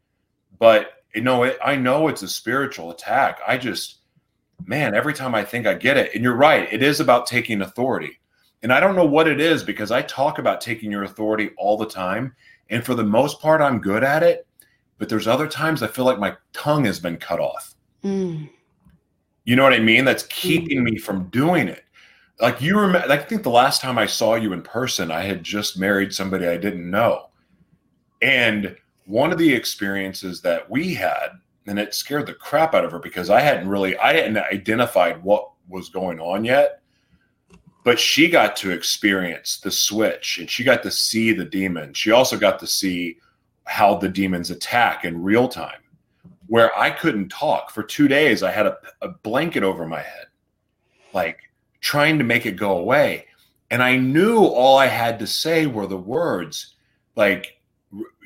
But 0.58 0.92
you 1.14 1.22
know, 1.22 1.44
it, 1.44 1.58
I 1.64 1.76
know 1.76 2.08
it's 2.08 2.22
a 2.22 2.28
spiritual 2.28 2.90
attack. 2.90 3.40
I 3.46 3.56
just, 3.56 3.96
man, 4.64 4.94
every 4.94 5.14
time 5.14 5.34
I 5.34 5.44
think 5.44 5.66
I 5.66 5.74
get 5.74 5.96
it, 5.96 6.14
and 6.14 6.24
you're 6.24 6.34
right, 6.34 6.70
it 6.72 6.82
is 6.82 7.00
about 7.00 7.26
taking 7.26 7.62
authority. 7.62 8.18
And 8.66 8.72
I 8.72 8.80
don't 8.80 8.96
know 8.96 9.06
what 9.06 9.28
it 9.28 9.40
is 9.40 9.62
because 9.62 9.92
I 9.92 10.02
talk 10.02 10.40
about 10.40 10.60
taking 10.60 10.90
your 10.90 11.04
authority 11.04 11.50
all 11.56 11.76
the 11.76 11.86
time. 11.86 12.34
And 12.68 12.84
for 12.84 12.96
the 12.96 13.04
most 13.04 13.40
part, 13.40 13.60
I'm 13.60 13.80
good 13.80 14.02
at 14.02 14.24
it. 14.24 14.44
But 14.98 15.08
there's 15.08 15.28
other 15.28 15.46
times 15.46 15.84
I 15.84 15.86
feel 15.86 16.04
like 16.04 16.18
my 16.18 16.36
tongue 16.52 16.84
has 16.86 16.98
been 16.98 17.16
cut 17.16 17.38
off. 17.38 17.76
Mm. 18.02 18.50
You 19.44 19.54
know 19.54 19.62
what 19.62 19.72
I 19.72 19.78
mean? 19.78 20.04
That's 20.04 20.24
keeping 20.24 20.82
me 20.82 20.98
from 20.98 21.28
doing 21.28 21.68
it. 21.68 21.84
Like 22.40 22.60
you 22.60 22.76
remember, 22.76 23.08
I 23.08 23.18
think 23.18 23.44
the 23.44 23.50
last 23.50 23.82
time 23.82 23.98
I 23.98 24.06
saw 24.06 24.34
you 24.34 24.52
in 24.52 24.62
person, 24.62 25.12
I 25.12 25.20
had 25.20 25.44
just 25.44 25.78
married 25.78 26.12
somebody 26.12 26.48
I 26.48 26.56
didn't 26.56 26.90
know. 26.90 27.28
And 28.20 28.76
one 29.04 29.30
of 29.30 29.38
the 29.38 29.54
experiences 29.54 30.40
that 30.40 30.68
we 30.68 30.92
had, 30.92 31.28
and 31.68 31.78
it 31.78 31.94
scared 31.94 32.26
the 32.26 32.34
crap 32.34 32.74
out 32.74 32.84
of 32.84 32.90
her 32.90 32.98
because 32.98 33.30
I 33.30 33.42
hadn't 33.42 33.68
really, 33.68 33.96
I 33.98 34.14
hadn't 34.14 34.38
identified 34.38 35.22
what 35.22 35.52
was 35.68 35.88
going 35.88 36.18
on 36.18 36.44
yet. 36.44 36.80
But 37.86 38.00
she 38.00 38.28
got 38.28 38.56
to 38.56 38.72
experience 38.72 39.60
the 39.60 39.70
switch 39.70 40.38
and 40.38 40.50
she 40.50 40.64
got 40.64 40.82
to 40.82 40.90
see 40.90 41.30
the 41.30 41.44
demon. 41.44 41.94
She 41.94 42.10
also 42.10 42.36
got 42.36 42.58
to 42.58 42.66
see 42.66 43.18
how 43.62 43.94
the 43.94 44.08
demons 44.08 44.50
attack 44.50 45.04
in 45.04 45.22
real 45.22 45.46
time, 45.46 45.78
where 46.48 46.76
I 46.76 46.90
couldn't 46.90 47.28
talk 47.28 47.70
for 47.70 47.84
two 47.84 48.08
days. 48.08 48.42
I 48.42 48.50
had 48.50 48.66
a, 48.66 48.76
a 49.02 49.10
blanket 49.10 49.62
over 49.62 49.86
my 49.86 50.00
head, 50.00 50.26
like 51.14 51.38
trying 51.80 52.18
to 52.18 52.24
make 52.24 52.44
it 52.44 52.56
go 52.56 52.76
away. 52.76 53.26
And 53.70 53.80
I 53.84 53.96
knew 53.96 54.38
all 54.38 54.76
I 54.76 54.86
had 54.86 55.20
to 55.20 55.26
say 55.28 55.66
were 55.66 55.86
the 55.86 55.96
words 55.96 56.74
like, 57.14 57.52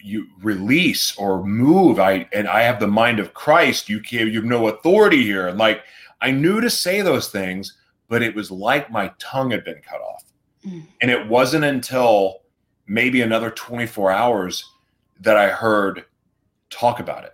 you 0.03 0.27
release 0.41 1.15
or 1.19 1.45
move 1.45 2.01
i 2.01 2.27
and 2.33 2.49
i 2.49 2.63
have 2.63 2.81
the 2.81 2.87
mind 2.87 3.19
of 3.21 3.35
christ 3.35 3.91
you 3.91 4.01
can 4.01 4.29
you 4.29 4.37
have 4.37 4.45
no 4.45 4.69
authority 4.69 5.23
here 5.23 5.49
and 5.49 5.59
like 5.59 5.83
i 6.23 6.31
knew 6.31 6.59
to 6.59 6.71
say 6.71 7.03
those 7.03 7.29
things 7.29 7.77
but 8.11 8.23
it 8.23 8.35
was 8.35 8.51
like 8.51 8.91
my 8.91 9.11
tongue 9.19 9.53
had 9.53 9.65
been 9.65 9.81
cut 9.81 10.03
off. 10.03 10.25
Mm. 10.67 10.83
and 11.01 11.11
it 11.11 11.27
wasn't 11.27 11.65
until 11.65 12.43
maybe 12.87 13.23
another 13.23 13.51
24 13.51 14.11
hours 14.11 14.63
that 15.19 15.39
i 15.39 15.49
heard 15.49 16.05
talk 16.69 17.01
about 17.01 17.25
it. 17.25 17.33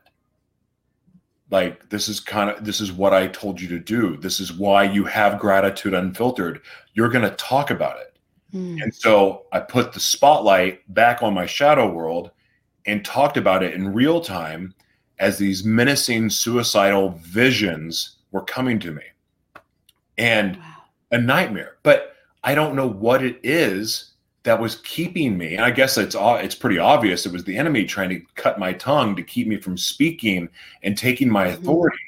Like 1.50 1.90
this 1.90 2.08
is 2.08 2.20
kind 2.20 2.50
of 2.50 2.64
this 2.64 2.80
is 2.80 2.92
what 2.92 3.12
i 3.12 3.26
told 3.26 3.60
you 3.60 3.66
to 3.70 3.80
do. 3.80 4.16
This 4.16 4.38
is 4.38 4.52
why 4.52 4.84
you 4.84 5.04
have 5.04 5.40
gratitude 5.40 5.92
unfiltered. 5.92 6.60
You're 6.94 7.08
going 7.08 7.28
to 7.28 7.36
talk 7.36 7.72
about 7.72 7.98
it. 7.98 8.16
Mm. 8.54 8.80
and 8.80 8.94
so 8.94 9.46
I 9.50 9.58
put 9.58 9.92
the 9.92 9.98
spotlight 9.98 10.94
back 10.94 11.20
on 11.20 11.34
my 11.34 11.46
shadow 11.46 11.90
world 11.90 12.30
and 12.86 13.04
talked 13.04 13.36
about 13.36 13.64
it 13.64 13.74
in 13.74 13.92
real 13.92 14.20
time 14.20 14.72
as 15.18 15.36
these 15.36 15.64
menacing 15.64 16.30
suicidal 16.30 17.18
visions 17.22 18.18
were 18.30 18.44
coming 18.44 18.78
to 18.78 18.92
me 18.92 19.02
and 20.18 20.56
Wow. 20.56 20.62
a 21.12 21.18
nightmare. 21.18 21.76
But 21.82 22.14
I 22.44 22.54
don't 22.54 22.76
know 22.76 22.88
what 22.88 23.22
it 23.24 23.38
is 23.42 24.12
that 24.44 24.60
was 24.60 24.76
keeping 24.84 25.36
me. 25.36 25.54
And 25.56 25.64
I 25.64 25.70
guess 25.70 25.98
it's 25.98 26.14
o- 26.14 26.36
it's 26.36 26.54
pretty 26.54 26.78
obvious 26.78 27.26
it 27.26 27.32
was 27.32 27.44
the 27.44 27.56
enemy 27.56 27.84
trying 27.84 28.10
to 28.10 28.20
cut 28.36 28.58
my 28.60 28.72
tongue 28.72 29.16
to 29.16 29.22
keep 29.22 29.48
me 29.48 29.56
from 29.56 29.76
speaking 29.76 30.48
and 30.84 30.96
taking 30.96 31.28
my 31.28 31.46
Mhm. 31.48 31.54
authority. 31.54 31.98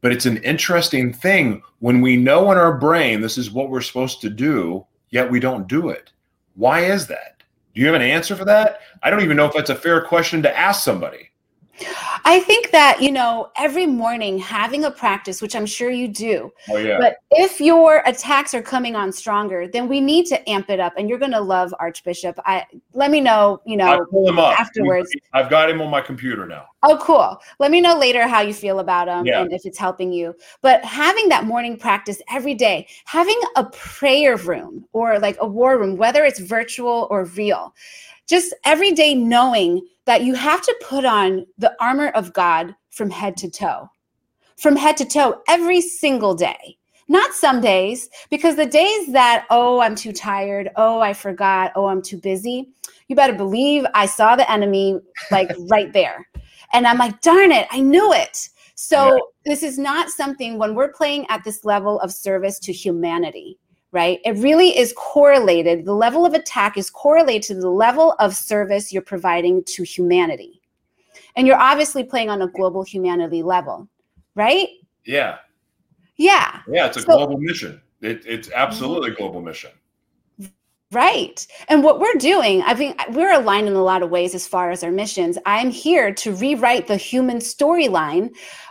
But 0.00 0.12
it's 0.12 0.26
an 0.26 0.38
interesting 0.38 1.12
thing 1.12 1.62
when 1.80 2.00
we 2.00 2.16
know 2.16 2.50
in 2.52 2.58
our 2.58 2.72
brain 2.72 3.20
this 3.20 3.36
is 3.36 3.50
what 3.50 3.70
we're 3.70 3.80
supposed 3.80 4.20
to 4.22 4.30
do, 4.30 4.86
yet 5.10 5.30
we 5.30 5.40
don't 5.40 5.66
do 5.68 5.88
it. 5.90 6.12
Why 6.54 6.80
is 6.80 7.06
that? 7.08 7.42
Do 7.74 7.80
you 7.80 7.86
have 7.86 7.96
an 7.96 8.02
answer 8.02 8.36
for 8.36 8.44
that? 8.44 8.80
I 9.02 9.10
don't 9.10 9.22
even 9.22 9.36
know 9.36 9.46
if 9.46 9.52
that's 9.54 9.70
a 9.70 9.74
fair 9.74 10.00
question 10.00 10.42
to 10.42 10.58
ask 10.58 10.82
somebody. 10.84 11.29
I 12.24 12.40
think 12.40 12.70
that, 12.70 13.00
you 13.02 13.10
know, 13.10 13.50
every 13.56 13.86
morning 13.86 14.38
having 14.38 14.84
a 14.84 14.90
practice, 14.90 15.40
which 15.42 15.56
I'm 15.56 15.66
sure 15.66 15.90
you 15.90 16.08
do, 16.08 16.52
Oh 16.68 16.76
yeah. 16.76 16.98
but 16.98 17.16
if 17.30 17.60
your 17.60 18.02
attacks 18.06 18.54
are 18.54 18.62
coming 18.62 18.96
on 18.96 19.12
stronger, 19.12 19.66
then 19.68 19.88
we 19.88 20.00
need 20.00 20.26
to 20.26 20.48
amp 20.48 20.70
it 20.70 20.80
up. 20.80 20.92
And 20.96 21.08
you're 21.08 21.18
going 21.18 21.32
to 21.32 21.40
love 21.40 21.74
Archbishop. 21.78 22.38
I 22.44 22.66
let 22.92 23.10
me 23.10 23.20
know, 23.20 23.60
you 23.64 23.76
know, 23.76 24.04
pull 24.10 24.28
him 24.28 24.38
up 24.38 24.58
afterwards. 24.58 25.10
I've 25.32 25.50
got 25.50 25.70
him 25.70 25.80
on 25.80 25.90
my 25.90 26.00
computer 26.00 26.46
now. 26.46 26.66
Oh, 26.82 26.98
cool. 27.00 27.38
Let 27.58 27.70
me 27.70 27.80
know 27.80 27.98
later 27.98 28.26
how 28.26 28.40
you 28.40 28.54
feel 28.54 28.78
about 28.80 29.06
him 29.06 29.26
Yeah. 29.26 29.42
and 29.42 29.52
if 29.52 29.66
it's 29.66 29.78
helping 29.78 30.12
you. 30.12 30.34
But 30.62 30.82
having 30.84 31.28
that 31.28 31.44
morning 31.44 31.76
practice 31.76 32.22
every 32.30 32.54
day, 32.54 32.88
having 33.04 33.38
a 33.56 33.64
prayer 33.64 34.36
room 34.36 34.86
or 34.92 35.18
like 35.18 35.36
a 35.40 35.46
war 35.46 35.78
room, 35.78 35.96
whether 35.96 36.24
it's 36.24 36.38
virtual 36.38 37.06
or 37.10 37.24
real, 37.24 37.74
just 38.30 38.54
every 38.64 38.92
day 38.92 39.12
knowing 39.12 39.84
that 40.04 40.22
you 40.22 40.36
have 40.36 40.62
to 40.62 40.76
put 40.88 41.04
on 41.04 41.44
the 41.58 41.74
armor 41.82 42.10
of 42.10 42.32
God 42.32 42.76
from 42.90 43.10
head 43.10 43.36
to 43.38 43.50
toe, 43.50 43.90
from 44.56 44.76
head 44.76 44.96
to 44.98 45.04
toe 45.04 45.42
every 45.48 45.80
single 45.80 46.34
day. 46.34 46.78
Not 47.08 47.34
some 47.34 47.60
days, 47.60 48.08
because 48.30 48.54
the 48.54 48.66
days 48.66 49.12
that, 49.12 49.46
oh, 49.50 49.80
I'm 49.80 49.96
too 49.96 50.12
tired, 50.12 50.70
oh, 50.76 51.00
I 51.00 51.12
forgot, 51.12 51.72
oh, 51.74 51.86
I'm 51.86 52.00
too 52.00 52.18
busy, 52.18 52.68
you 53.08 53.16
better 53.16 53.34
believe 53.34 53.84
I 53.94 54.06
saw 54.06 54.36
the 54.36 54.48
enemy 54.48 55.00
like 55.32 55.50
right 55.68 55.92
there. 55.92 56.24
And 56.72 56.86
I'm 56.86 56.98
like, 56.98 57.20
darn 57.22 57.50
it, 57.50 57.66
I 57.72 57.80
knew 57.80 58.12
it. 58.12 58.48
So 58.76 59.16
Yeah. 59.16 59.18
this 59.44 59.64
is 59.64 59.76
not 59.76 60.08
something 60.08 60.56
when 60.56 60.76
we're 60.76 60.92
playing 60.92 61.26
at 61.30 61.42
this 61.42 61.64
level 61.64 61.98
of 61.98 62.12
service 62.12 62.60
to 62.60 62.72
humanity, 62.72 63.58
right? 63.92 64.20
It 64.24 64.36
really 64.38 64.76
is 64.78 64.94
correlated. 64.96 65.84
The 65.84 65.94
level 65.94 66.24
of 66.24 66.34
attack 66.34 66.76
is 66.78 66.90
correlated 66.90 67.42
to 67.48 67.54
the 67.54 67.70
level 67.70 68.14
of 68.18 68.34
service 68.34 68.92
you're 68.92 69.02
providing 69.02 69.64
to 69.64 69.82
humanity. 69.82 70.60
And 71.36 71.46
you're 71.46 71.58
obviously 71.58 72.04
playing 72.04 72.30
on 72.30 72.42
a 72.42 72.48
global 72.48 72.82
humanity 72.82 73.42
level, 73.42 73.88
right? 74.34 74.68
Yeah. 75.04 75.38
Yeah. 76.16 76.60
Yeah, 76.68 76.86
it's 76.86 76.98
a 76.98 77.00
So- 77.00 77.16
global 77.16 77.38
mission. 77.38 77.80
It, 78.00 78.24
it's 78.26 78.50
absolutely 78.52 79.10
a 79.10 79.14
global 79.14 79.42
mission. 79.42 79.70
Right. 80.92 81.46
And 81.68 81.84
what 81.84 82.00
we're 82.00 82.14
doing, 82.14 82.62
I 82.62 82.74
think 82.74 83.00
we're 83.10 83.32
aligned 83.32 83.68
in 83.68 83.74
a 83.74 83.82
lot 83.82 84.02
of 84.02 84.10
ways 84.10 84.34
as 84.34 84.48
far 84.48 84.72
as 84.72 84.82
our 84.82 84.90
missions. 84.90 85.38
I'm 85.46 85.70
here 85.70 86.12
to 86.14 86.34
rewrite 86.34 86.88
the 86.88 86.96
human 86.96 87.38
storyline 87.38 88.30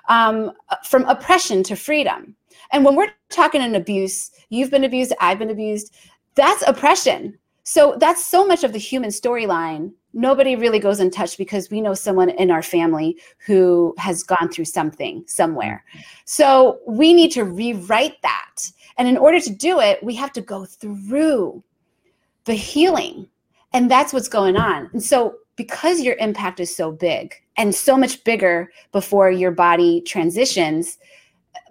um, 0.10 0.52
from 0.84 1.06
oppression 1.06 1.64
to 1.64 1.78
freedom. 1.78 2.36
And 2.72 2.86
when 2.86 2.96
we're 2.96 3.12
talking 3.30 3.62
an 3.62 3.76
abuse, 3.76 4.32
you've 4.50 4.72
been 4.72 4.84
abused, 4.84 5.14
I've 5.20 5.40
been 5.40 5.50
abused, 5.50 5.96
that's 6.36 6.64
oppression. 6.68 7.38
So 7.64 7.96
that's 8.00 8.26
so 8.26 8.46
much 8.46 8.64
of 8.64 8.74
the 8.74 8.80
human 8.80 9.10
storyline. 9.10 9.92
Nobody 10.14 10.56
really 10.56 10.80
goes 10.80 11.00
in 11.00 11.12
touch 11.12 11.38
because 11.38 11.70
we 11.70 11.82
know 11.82 11.94
someone 11.94 12.30
in 12.32 12.50
our 12.50 12.64
family 12.64 13.20
who 13.46 13.94
has 14.00 14.24
gone 14.24 14.50
through 14.50 14.66
something 14.66 15.24
somewhere. 15.28 15.84
So 16.26 16.80
we 16.88 17.14
need 17.14 17.32
to 17.34 17.44
rewrite 17.44 18.22
that. 18.24 18.72
And 18.98 19.08
in 19.08 19.18
order 19.18 19.40
to 19.40 19.50
do 19.52 19.80
it, 19.80 20.04
we 20.04 20.16
have 20.16 20.34
to 20.34 20.42
go 20.42 20.66
through 20.66 21.64
the 22.46 22.56
healing. 22.56 23.28
And 23.72 23.90
that's 23.90 24.14
what's 24.14 24.28
going 24.28 24.58
on. 24.58 24.90
And 24.94 25.04
so, 25.04 25.36
because 25.56 26.02
your 26.02 26.16
impact 26.16 26.60
is 26.60 26.76
so 26.76 26.92
big 26.92 27.36
and 27.58 27.76
so 27.76 27.98
much 27.98 28.24
bigger 28.24 28.72
before 28.92 29.30
your 29.30 29.52
body 29.52 30.02
transitions, 30.02 30.98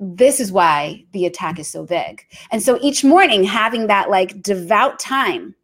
this 0.01 0.41
is 0.41 0.53
why 0.53 1.05
the 1.13 1.27
attack 1.27 1.59
is 1.59 1.69
so 1.69 1.85
big. 1.85 2.27
And 2.51 2.63
so 2.63 2.79
each 2.81 3.05
morning, 3.05 3.45
having 3.45 3.87
that 3.89 4.11
like 4.11 4.43
devout 4.43 4.99
time 4.99 5.55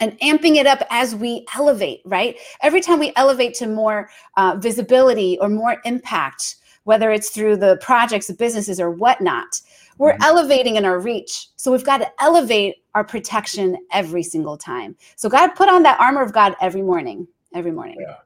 and 0.00 0.18
amping 0.20 0.56
it 0.56 0.66
up 0.66 0.82
as 0.90 1.14
we 1.14 1.46
elevate, 1.54 2.00
right? 2.04 2.36
Every 2.62 2.80
time 2.80 2.98
we 2.98 3.12
elevate 3.16 3.54
to 3.54 3.66
more 3.66 4.10
uh, 4.36 4.56
visibility 4.58 5.38
or 5.40 5.48
more 5.48 5.76
impact, 5.84 6.56
whether 6.84 7.10
it's 7.10 7.30
through 7.30 7.56
the 7.56 7.78
projects, 7.80 8.30
of 8.30 8.38
businesses, 8.38 8.80
or 8.80 8.90
whatnot, 8.90 9.60
we're 9.98 10.12
mm-hmm. 10.12 10.22
elevating 10.22 10.76
in 10.76 10.84
our 10.84 10.98
reach. 10.98 11.48
So 11.56 11.70
we've 11.70 11.84
got 11.84 11.98
to 11.98 12.10
elevate 12.20 12.76
our 12.94 13.04
protection 13.04 13.76
every 13.92 14.22
single 14.22 14.56
time. 14.56 14.96
So 15.16 15.28
God 15.28 15.48
put 15.48 15.68
on 15.68 15.82
that 15.82 16.00
armor 16.00 16.22
of 16.22 16.32
God 16.32 16.56
every 16.60 16.82
morning, 16.82 17.28
every 17.54 17.70
morning. 17.70 17.98
Yeah. 18.00 18.16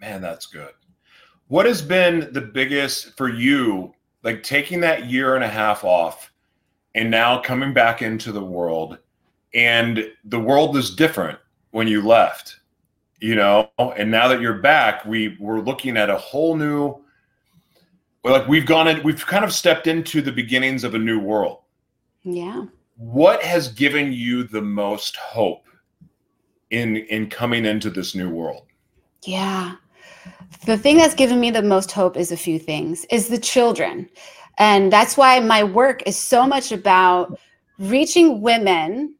Man, 0.00 0.20
that's 0.20 0.46
good. 0.46 0.72
What 1.48 1.66
has 1.66 1.80
been 1.80 2.30
the 2.32 2.40
biggest 2.42 3.16
for 3.16 3.28
you, 3.28 3.94
like 4.24 4.42
taking 4.42 4.80
that 4.80 5.08
year 5.08 5.36
and 5.36 5.44
a 5.44 5.48
half 5.48 5.84
off 5.84 6.32
and 6.94 7.10
now 7.10 7.40
coming 7.40 7.72
back 7.72 8.02
into 8.02 8.32
the 8.32 8.44
world? 8.44 8.98
And 9.54 10.10
the 10.24 10.40
world 10.40 10.76
is 10.76 10.94
different 10.94 11.38
when 11.70 11.86
you 11.86 12.02
left, 12.02 12.58
you 13.20 13.36
know, 13.36 13.70
and 13.78 14.10
now 14.10 14.26
that 14.26 14.40
you're 14.40 14.58
back, 14.58 15.04
we 15.04 15.36
we're 15.38 15.60
looking 15.60 15.96
at 15.96 16.10
a 16.10 16.16
whole 16.16 16.56
new 16.56 17.04
like 18.24 18.48
we've 18.48 18.66
gone 18.66 18.88
in, 18.88 19.02
we've 19.02 19.24
kind 19.26 19.44
of 19.44 19.52
stepped 19.52 19.86
into 19.86 20.22
the 20.22 20.32
beginnings 20.32 20.82
of 20.82 20.94
a 20.94 20.98
new 20.98 21.20
world. 21.20 21.58
Yeah. 22.22 22.64
What 22.96 23.42
has 23.42 23.68
given 23.68 24.12
you 24.12 24.44
the 24.44 24.62
most 24.62 25.16
hope 25.16 25.66
in 26.70 26.96
in 26.96 27.28
coming 27.28 27.66
into 27.66 27.90
this 27.90 28.14
new 28.14 28.30
world? 28.30 28.66
Yeah. 29.24 29.76
The 30.66 30.78
thing 30.78 30.96
that's 30.96 31.14
given 31.14 31.40
me 31.40 31.50
the 31.50 31.62
most 31.62 31.92
hope 31.92 32.16
is 32.16 32.32
a 32.32 32.36
few 32.36 32.58
things. 32.58 33.04
Is 33.10 33.28
the 33.28 33.38
children. 33.38 34.08
And 34.58 34.92
that's 34.92 35.16
why 35.16 35.40
my 35.40 35.64
work 35.64 36.02
is 36.06 36.16
so 36.16 36.46
much 36.46 36.72
about 36.72 37.38
reaching 37.78 38.40
women 38.40 39.16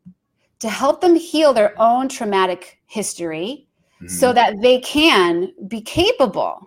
to 0.61 0.69
help 0.69 1.01
them 1.01 1.17
heal 1.17 1.53
their 1.53 1.75
own 1.81 2.09
traumatic 2.09 2.79
history 2.87 3.67
mm-hmm. 3.97 4.09
so 4.09 4.33
that 4.33 4.61
they 4.63 4.81
can 4.81 5.53
be 5.69 5.81
capable 5.81 6.63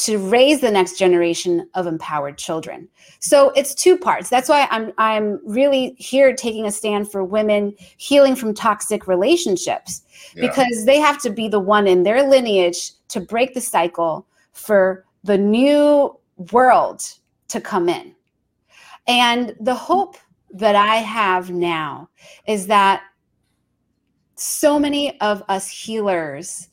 to 0.00 0.16
raise 0.16 0.62
the 0.62 0.70
next 0.70 0.98
generation 0.98 1.68
of 1.74 1.86
empowered 1.86 2.38
children. 2.38 2.88
So 3.18 3.50
it's 3.50 3.74
two 3.74 3.98
parts. 3.98 4.30
That's 4.30 4.48
why 4.48 4.66
I'm 4.70 4.92
I'm 4.96 5.40
really 5.44 5.94
here 5.98 6.34
taking 6.34 6.64
a 6.64 6.72
stand 6.72 7.12
for 7.12 7.22
women 7.22 7.74
healing 7.98 8.34
from 8.34 8.54
toxic 8.54 9.06
relationships 9.06 10.02
yeah. 10.34 10.48
because 10.48 10.86
they 10.86 10.98
have 10.98 11.20
to 11.20 11.30
be 11.30 11.48
the 11.48 11.60
one 11.60 11.86
in 11.86 12.02
their 12.02 12.22
lineage 12.26 12.92
to 13.10 13.20
break 13.20 13.54
the 13.54 13.60
cycle 13.60 14.26
for 14.52 15.04
the 15.24 15.38
new 15.38 16.16
world 16.52 17.02
to 17.48 17.60
come 17.60 17.88
in. 17.88 18.14
And 19.06 19.54
the 19.60 19.74
hope 19.74 20.16
that 20.52 20.74
I 20.74 20.96
have 20.96 21.50
now 21.50 22.08
is 22.46 22.66
that 22.68 23.02
so 24.36 24.78
many 24.78 25.20
of 25.20 25.42
us 25.48 25.68
healers 25.68 26.68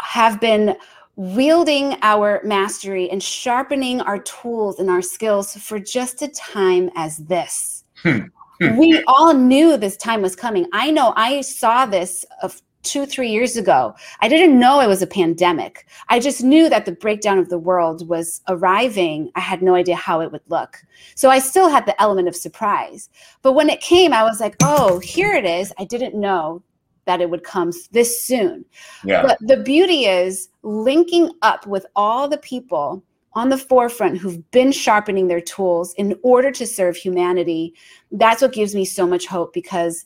have 0.00 0.40
been 0.40 0.76
wielding 1.16 1.96
our 2.02 2.40
mastery 2.44 3.10
and 3.10 3.22
sharpening 3.22 4.00
our 4.02 4.20
tools 4.20 4.78
and 4.78 4.88
our 4.88 5.02
skills 5.02 5.56
for 5.56 5.78
just 5.78 6.22
a 6.22 6.28
time 6.28 6.90
as 6.94 7.16
this. 7.18 7.84
Hmm. 8.02 8.18
Hmm. 8.60 8.76
we 8.76 9.02
all 9.06 9.34
knew 9.34 9.76
this 9.76 9.96
time 9.96 10.20
was 10.20 10.34
coming. 10.34 10.66
I 10.72 10.90
know 10.90 11.12
I 11.16 11.40
saw 11.42 11.86
this 11.86 12.24
of 12.42 12.60
two, 12.88 13.06
three 13.06 13.28
years 13.28 13.56
ago. 13.56 13.94
I 14.20 14.28
didn't 14.28 14.58
know 14.58 14.80
it 14.80 14.86
was 14.86 15.02
a 15.02 15.06
pandemic. 15.06 15.86
I 16.08 16.18
just 16.18 16.42
knew 16.42 16.68
that 16.68 16.84
the 16.84 16.92
breakdown 16.92 17.38
of 17.38 17.48
the 17.48 17.58
world 17.58 18.08
was 18.08 18.40
arriving. 18.48 19.30
I 19.34 19.40
had 19.40 19.62
no 19.62 19.74
idea 19.74 19.96
how 19.96 20.20
it 20.20 20.32
would 20.32 20.42
look. 20.48 20.78
So 21.14 21.30
I 21.30 21.38
still 21.38 21.68
had 21.68 21.86
the 21.86 22.00
element 22.00 22.28
of 22.28 22.36
surprise. 22.36 23.10
But 23.42 23.52
when 23.52 23.68
it 23.68 23.80
came, 23.80 24.12
I 24.12 24.22
was 24.22 24.40
like, 24.40 24.56
oh, 24.62 24.98
here 25.00 25.32
it 25.32 25.44
is. 25.44 25.72
I 25.78 25.84
didn't 25.84 26.14
know 26.14 26.62
that 27.04 27.20
it 27.20 27.30
would 27.30 27.42
come 27.42 27.72
this 27.92 28.22
soon. 28.22 28.64
Yeah. 29.04 29.22
But 29.22 29.38
the 29.40 29.56
beauty 29.56 30.04
is 30.04 30.48
linking 30.62 31.30
up 31.42 31.66
with 31.66 31.86
all 31.96 32.28
the 32.28 32.38
people 32.38 33.02
on 33.32 33.48
the 33.48 33.58
forefront 33.58 34.18
who've 34.18 34.50
been 34.50 34.72
sharpening 34.72 35.28
their 35.28 35.40
tools 35.40 35.94
in 35.94 36.18
order 36.22 36.50
to 36.50 36.66
serve 36.66 36.96
humanity. 36.96 37.74
That's 38.10 38.42
what 38.42 38.52
gives 38.52 38.74
me 38.74 38.84
so 38.84 39.06
much 39.06 39.26
hope 39.26 39.52
because 39.52 40.04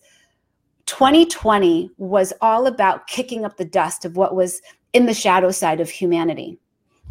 2020 0.93 1.90
was 1.97 2.32
all 2.40 2.66
about 2.66 3.07
kicking 3.07 3.45
up 3.45 3.57
the 3.57 3.64
dust 3.64 4.05
of 4.05 4.16
what 4.16 4.34
was 4.34 4.61
in 4.93 5.07
the 5.07 5.14
shadow 5.14 5.51
side 5.51 5.80
of 5.80 5.88
humanity. 5.88 6.59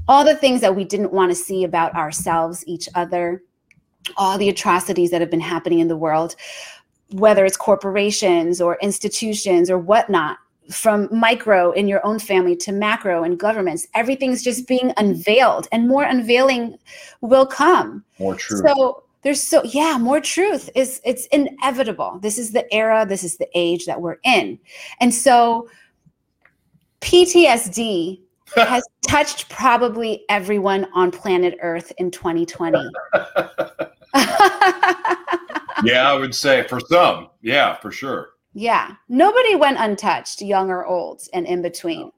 All 0.07 0.23
the 0.23 0.35
things 0.35 0.61
that 0.61 0.75
we 0.75 0.83
didn't 0.83 1.13
want 1.13 1.31
to 1.31 1.35
see 1.35 1.63
about 1.63 1.95
ourselves, 1.95 2.63
each 2.67 2.87
other, 2.95 3.43
all 4.17 4.37
the 4.37 4.49
atrocities 4.49 5.11
that 5.11 5.21
have 5.21 5.31
been 5.31 5.39
happening 5.39 5.79
in 5.79 5.87
the 5.87 5.97
world 5.97 6.35
whether 7.11 7.45
it's 7.45 7.57
corporations 7.57 8.61
or 8.61 8.77
institutions 8.81 9.69
or 9.69 9.77
whatnot, 9.77 10.37
from 10.69 11.09
micro 11.11 11.71
in 11.71 11.87
your 11.87 12.05
own 12.05 12.17
family 12.17 12.55
to 12.55 12.71
macro 12.71 13.23
and 13.23 13.37
governments, 13.37 13.87
everything's 13.93 14.41
just 14.41 14.67
being 14.67 14.93
unveiled 14.97 15.67
and 15.71 15.87
more 15.87 16.03
unveiling 16.03 16.77
will 17.19 17.45
come. 17.45 18.05
More 18.19 18.35
true. 18.35 18.59
So 18.59 19.03
there's 19.23 19.41
so 19.41 19.63
yeah, 19.63 19.97
more 19.99 20.19
truth 20.19 20.69
is 20.75 21.01
it's 21.03 21.27
inevitable. 21.27 22.19
This 22.21 22.37
is 22.37 22.51
the 22.51 22.71
era, 22.73 23.05
this 23.05 23.23
is 23.23 23.37
the 23.37 23.47
age 23.53 23.85
that 23.85 24.01
we're 24.01 24.17
in. 24.23 24.59
And 24.99 25.13
so 25.13 25.69
PTSD 27.01 28.21
has 28.55 28.83
touched 29.07 29.49
probably 29.49 30.23
everyone 30.29 30.87
on 30.93 31.11
planet 31.11 31.57
Earth 31.61 31.91
in 31.97 32.11
2020. 32.11 32.77
yeah, 35.83 36.09
I 36.09 36.13
would 36.13 36.35
say 36.35 36.67
for 36.67 36.79
some. 36.79 37.29
Yeah, 37.41 37.75
for 37.75 37.91
sure. 37.91 38.29
Yeah. 38.53 38.95
Nobody 39.07 39.55
went 39.55 39.77
untouched, 39.79 40.41
young 40.41 40.69
or 40.69 40.85
old, 40.85 41.21
and 41.33 41.45
in 41.45 41.61
between. 41.61 42.11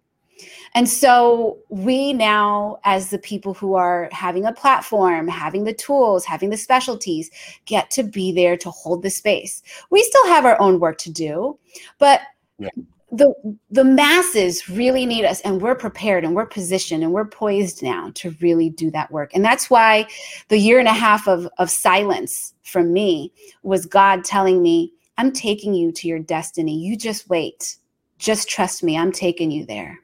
And 0.76 0.89
so 0.89 1.59
we 1.69 2.13
now, 2.13 2.80
as 2.84 3.11
the 3.11 3.19
people 3.19 3.53
who 3.53 3.76
are 3.76 4.09
having 4.11 4.45
a 4.45 4.53
platform, 4.53 5.28
having 5.28 5.65
the 5.65 5.74
tools, 5.74 6.26
having 6.26 6.49
the 6.49 6.57
specialties, 6.57 7.30
get 7.65 7.91
to 7.91 8.03
be 8.03 8.32
there 8.32 8.57
to 8.57 8.71
hold 8.71 9.03
the 9.03 9.11
space. 9.11 9.61
We 9.91 10.01
still 10.03 10.28
have 10.28 10.45
our 10.45 10.59
own 10.59 10.80
work 10.80 10.97
to 10.99 11.11
do, 11.11 11.59
but 11.99 12.21
yeah. 12.57 12.69
the 13.11 13.34
the 13.69 13.84
masses 13.84 14.67
really 14.67 15.05
need 15.05 15.26
us 15.26 15.41
and 15.41 15.61
we're 15.61 15.76
prepared 15.76 16.24
and 16.24 16.36
we're 16.36 16.47
positioned 16.47 17.03
and 17.03 17.13
we're 17.13 17.26
poised 17.26 17.84
now 17.84 18.11
to 18.15 18.36
really 18.41 18.69
do 18.69 18.89
that 18.91 19.11
work. 19.11 19.32
And 19.36 19.45
that's 19.45 19.69
why 19.69 20.07
the 20.47 20.57
year 20.57 20.80
and 20.80 20.88
a 20.88 20.93
half 20.93 21.28
of, 21.28 21.47
of 21.59 21.69
silence 21.69 22.55
from 22.63 22.91
me 22.91 23.32
was 23.61 23.86
god 23.86 24.24
telling 24.24 24.63
me 24.63 24.91
i'm 25.19 25.32
taking 25.32 25.76
you 25.76 25.91
to 25.91 26.07
your 26.07 26.19
destiny. 26.19 26.80
You 26.80 26.97
just 26.97 27.30
wait. 27.30 27.78
Just 28.17 28.49
trust 28.49 28.84
me. 28.84 28.97
I'm 28.97 29.11
taking 29.11 29.51
you 29.51 29.65
there 29.65 29.99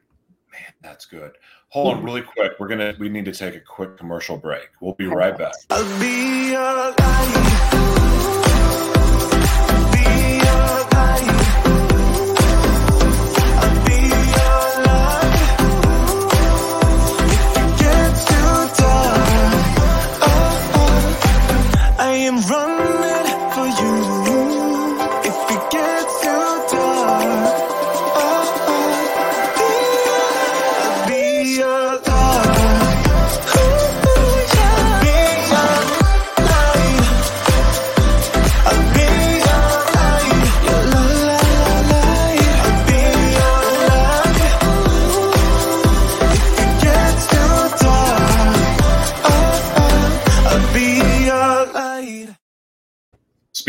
man 0.59 0.73
that's 0.81 1.05
good. 1.05 1.33
Hold 1.69 1.97
on 1.97 2.03
really 2.03 2.21
quick 2.21 2.53
we're 2.59 2.67
gonna 2.67 2.95
we 2.99 3.09
need 3.09 3.25
to 3.25 3.33
take 3.33 3.55
a 3.55 3.59
quick 3.59 3.97
commercial 3.97 4.37
break. 4.37 4.69
We'll 4.81 4.93
be 4.93 5.05
right 5.07 5.37
back 5.37 5.53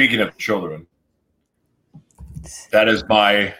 Speaking 0.01 0.21
of 0.21 0.39
children, 0.39 0.87
that 2.73 2.89
is 2.89 3.05
my 3.07 3.53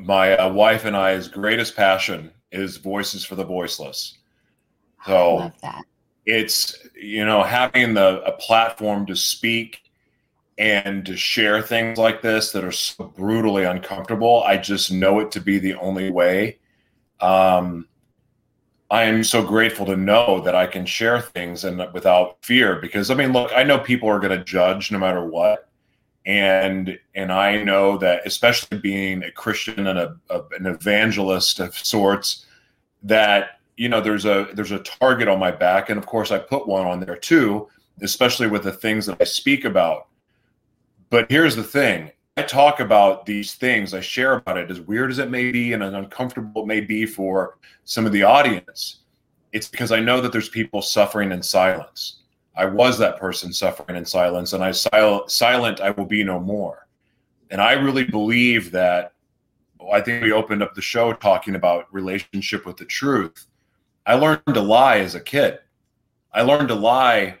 my 0.00 0.36
uh, 0.36 0.52
wife 0.52 0.84
and 0.84 0.96
I's 0.96 1.28
greatest 1.28 1.76
passion 1.76 2.32
is 2.50 2.78
voices 2.78 3.24
for 3.24 3.36
the 3.36 3.44
voiceless. 3.44 4.18
So 5.06 5.52
it's 6.26 6.76
you 7.00 7.24
know 7.24 7.44
having 7.44 7.94
the 7.94 8.20
a 8.24 8.32
platform 8.32 9.06
to 9.06 9.14
speak 9.14 9.82
and 10.58 11.06
to 11.06 11.16
share 11.16 11.62
things 11.62 11.98
like 11.98 12.20
this 12.20 12.50
that 12.50 12.64
are 12.64 12.72
so 12.72 13.04
brutally 13.04 13.62
uncomfortable. 13.62 14.42
I 14.42 14.56
just 14.56 14.90
know 14.90 15.20
it 15.20 15.30
to 15.30 15.40
be 15.40 15.60
the 15.60 15.74
only 15.74 16.10
way. 16.10 16.58
Um, 17.20 17.86
I 18.90 19.04
am 19.04 19.22
so 19.22 19.42
grateful 19.42 19.86
to 19.86 19.96
know 19.96 20.40
that 20.40 20.56
I 20.56 20.66
can 20.66 20.84
share 20.84 21.20
things 21.20 21.64
and 21.64 21.80
without 21.92 22.44
fear 22.44 22.76
because 22.80 23.10
I 23.10 23.14
mean, 23.14 23.32
look, 23.32 23.52
I 23.54 23.62
know 23.62 23.78
people 23.78 24.08
are 24.08 24.18
going 24.18 24.36
to 24.36 24.44
judge 24.44 24.90
no 24.90 24.98
matter 24.98 25.24
what. 25.24 25.68
And 26.26 26.98
and 27.14 27.32
I 27.32 27.62
know 27.62 27.96
that 27.98 28.26
especially 28.26 28.78
being 28.78 29.22
a 29.22 29.30
Christian 29.30 29.86
and 29.86 29.98
a, 29.98 30.16
a, 30.28 30.42
an 30.58 30.66
evangelist 30.66 31.60
of 31.60 31.76
sorts 31.78 32.46
that 33.02 33.60
you 33.76 33.88
know 33.88 34.00
there's 34.00 34.26
a 34.26 34.48
there's 34.52 34.72
a 34.72 34.80
target 34.80 35.28
on 35.28 35.38
my 35.38 35.50
back 35.50 35.88
and 35.88 35.98
of 35.98 36.04
course 36.04 36.30
I 36.30 36.38
put 36.38 36.68
one 36.68 36.86
on 36.86 37.00
there 37.00 37.16
too, 37.16 37.68
especially 38.02 38.48
with 38.48 38.64
the 38.64 38.72
things 38.72 39.06
that 39.06 39.16
I 39.20 39.24
speak 39.24 39.64
about. 39.64 40.08
But 41.08 41.30
here's 41.30 41.56
the 41.56 41.64
thing, 41.64 42.10
I 42.36 42.42
talk 42.42 42.80
about 42.80 43.26
these 43.26 43.54
things, 43.54 43.92
I 43.92 44.00
share 44.00 44.34
about 44.34 44.56
it, 44.56 44.70
as 44.70 44.80
weird 44.80 45.10
as 45.10 45.18
it 45.18 45.30
may 45.30 45.50
be 45.50 45.72
and 45.72 45.82
as 45.82 45.92
uncomfortable 45.92 46.62
it 46.62 46.66
may 46.66 46.80
be 46.80 47.04
for 47.04 47.58
some 47.84 48.06
of 48.06 48.12
the 48.12 48.22
audience. 48.22 49.00
It's 49.52 49.68
because 49.68 49.90
I 49.90 50.00
know 50.00 50.20
that 50.20 50.32
there's 50.32 50.48
people 50.48 50.80
suffering 50.80 51.32
in 51.32 51.42
silence. 51.42 52.20
I 52.56 52.66
was 52.66 52.98
that 52.98 53.18
person 53.18 53.52
suffering 53.52 53.96
in 53.96 54.04
silence, 54.04 54.52
and 54.52 54.62
I 54.62 54.70
sil- 54.72 55.26
silent 55.28 55.80
I 55.80 55.90
will 55.90 56.06
be 56.06 56.22
no 56.22 56.38
more. 56.38 56.86
And 57.50 57.60
I 57.60 57.72
really 57.72 58.04
believe 58.04 58.70
that. 58.72 59.12
I 59.92 60.00
think 60.00 60.22
we 60.22 60.30
opened 60.30 60.62
up 60.62 60.74
the 60.74 60.82
show 60.82 61.12
talking 61.14 61.54
about 61.54 61.92
relationship 61.92 62.66
with 62.66 62.76
the 62.76 62.84
truth. 62.84 63.46
I 64.06 64.14
learned 64.14 64.42
to 64.46 64.60
lie 64.60 64.98
as 64.98 65.14
a 65.14 65.20
kid. 65.20 65.58
I 66.32 66.42
learned 66.42 66.68
to 66.68 66.74
lie 66.74 67.38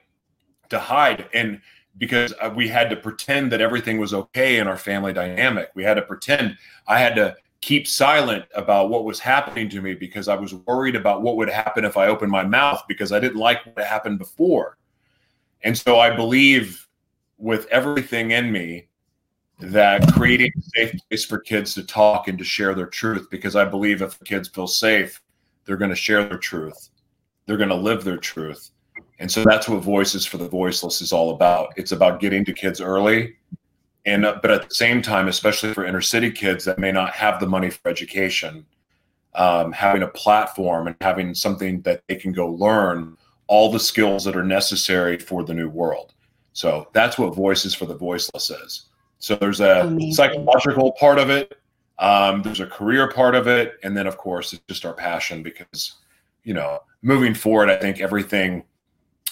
to 0.70 0.78
hide, 0.78 1.28
and 1.34 1.60
because 2.00 2.32
uh, 2.40 2.50
we 2.56 2.66
had 2.66 2.88
to 2.88 2.96
pretend 2.96 3.52
that 3.52 3.60
everything 3.60 3.98
was 3.98 4.14
okay 4.14 4.58
in 4.58 4.66
our 4.66 4.78
family 4.78 5.12
dynamic. 5.12 5.70
We 5.74 5.84
had 5.84 5.94
to 5.94 6.02
pretend 6.02 6.56
I 6.88 6.98
had 6.98 7.14
to 7.16 7.36
keep 7.60 7.86
silent 7.86 8.46
about 8.54 8.88
what 8.88 9.04
was 9.04 9.20
happening 9.20 9.68
to 9.68 9.82
me 9.82 9.94
because 9.94 10.26
I 10.26 10.34
was 10.34 10.54
worried 10.54 10.96
about 10.96 11.20
what 11.20 11.36
would 11.36 11.50
happen 11.50 11.84
if 11.84 11.98
I 11.98 12.06
opened 12.06 12.32
my 12.32 12.42
mouth 12.42 12.82
because 12.88 13.12
I 13.12 13.20
didn't 13.20 13.36
like 13.36 13.66
what 13.66 13.84
happened 13.84 14.18
before. 14.18 14.78
And 15.62 15.76
so 15.76 16.00
I 16.00 16.16
believe 16.16 16.88
with 17.36 17.66
everything 17.66 18.30
in 18.30 18.50
me 18.50 18.88
that 19.58 20.10
creating 20.14 20.52
a 20.56 20.62
safe 20.74 20.98
place 21.06 21.26
for 21.26 21.38
kids 21.38 21.74
to 21.74 21.84
talk 21.84 22.28
and 22.28 22.38
to 22.38 22.44
share 22.44 22.74
their 22.74 22.86
truth 22.86 23.28
because 23.30 23.56
I 23.56 23.66
believe 23.66 24.00
if 24.00 24.18
kids 24.24 24.48
feel 24.48 24.66
safe, 24.66 25.20
they're 25.66 25.76
going 25.76 25.90
to 25.90 25.96
share 25.96 26.24
their 26.24 26.38
truth. 26.38 26.88
They're 27.44 27.58
going 27.58 27.68
to 27.68 27.74
live 27.74 28.04
their 28.04 28.16
truth. 28.16 28.70
And 29.20 29.30
so 29.30 29.44
that's 29.44 29.68
what 29.68 29.82
Voices 29.82 30.24
for 30.24 30.38
the 30.38 30.48
Voiceless 30.48 31.02
is 31.02 31.12
all 31.12 31.30
about. 31.30 31.74
It's 31.76 31.92
about 31.92 32.20
getting 32.20 32.44
to 32.46 32.52
kids 32.52 32.80
early. 32.80 33.36
And 34.06 34.24
uh, 34.24 34.38
but 34.40 34.50
at 34.50 34.68
the 34.68 34.74
same 34.74 35.02
time, 35.02 35.28
especially 35.28 35.74
for 35.74 35.84
inner 35.84 36.00
city 36.00 36.30
kids 36.30 36.64
that 36.64 36.78
may 36.78 36.90
not 36.90 37.12
have 37.12 37.38
the 37.38 37.46
money 37.46 37.68
for 37.68 37.88
education, 37.88 38.64
um, 39.34 39.72
having 39.72 40.02
a 40.02 40.08
platform 40.08 40.86
and 40.86 40.96
having 41.02 41.34
something 41.34 41.82
that 41.82 42.02
they 42.08 42.16
can 42.16 42.32
go 42.32 42.48
learn 42.48 43.16
all 43.46 43.70
the 43.70 43.78
skills 43.78 44.24
that 44.24 44.36
are 44.36 44.44
necessary 44.44 45.18
for 45.18 45.44
the 45.44 45.52
new 45.52 45.68
world. 45.68 46.14
So 46.54 46.88
that's 46.94 47.18
what 47.18 47.34
Voices 47.34 47.74
for 47.74 47.84
the 47.84 47.94
Voiceless 47.94 48.50
is. 48.50 48.86
So 49.18 49.36
there's 49.36 49.60
a 49.60 49.82
Amazing. 49.82 50.14
psychological 50.14 50.92
part 50.92 51.18
of 51.18 51.28
it, 51.28 51.60
um, 51.98 52.40
there's 52.40 52.60
a 52.60 52.66
career 52.66 53.10
part 53.10 53.34
of 53.34 53.46
it, 53.46 53.78
and 53.82 53.94
then 53.94 54.06
of 54.06 54.16
course 54.16 54.54
it's 54.54 54.62
just 54.66 54.86
our 54.86 54.94
passion 54.94 55.42
because 55.42 55.96
you 56.42 56.54
know 56.54 56.80
moving 57.02 57.34
forward, 57.34 57.68
I 57.68 57.76
think 57.76 58.00
everything 58.00 58.64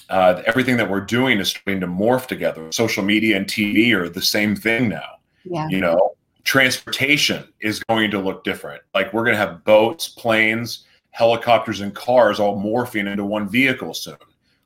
uh, 0.08 0.42
everything 0.46 0.76
that 0.76 0.88
we're 0.88 1.00
doing 1.00 1.38
is 1.38 1.50
starting 1.50 1.80
to 1.80 1.86
morph 1.86 2.26
together. 2.26 2.70
Social 2.72 3.04
media 3.04 3.36
and 3.36 3.46
TV 3.46 3.92
are 3.92 4.08
the 4.08 4.22
same 4.22 4.56
thing 4.56 4.88
now. 4.88 5.18
Yeah. 5.44 5.68
You 5.68 5.80
know, 5.80 6.16
transportation 6.44 7.46
is 7.60 7.82
going 7.84 8.10
to 8.10 8.18
look 8.18 8.44
different. 8.44 8.82
Like 8.94 9.12
we're 9.12 9.24
going 9.24 9.34
to 9.34 9.40
have 9.40 9.64
boats, 9.64 10.08
planes, 10.08 10.86
helicopters, 11.10 11.80
and 11.80 11.94
cars 11.94 12.40
all 12.40 12.60
morphing 12.60 13.10
into 13.10 13.24
one 13.24 13.48
vehicle 13.48 13.94
soon. 13.94 14.16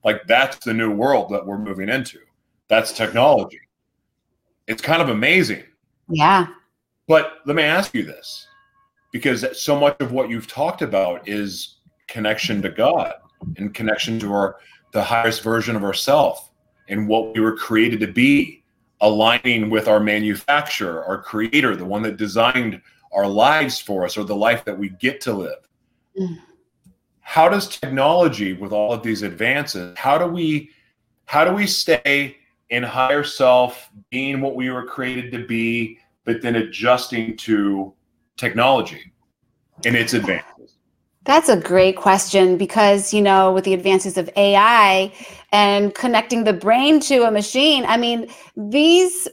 Like 0.05 0.22
that's 0.26 0.64
the 0.64 0.74
new 0.74 0.93
world 0.93 1.30
that 1.32 1.45
we're 1.45 1.59
moving 1.59 1.88
into. 1.88 2.18
That's 2.68 2.93
technology. 2.93 3.61
It's 4.66 4.82
kind 4.82 5.03
of 5.03 5.09
amazing. 5.09 5.64
Yeah. 6.09 6.47
But 7.09 7.38
let 7.47 7.57
me 7.57 7.62
ask 7.62 7.95
you 7.95 8.05
this 8.05 8.47
because 9.12 9.45
so 9.61 9.78
much 9.78 9.97
of 10.01 10.12
what 10.12 10.30
you've 10.30 10.47
talked 10.47 10.82
about 10.82 11.28
is 11.28 11.76
connection 12.09 12.62
to 12.62 12.70
God 12.70 13.14
and 13.57 13.74
connection 13.74 14.18
to 14.20 14.32
our 14.32 14.57
the 14.93 15.03
highest 15.03 15.43
version 15.43 15.74
of 15.74 15.84
ourself 15.84 16.51
and 16.88 17.09
what 17.09 17.34
we 17.34 17.40
were 17.40 17.57
created 17.57 18.01
to 18.01 18.07
be, 18.07 18.62
aligning 19.01 19.68
with 19.68 19.88
our 19.88 20.01
manufacturer, 20.01 21.05
our 21.05 21.20
creator, 21.20 21.74
the 21.74 21.84
one 21.84 22.03
that 22.03 22.16
designed 22.16 22.80
our 23.12 23.26
lives 23.26 23.80
for 23.80 24.05
us 24.05 24.16
or 24.16 24.24
the 24.24 24.36
life 24.36 24.64
that 24.64 24.78
we 24.78 24.90
get 24.90 25.20
to 25.22 25.32
live. 25.32 25.68
Mm. 26.18 26.38
How 27.20 27.49
does 27.49 27.68
technology 27.68 28.53
with 28.53 28.72
all 28.72 28.93
of 28.93 29.03
these 29.03 29.22
advances, 29.22 29.97
how 29.97 30.18
do 30.18 30.26
we 30.26 30.70
how 31.24 31.45
do 31.45 31.53
we 31.53 31.66
stay 31.66 32.36
in 32.68 32.82
higher 32.82 33.24
self, 33.24 33.90
being 34.11 34.40
what 34.40 34.55
we 34.55 34.70
were 34.70 34.84
created 34.84 35.32
to 35.32 35.47
be, 35.47 35.99
but 36.24 36.43
then 36.43 36.57
adjusting 36.57 37.36
to 37.38 37.95
technology 38.36 39.12
and 39.86 39.97
its 39.97 40.12
advances? 40.12 40.51
That's 41.25 41.49
a 41.49 41.57
great 41.57 41.97
question 41.97 42.57
because, 42.57 43.14
you 43.14 43.23
know, 43.23 43.53
with 43.53 43.64
the 43.64 43.75
advances 43.75 44.18
of 44.18 44.29
AI 44.37 45.12
and 45.53 45.95
connecting 45.95 46.45
the 46.45 46.53
brain 46.53 46.99
to 47.01 47.23
a 47.25 47.31
machine, 47.31 47.85
I 47.87 47.97
mean, 47.97 48.29
these 48.57 49.29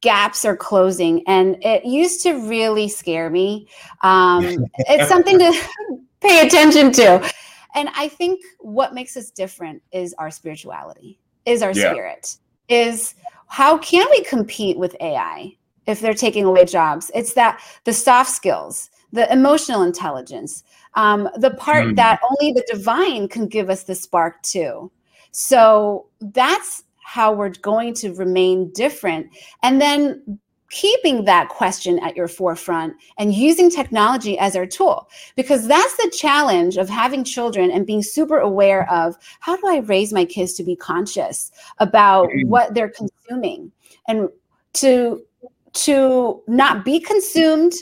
gaps 0.00 0.44
are 0.44 0.56
closing 0.56 1.26
and 1.28 1.56
it 1.64 1.84
used 1.84 2.22
to 2.24 2.34
really 2.48 2.88
scare 2.88 3.30
me. 3.30 3.68
Um, 4.02 4.44
it's 4.78 5.08
something 5.08 5.38
to 5.38 5.52
pay 6.20 6.46
attention 6.46 6.92
to. 6.92 7.32
And 7.74 7.88
I 7.94 8.08
think 8.08 8.42
what 8.58 8.92
makes 8.92 9.16
us 9.16 9.30
different 9.30 9.82
is 9.92 10.14
our 10.14 10.32
spirituality, 10.32 11.20
is 11.46 11.62
our 11.62 11.72
yeah. 11.72 11.92
spirit, 11.92 12.36
is 12.68 13.14
how 13.46 13.78
can 13.78 14.06
we 14.10 14.24
compete 14.24 14.76
with 14.76 14.96
AI 15.00 15.54
if 15.86 16.00
they're 16.00 16.14
taking 16.14 16.44
away 16.44 16.64
jobs? 16.64 17.12
It's 17.14 17.34
that 17.34 17.60
the 17.84 17.92
soft 17.92 18.30
skills, 18.30 18.90
the 19.12 19.30
emotional 19.32 19.82
intelligence, 19.82 20.64
um, 20.98 21.28
the 21.36 21.50
part 21.50 21.86
mm. 21.86 21.96
that 21.96 22.20
only 22.28 22.52
the 22.52 22.66
divine 22.68 23.28
can 23.28 23.46
give 23.46 23.70
us 23.70 23.84
the 23.84 23.94
spark 23.94 24.42
to. 24.42 24.90
So 25.30 26.06
that's 26.20 26.82
how 27.04 27.32
we're 27.32 27.50
going 27.50 27.94
to 27.94 28.12
remain 28.14 28.72
different. 28.72 29.28
And 29.62 29.80
then 29.80 30.40
keeping 30.70 31.24
that 31.24 31.48
question 31.50 32.00
at 32.00 32.16
your 32.16 32.26
forefront 32.26 32.94
and 33.16 33.32
using 33.32 33.70
technology 33.70 34.36
as 34.40 34.56
our 34.56 34.66
tool 34.66 35.08
because 35.36 35.68
that's 35.68 35.96
the 35.96 36.12
challenge 36.14 36.76
of 36.76 36.88
having 36.88 37.24
children 37.24 37.70
and 37.70 37.86
being 37.86 38.02
super 38.02 38.38
aware 38.38 38.90
of 38.92 39.16
how 39.40 39.56
do 39.56 39.66
i 39.66 39.78
raise 39.78 40.12
my 40.12 40.26
kids 40.26 40.52
to 40.52 40.62
be 40.62 40.76
conscious 40.76 41.50
about 41.78 42.28
mm. 42.28 42.44
what 42.48 42.74
they're 42.74 42.90
consuming 42.90 43.72
and 44.08 44.28
to 44.74 45.24
to 45.72 46.42
not 46.48 46.84
be 46.84 47.00
consumed 47.00 47.72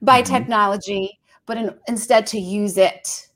by 0.00 0.22
mm-hmm. 0.22 0.32
technology 0.32 1.18
but 1.46 1.56
in, 1.56 1.74
instead 1.88 2.26
to 2.28 2.38
use 2.38 2.76
it 2.76 3.28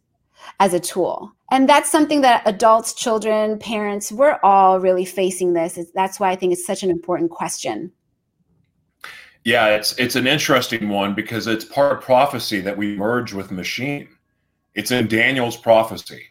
as 0.61 0.75
a 0.75 0.81
tool. 0.81 1.33
And 1.51 1.69
that's 1.69 1.91
something 1.91 2.23
that 2.23 2.43
adults, 2.47 2.95
children, 2.95 3.59
parents, 3.59 4.11
we're 4.11 4.39
all 4.43 4.81
really 4.81 5.05
facing 5.05 5.53
this. 5.53 5.79
That's 5.95 6.19
why 6.19 6.31
I 6.31 6.37
think 6.37 6.53
it's 6.53 6.67
such 6.67 6.83
an 6.83 6.91
important 6.91 7.31
question. 7.31 7.93
Yeah, 9.45 9.69
it's 9.69 9.97
it's 9.97 10.17
an 10.17 10.27
interesting 10.27 10.89
one 10.89 11.15
because 11.15 11.47
it's 11.47 11.65
part 11.65 11.99
of 11.99 12.03
prophecy 12.03 12.61
that 12.63 12.77
we 12.77 12.97
merge 12.97 13.33
with 13.33 13.53
machine. 13.53 14.09
It's 14.75 14.91
in 14.91 15.07
Daniel's 15.07 15.57
prophecy. 15.57 16.25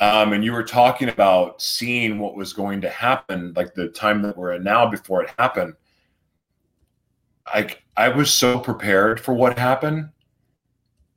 Um, 0.00 0.32
and 0.32 0.42
you 0.42 0.52
were 0.52 0.62
talking 0.62 1.08
about 1.08 1.60
seeing 1.60 2.18
what 2.18 2.36
was 2.36 2.52
going 2.52 2.80
to 2.82 2.88
happen, 2.88 3.52
like 3.54 3.74
the 3.74 3.88
time 3.88 4.22
that 4.22 4.36
we're 4.36 4.52
in 4.52 4.64
now 4.64 4.88
before 4.88 5.24
it 5.24 5.30
happened. 5.38 5.74
I 7.46 7.68
I 7.98 8.08
was 8.08 8.32
so 8.32 8.58
prepared 8.58 9.20
for 9.20 9.34
what 9.34 9.58
happened 9.58 10.08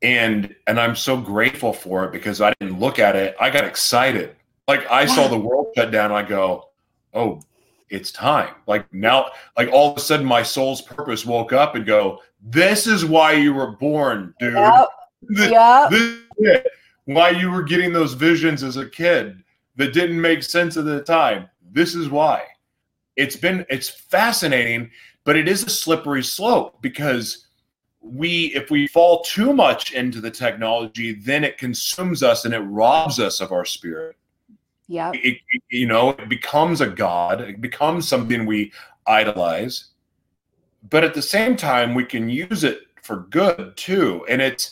and 0.02 0.56
and 0.68 0.80
i'm 0.80 0.96
so 0.96 1.18
grateful 1.18 1.74
for 1.74 2.06
it 2.06 2.12
because 2.12 2.42
i 2.42 2.54
didn't 2.60 2.80
look 2.80 3.00
at 3.00 3.16
it. 3.16 3.36
I 3.40 3.50
got 3.50 3.64
excited. 3.64 4.36
Like 4.68 4.90
i 4.90 5.06
saw 5.06 5.28
the 5.28 5.38
world 5.38 5.68
shut 5.76 5.92
down. 5.92 6.12
I 6.12 6.24
go 6.24 6.70
oh 7.14 7.42
it's 7.90 8.12
time. 8.12 8.56
Like 8.68 8.92
now 8.94 9.32
like 9.58 9.70
all 9.72 9.92
of 9.92 9.98
a 9.98 10.00
sudden 10.00 10.26
my 10.26 10.44
soul's 10.44 10.82
purpose 10.82 11.26
woke 11.26 11.54
up 11.54 11.76
and 11.76 11.86
go 11.86 12.20
this 12.42 12.88
is 12.88 13.06
why 13.06 13.34
you 13.34 13.54
were 13.54 13.72
born 13.74 14.34
dude. 14.40 14.54
Yep. 14.54 14.88
this, 15.22 15.52
yep. 15.52 15.90
this 15.90 16.64
why 17.06 17.30
you 17.30 17.52
were 17.52 17.64
getting 17.64 17.92
those 17.92 18.14
visions 18.14 18.64
as 18.64 18.78
a 18.78 18.88
kid 18.88 19.44
that 19.76 19.94
didn't 19.94 20.20
make 20.20 20.44
sense 20.44 20.78
at 20.78 20.86
the 20.86 21.02
time. 21.02 21.50
This 21.72 21.96
is 21.96 22.10
why. 22.10 22.44
It's 23.18 23.36
been 23.36 23.66
it's 23.70 23.90
fascinating 23.90 24.90
but 25.24 25.36
it 25.36 25.48
is 25.48 25.64
a 25.64 25.70
slippery 25.70 26.24
slope 26.24 26.82
because 26.82 27.46
we 28.02 28.48
if 28.56 28.72
we 28.72 28.88
fall 28.88 29.22
too 29.22 29.54
much 29.54 29.92
into 29.92 30.20
the 30.20 30.32
technology 30.32 31.14
then 31.14 31.44
it 31.44 31.58
consumes 31.58 32.24
us 32.24 32.46
and 32.46 32.54
it 32.54 32.60
robs 32.60 33.20
us 33.20 33.40
of 33.40 33.52
our 33.52 33.66
spirit 33.66 34.16
yeah 34.88 35.12
you 35.70 35.86
know 35.86 36.10
it 36.10 36.28
becomes 36.28 36.82
a 36.82 36.88
god 36.88 37.42
it 37.42 37.62
becomes 37.62 38.08
something 38.08 38.46
we 38.46 38.72
idolize 39.06 39.86
but 40.90 41.04
at 41.04 41.14
the 41.14 41.22
same 41.22 41.56
time 41.56 41.94
we 41.94 42.04
can 42.04 42.28
use 42.28 42.64
it 42.64 42.82
for 43.04 43.18
good 43.30 43.76
too 43.78 44.26
and 44.28 44.42
it's 44.42 44.72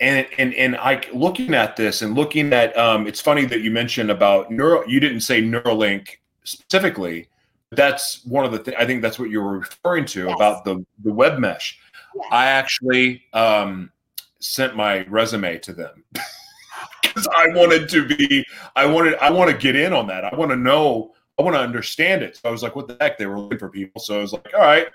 and 0.00 0.26
and 0.38 0.54
and 0.54 0.76
I 0.76 1.02
looking 1.12 1.54
at 1.54 1.76
this 1.76 2.02
and 2.02 2.14
looking 2.14 2.52
at 2.52 2.76
um, 2.78 3.06
it's 3.06 3.20
funny 3.20 3.44
that 3.46 3.60
you 3.60 3.70
mentioned 3.70 4.10
about 4.10 4.50
neuro. 4.50 4.86
You 4.86 5.00
didn't 5.00 5.20
say 5.20 5.42
Neuralink 5.42 6.18
specifically. 6.44 7.28
But 7.70 7.76
that's 7.76 8.24
one 8.24 8.44
of 8.44 8.52
the 8.52 8.58
things. 8.60 8.76
I 8.78 8.86
think 8.86 9.02
that's 9.02 9.18
what 9.18 9.30
you 9.30 9.42
were 9.42 9.58
referring 9.58 10.06
to 10.06 10.26
Yes. 10.26 10.34
about 10.34 10.64
the 10.64 10.84
the 11.04 11.12
web 11.12 11.38
mesh. 11.38 11.78
Yes. 12.14 12.26
I 12.30 12.46
actually 12.46 13.22
um, 13.32 13.90
sent 14.40 14.76
my 14.76 15.04
resume 15.06 15.58
to 15.58 15.72
them 15.72 16.04
because 17.02 17.28
I 17.34 17.48
wanted 17.48 17.88
to 17.90 18.06
be. 18.06 18.44
I 18.76 18.86
wanted. 18.86 19.16
I 19.16 19.30
want 19.30 19.50
to 19.50 19.56
get 19.56 19.76
in 19.76 19.92
on 19.92 20.06
that. 20.08 20.24
I 20.24 20.34
want 20.34 20.50
to 20.50 20.56
know. 20.56 21.12
I 21.38 21.42
want 21.42 21.54
to 21.54 21.60
understand 21.60 22.22
it. 22.22 22.36
So 22.36 22.48
I 22.48 22.52
was 22.52 22.62
like, 22.62 22.76
"What 22.76 22.88
the 22.88 22.96
heck?" 23.00 23.18
They 23.18 23.26
were 23.26 23.38
looking 23.38 23.58
for 23.58 23.68
people. 23.68 24.00
So 24.00 24.18
I 24.18 24.22
was 24.22 24.32
like, 24.32 24.52
"All 24.54 24.60
right, 24.60 24.88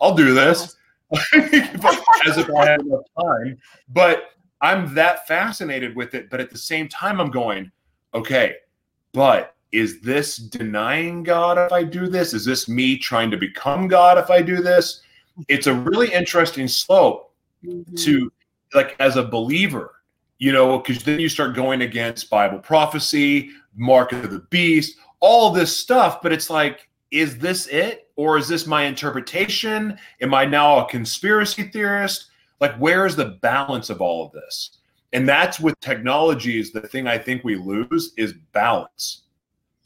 I'll 0.00 0.14
do 0.14 0.34
this." 0.34 0.76
As 1.12 2.36
if 2.36 2.50
I 2.52 2.66
had 2.66 2.80
enough 2.80 3.04
time, 3.16 3.56
but 3.90 4.30
I'm 4.60 4.94
that 4.94 5.26
fascinated 5.26 5.94
with 5.94 6.14
it. 6.14 6.30
But 6.30 6.40
at 6.40 6.50
the 6.50 6.58
same 6.58 6.88
time, 6.88 7.20
I'm 7.20 7.30
going, 7.30 7.70
okay, 8.14 8.56
but 9.12 9.54
is 9.72 10.00
this 10.00 10.36
denying 10.36 11.22
God 11.22 11.58
if 11.58 11.72
I 11.72 11.82
do 11.82 12.08
this? 12.08 12.32
Is 12.32 12.44
this 12.44 12.68
me 12.68 12.96
trying 12.96 13.30
to 13.30 13.36
become 13.36 13.88
God 13.88 14.18
if 14.18 14.30
I 14.30 14.42
do 14.42 14.62
this? 14.62 15.02
It's 15.48 15.66
a 15.66 15.74
really 15.74 16.12
interesting 16.12 16.68
slope 16.68 17.32
Mhm. 17.64 18.02
to 18.04 18.32
like 18.74 18.96
as 18.98 19.16
a 19.16 19.22
believer, 19.22 20.02
you 20.38 20.52
know, 20.52 20.78
because 20.78 21.02
then 21.04 21.20
you 21.20 21.28
start 21.28 21.54
going 21.54 21.82
against 21.82 22.30
Bible 22.30 22.58
prophecy, 22.58 23.50
mark 23.74 24.12
of 24.12 24.30
the 24.30 24.40
beast, 24.50 24.98
all 25.20 25.50
this 25.50 25.76
stuff. 25.76 26.20
But 26.22 26.32
it's 26.32 26.50
like, 26.50 26.88
is 27.10 27.38
this 27.38 27.66
it? 27.68 28.08
Or 28.16 28.38
is 28.38 28.48
this 28.48 28.66
my 28.66 28.84
interpretation? 28.84 29.98
Am 30.22 30.32
I 30.32 30.46
now 30.46 30.78
a 30.84 30.88
conspiracy 30.88 31.64
theorist? 31.64 32.30
Like, 32.60 32.74
where 32.76 33.04
is 33.04 33.14
the 33.14 33.38
balance 33.42 33.90
of 33.90 34.00
all 34.00 34.24
of 34.24 34.32
this? 34.32 34.78
And 35.12 35.28
that's 35.28 35.60
with 35.60 35.78
technology 35.80 36.58
is 36.58 36.72
the 36.72 36.80
thing 36.80 37.06
I 37.06 37.18
think 37.18 37.44
we 37.44 37.56
lose 37.56 38.12
is 38.16 38.34
balance. 38.52 39.22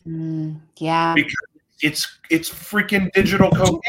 Mm, 0.07 0.61
yeah. 0.79 1.15
Because 1.15 1.35
it's 1.83 2.19
it's 2.31 2.49
freaking 2.49 3.13
digital 3.13 3.51
cocaine. 3.51 3.81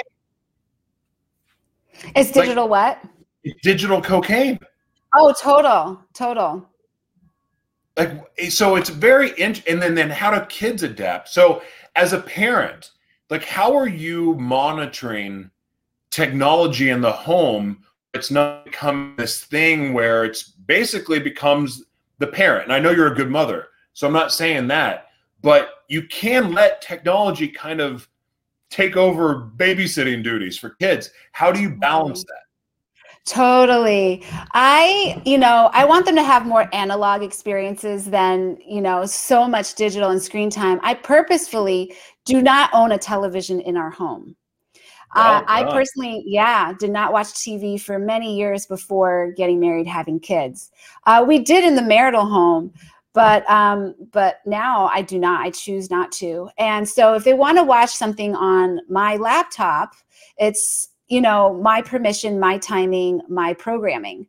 It's 2.15 2.35
like- 2.35 2.45
digital 2.45 2.67
what? 2.67 3.01
Digital 3.63 4.01
cocaine. 4.01 4.59
Oh, 5.15 5.33
total, 5.33 5.99
total. 6.13 6.65
like 7.97 8.11
so 8.49 8.75
it's 8.77 8.89
very 8.89 9.37
int- 9.39 9.67
and 9.67 9.81
then 9.81 9.93
then 9.95 10.09
how 10.09 10.31
do 10.31 10.45
kids 10.45 10.81
adapt 10.83 11.27
so 11.27 11.61
as 11.97 12.13
a 12.13 12.21
parent 12.21 12.91
like 13.29 13.43
how 13.43 13.75
are 13.75 13.89
you 13.89 14.35
monitoring 14.35 15.51
technology 16.09 16.89
in 16.89 17.01
the 17.01 17.11
home 17.11 17.83
it's 18.13 18.31
not 18.31 18.63
become 18.63 19.13
this 19.17 19.43
thing 19.43 19.91
where 19.93 20.23
it's 20.23 20.43
basically 20.43 21.19
becomes 21.19 21.83
the 22.19 22.27
parent 22.27 22.63
and 22.63 22.73
i 22.73 22.79
know 22.79 22.91
you're 22.91 23.11
a 23.11 23.15
good 23.15 23.29
mother 23.29 23.67
so 23.91 24.07
i'm 24.07 24.13
not 24.13 24.31
saying 24.31 24.67
that 24.67 25.07
but 25.41 25.71
you 25.89 26.01
can 26.03 26.53
let 26.53 26.81
technology 26.81 27.47
kind 27.49 27.81
of 27.81 28.07
take 28.71 28.97
over 28.97 29.51
babysitting 29.57 30.23
duties 30.23 30.57
for 30.57 30.71
kids 30.71 31.11
how 31.33 31.51
do 31.51 31.61
you 31.61 31.69
balance 31.69 32.23
that 32.23 32.41
Totally. 33.23 34.23
I, 34.53 35.21
you 35.25 35.37
know, 35.37 35.69
I 35.73 35.85
want 35.85 36.07
them 36.07 36.15
to 36.15 36.23
have 36.23 36.47
more 36.47 36.67
analog 36.73 37.21
experiences 37.21 38.05
than, 38.05 38.57
you 38.65 38.81
know, 38.81 39.05
so 39.05 39.47
much 39.47 39.75
digital 39.75 40.09
and 40.09 40.21
screen 40.21 40.49
time. 40.49 40.79
I 40.81 40.95
purposefully 40.95 41.95
do 42.25 42.41
not 42.41 42.71
own 42.73 42.91
a 42.91 42.97
television 42.97 43.61
in 43.61 43.77
our 43.77 43.91
home. 43.91 44.35
Uh, 45.15 45.41
Oh, 45.41 45.45
I 45.47 45.63
personally, 45.71 46.23
yeah, 46.25 46.73
did 46.79 46.89
not 46.89 47.13
watch 47.13 47.27
TV 47.27 47.79
for 47.79 47.99
many 47.99 48.37
years 48.37 48.65
before 48.65 49.33
getting 49.35 49.59
married, 49.59 49.85
having 49.85 50.19
kids. 50.19 50.71
Uh, 51.05 51.23
we 51.27 51.39
did 51.39 51.63
in 51.63 51.75
the 51.75 51.81
marital 51.81 52.25
home, 52.25 52.73
but 53.13 53.49
um, 53.49 53.95
but 54.11 54.39
now 54.45 54.89
I 54.93 55.01
do 55.01 55.19
not. 55.19 55.41
I 55.41 55.51
choose 55.51 55.89
not 55.89 56.11
to. 56.13 56.49
And 56.57 56.87
so, 56.87 57.13
if 57.13 57.23
they 57.23 57.33
want 57.33 57.57
to 57.57 57.63
watch 57.63 57.91
something 57.91 58.35
on 58.35 58.79
my 58.89 59.17
laptop, 59.17 59.93
it's 60.37 60.89
you 61.07 61.21
know 61.21 61.59
my 61.61 61.81
permission, 61.81 62.39
my 62.39 62.57
timing, 62.57 63.21
my 63.29 63.53
programming. 63.53 64.27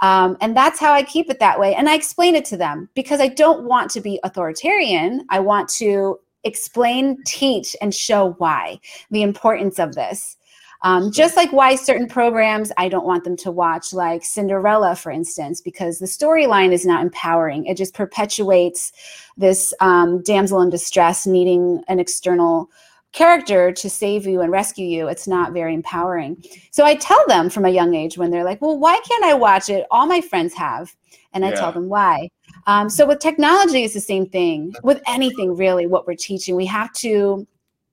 Um, 0.00 0.36
and 0.40 0.56
that's 0.56 0.80
how 0.80 0.92
I 0.92 1.02
keep 1.02 1.30
it 1.30 1.38
that 1.38 1.58
way. 1.58 1.74
And 1.74 1.88
I 1.88 1.94
explain 1.94 2.34
it 2.34 2.44
to 2.46 2.56
them 2.56 2.90
because 2.94 3.20
I 3.20 3.28
don't 3.28 3.64
want 3.64 3.90
to 3.92 4.00
be 4.00 4.20
authoritarian. 4.22 5.24
I 5.30 5.38
want 5.40 5.68
to 5.70 6.18
explain, 6.42 7.22
teach, 7.24 7.74
and 7.80 7.94
show 7.94 8.32
why 8.38 8.80
the 9.10 9.22
importance 9.22 9.78
of 9.78 9.94
this. 9.94 10.36
Um, 10.84 11.10
just 11.10 11.34
like 11.34 11.50
why 11.50 11.76
certain 11.76 12.06
programs 12.06 12.70
I 12.76 12.90
don't 12.90 13.06
want 13.06 13.24
them 13.24 13.36
to 13.38 13.50
watch, 13.50 13.94
like 13.94 14.22
Cinderella, 14.22 14.94
for 14.94 15.10
instance, 15.10 15.62
because 15.62 15.98
the 15.98 16.06
storyline 16.06 16.72
is 16.72 16.84
not 16.84 17.02
empowering. 17.02 17.64
It 17.64 17.78
just 17.78 17.94
perpetuates 17.94 18.92
this 19.38 19.72
um, 19.80 20.22
damsel 20.22 20.60
in 20.60 20.68
distress 20.68 21.26
needing 21.26 21.82
an 21.88 21.98
external 21.98 22.70
character 23.12 23.72
to 23.72 23.88
save 23.88 24.26
you 24.26 24.42
and 24.42 24.52
rescue 24.52 24.86
you. 24.86 25.08
It's 25.08 25.26
not 25.26 25.52
very 25.52 25.72
empowering. 25.72 26.44
So 26.70 26.84
I 26.84 26.96
tell 26.96 27.24
them 27.28 27.48
from 27.48 27.64
a 27.64 27.70
young 27.70 27.94
age 27.94 28.18
when 28.18 28.30
they're 28.30 28.44
like, 28.44 28.60
well, 28.60 28.78
why 28.78 29.00
can't 29.08 29.24
I 29.24 29.32
watch 29.34 29.70
it? 29.70 29.86
All 29.90 30.06
my 30.06 30.20
friends 30.20 30.52
have. 30.54 30.94
And 31.32 31.44
I 31.44 31.50
Yeah. 31.50 31.60
tell 31.60 31.72
them 31.72 31.88
why. 31.88 32.28
Um, 32.66 32.90
so 32.90 33.06
with 33.06 33.20
technology, 33.20 33.84
it's 33.84 33.94
the 33.94 34.00
same 34.00 34.26
thing. 34.26 34.74
With 34.82 35.00
anything, 35.06 35.56
really, 35.56 35.86
what 35.86 36.06
we're 36.06 36.14
teaching, 36.14 36.56
we 36.56 36.66
have 36.66 36.92
to 36.94 37.46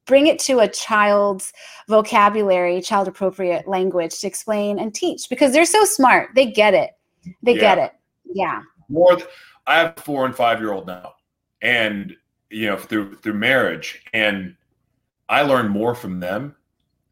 bring 0.06 0.28
it 0.28 0.39
to 0.39 0.60
a 0.60 0.68
child's 0.68 1.54
vocabulary, 1.88 2.82
child 2.82 3.08
appropriate 3.08 3.68
language 3.68 4.20
to 4.20 4.28
explain 4.28 4.80
and 4.80 4.93
teach 4.93 5.30
because 5.30 5.54
they're 5.54 5.66
so 5.66 5.86
smart. 5.86 6.30
They 6.36 6.47
get 6.52 6.74
it. 6.74 6.91
They 7.43 7.54
get 7.56 7.78
it. 7.78 7.93
Yeah. 8.34 8.62
more 8.89 9.16
th- 9.16 9.28
i 9.68 9.78
have 9.78 9.93
a 9.97 10.02
four 10.02 10.26
and 10.26 10.36
five 10.36 10.60
year 10.60 10.72
old 10.72 10.88
now 10.88 11.14
and 11.62 12.16
you 12.49 12.66
know 12.68 12.78
through 12.78 13.16
through 13.18 13.34
marriage 13.34 14.02
and 14.14 14.56
i 15.30 15.41
learn 15.41 15.68
more 15.68 15.93
from 15.93 16.20
them 16.22 16.56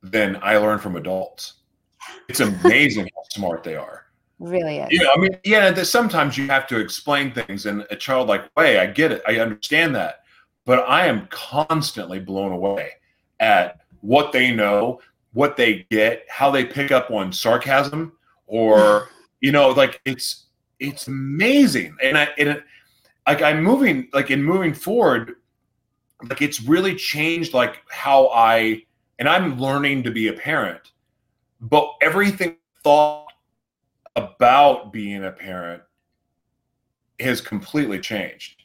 than 0.01 0.39
i 0.41 0.55
learn 0.57 0.79
from 0.79 0.95
adults 0.95 1.55
it's 2.29 2.39
amazing 2.39 3.03
how 3.15 3.21
smart 3.31 3.63
they 3.63 3.75
are 3.75 4.05
Really 4.39 4.77
is. 4.77 4.87
you 4.91 5.03
know 5.03 5.11
i 5.13 5.19
mean 5.19 5.37
yeah 5.43 5.73
sometimes 5.83 6.37
you 6.37 6.47
have 6.47 6.65
to 6.67 6.79
explain 6.79 7.33
things 7.33 7.65
in 7.65 7.83
a 7.91 7.95
childlike 7.95 8.49
way 8.55 8.79
i 8.79 8.85
get 8.85 9.11
it 9.11 9.21
i 9.27 9.37
understand 9.39 9.93
that 9.95 10.18
but 10.69 10.87
i 10.87 11.07
am 11.07 11.27
constantly 11.31 12.19
blown 12.19 12.51
away 12.51 12.91
at 13.39 13.79
what 14.01 14.31
they 14.31 14.51
know 14.51 15.01
what 15.33 15.57
they 15.57 15.87
get 15.89 16.23
how 16.29 16.51
they 16.51 16.63
pick 16.63 16.91
up 16.91 17.09
on 17.09 17.33
sarcasm 17.33 18.13
or 18.45 19.09
you 19.41 19.51
know 19.51 19.69
like 19.69 19.99
it's 20.05 20.45
it's 20.79 21.07
amazing. 21.07 21.97
And 22.03 22.15
i 22.15 22.27
and 22.37 22.49
it, 22.49 22.63
like 23.25 23.41
i'm 23.41 23.63
moving 23.63 24.09
like 24.13 24.29
in 24.29 24.43
moving 24.43 24.75
forward 24.75 25.37
like 26.29 26.43
it's 26.43 26.61
really 26.61 26.95
changed 26.95 27.55
like 27.55 27.81
how 27.89 28.27
i 28.27 28.83
and 29.17 29.27
i'm 29.27 29.59
learning 29.59 30.03
to 30.03 30.11
be 30.11 30.27
a 30.27 30.33
parent 30.33 30.91
but 31.61 31.95
everything 31.99 32.57
thought 32.83 33.25
about 34.15 34.93
being 34.93 35.23
a 35.25 35.31
parent 35.31 35.81
has 37.19 37.41
completely 37.41 37.99
changed 37.99 38.58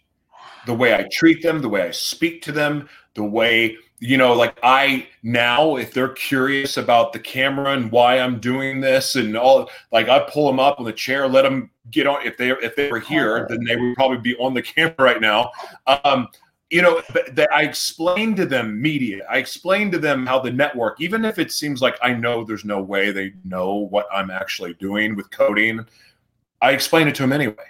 the 0.67 0.75
way 0.75 0.95
i 0.95 1.07
treat 1.13 1.43
them 1.43 1.61
the 1.61 1.69
way 1.69 1.83
i 1.83 1.91
speak 1.91 2.43
to 2.43 2.53
them 2.53 2.89
the 3.15 3.25
way 3.25 3.77
you 4.01 4.17
know 4.17 4.33
like 4.33 4.59
i 4.63 5.07
now 5.23 5.77
if 5.77 5.93
they're 5.95 6.09
curious 6.09 6.77
about 6.77 7.13
the 7.13 7.19
camera 7.19 7.73
and 7.73 7.91
why 7.91 8.19
i'm 8.19 8.39
doing 8.41 8.81
this 8.81 9.17
and 9.17 9.37
all 9.37 9.71
like 9.93 10.09
i 10.09 10.19
pull 10.19 10.47
them 10.47 10.59
up 10.61 10.79
on 10.79 10.85
the 10.85 10.93
chair 10.93 11.29
let 11.29 11.43
them 11.43 11.71
get 11.91 12.07
on 12.07 12.25
if 12.27 12.37
they 12.37 12.51
if 12.51 12.75
they 12.77 12.91
were 12.91 12.99
here 13.01 13.47
then 13.49 13.63
they 13.65 13.77
would 13.77 13.95
probably 13.95 14.19
be 14.19 14.35
on 14.37 14.53
the 14.55 14.63
camera 14.75 14.95
right 14.99 15.21
now. 15.21 15.51
Um 15.87 16.29
you 16.71 16.83
know 16.83 17.03
but 17.13 17.37
that 17.37 17.53
i 17.53 17.63
explained 17.63 18.37
to 18.39 18.47
them 18.47 18.81
media. 18.81 19.25
I 19.31 19.37
explained 19.37 19.93
to 19.93 19.99
them 19.99 20.27
how 20.27 20.41
the 20.41 20.51
network 20.51 21.01
even 21.01 21.25
if 21.25 21.39
it 21.39 21.53
seems 21.53 21.81
like 21.83 21.97
i 22.03 22.13
know 22.13 22.43
there's 22.43 22.65
no 22.65 22.83
way 22.83 23.13
they 23.13 23.33
know 23.45 23.75
what 23.75 24.07
i'm 24.13 24.31
actually 24.31 24.75
doing 24.75 25.15
with 25.15 25.31
coding 25.31 25.87
i 26.63 26.73
explain 26.73 27.07
it 27.07 27.15
to 27.17 27.23
them 27.23 27.33
anyway. 27.33 27.67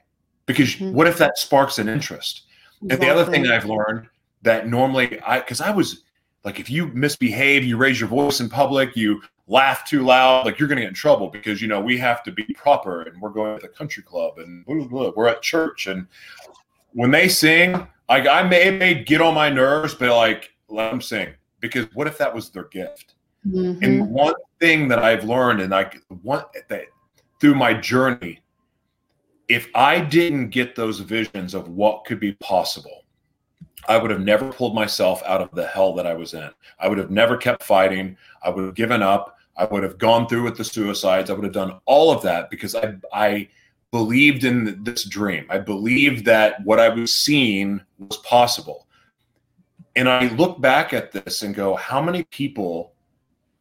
Because 0.47 0.75
Mhm. 0.77 0.93
what 0.93 1.07
if 1.07 1.19
that 1.19 1.37
sparks 1.39 1.79
an 1.79 1.89
interest 1.89 2.43
and 2.91 3.01
the 3.01 3.09
other 3.09 3.25
thing 3.31 3.43
that 3.43 3.53
I've 3.53 3.67
learned 3.67 4.09
that 4.43 4.69
normally 4.69 5.21
I 5.21 5.41
because 5.41 5.61
I 5.61 5.71
was 5.71 6.03
like 6.45 6.61
if 6.61 6.69
you 6.69 6.89
misbehave, 6.89 7.65
you 7.65 7.77
raise 7.77 8.01
your 8.01 8.09
voice 8.09 8.41
in 8.41 8.49
public, 8.49 8.97
you 8.97 9.23
laugh 9.47 9.89
too 9.89 10.03
loud, 10.03 10.47
like 10.47 10.59
you're 10.59 10.69
gonna 10.69 10.83
get 10.83 10.89
in 10.89 10.95
trouble 10.95 11.29
because 11.29 11.61
you 11.61 11.69
know 11.69 11.81
we 11.81 11.99
have 11.99 12.23
to 12.25 12.33
be 12.33 12.45
proper 12.55 13.03
and 13.03 13.21
we're 13.21 13.31
going 13.31 13.59
to 13.59 13.63
the 13.63 13.73
country 13.73 14.03
club 14.03 14.39
and 14.39 14.65
blah, 14.67 14.77
blah, 14.77 14.87
blah, 14.87 15.13
we're 15.17 15.29
at 15.29 15.43
church 15.43 15.87
and 15.87 16.07
when 16.93 17.11
they 17.11 17.29
sing, 17.29 17.87
like 18.09 18.27
I 18.27 18.43
may 18.43 18.71
may 18.71 18.95
get 18.95 19.21
on 19.21 19.35
my 19.35 19.49
nerves, 19.49 19.95
but 19.95 20.15
like 20.15 20.55
let 20.69 20.91
them 20.91 21.01
sing 21.01 21.35
because 21.61 21.87
what 21.95 22.07
if 22.07 22.19
that 22.19 22.35
was 22.35 22.51
their 22.51 22.65
gift? 22.65 23.15
Mhm. 23.47 23.83
And 23.83 24.11
one 24.11 24.35
thing 24.61 24.89
that 24.89 24.99
I've 24.99 25.25
learned, 25.25 25.61
and 25.61 25.75
I 25.75 25.91
one 26.23 26.45
that 26.69 26.87
through 27.41 27.55
my 27.55 27.75
journey, 27.75 28.41
if 29.49 29.69
I 29.75 30.01
didn't 30.01 30.51
get 30.51 30.75
those 30.75 31.01
visions 31.01 31.55
of 31.55 31.69
what 31.69 32.05
could 32.05 32.21
be 32.21 32.33
possible, 32.35 33.05
I 33.89 33.99
would 33.99 34.11
have 34.11 34.21
never 34.21 34.51
pulled 34.51 34.75
myself 34.75 35.23
out 35.27 35.43
of 35.43 35.51
the 35.53 35.67
hell 35.67 35.95
that 35.95 36.07
I 36.07 36.15
was 36.15 36.35
in. 36.35 36.51
I 36.79 36.89
would 36.89 36.99
have 36.99 37.11
never 37.11 37.37
kept 37.37 37.63
fighting. 37.63 38.17
I 38.43 38.51
would 38.51 38.65
have 38.65 38.75
given 38.75 39.03
up. 39.03 39.37
I 39.57 39.67
would 39.67 39.83
have 39.83 39.99
gone 39.99 40.27
through 40.27 40.45
with 40.45 40.57
the 40.57 40.65
suicides. 40.65 41.31
I 41.31 41.35
would 41.35 41.45
have 41.45 41.53
done 41.53 41.79
all 41.85 42.11
of 42.11 42.23
that 42.23 42.51
because 42.51 42.75
I 42.75 42.97
I 43.13 43.49
believed 43.91 44.43
in 44.45 44.83
this 44.83 45.05
dream. 45.05 45.47
I 45.49 45.59
believed 45.59 46.25
that 46.25 46.65
what 46.65 46.81
I 46.81 46.89
was 46.89 47.15
seeing 47.15 47.81
was 47.99 48.17
possible. 48.19 48.89
And 49.95 50.09
I 50.09 50.27
look 50.35 50.61
back 50.61 50.93
at 50.93 51.13
this 51.13 51.43
and 51.43 51.55
go, 51.55 51.77
how 51.77 52.03
many 52.03 52.25
people 52.25 52.95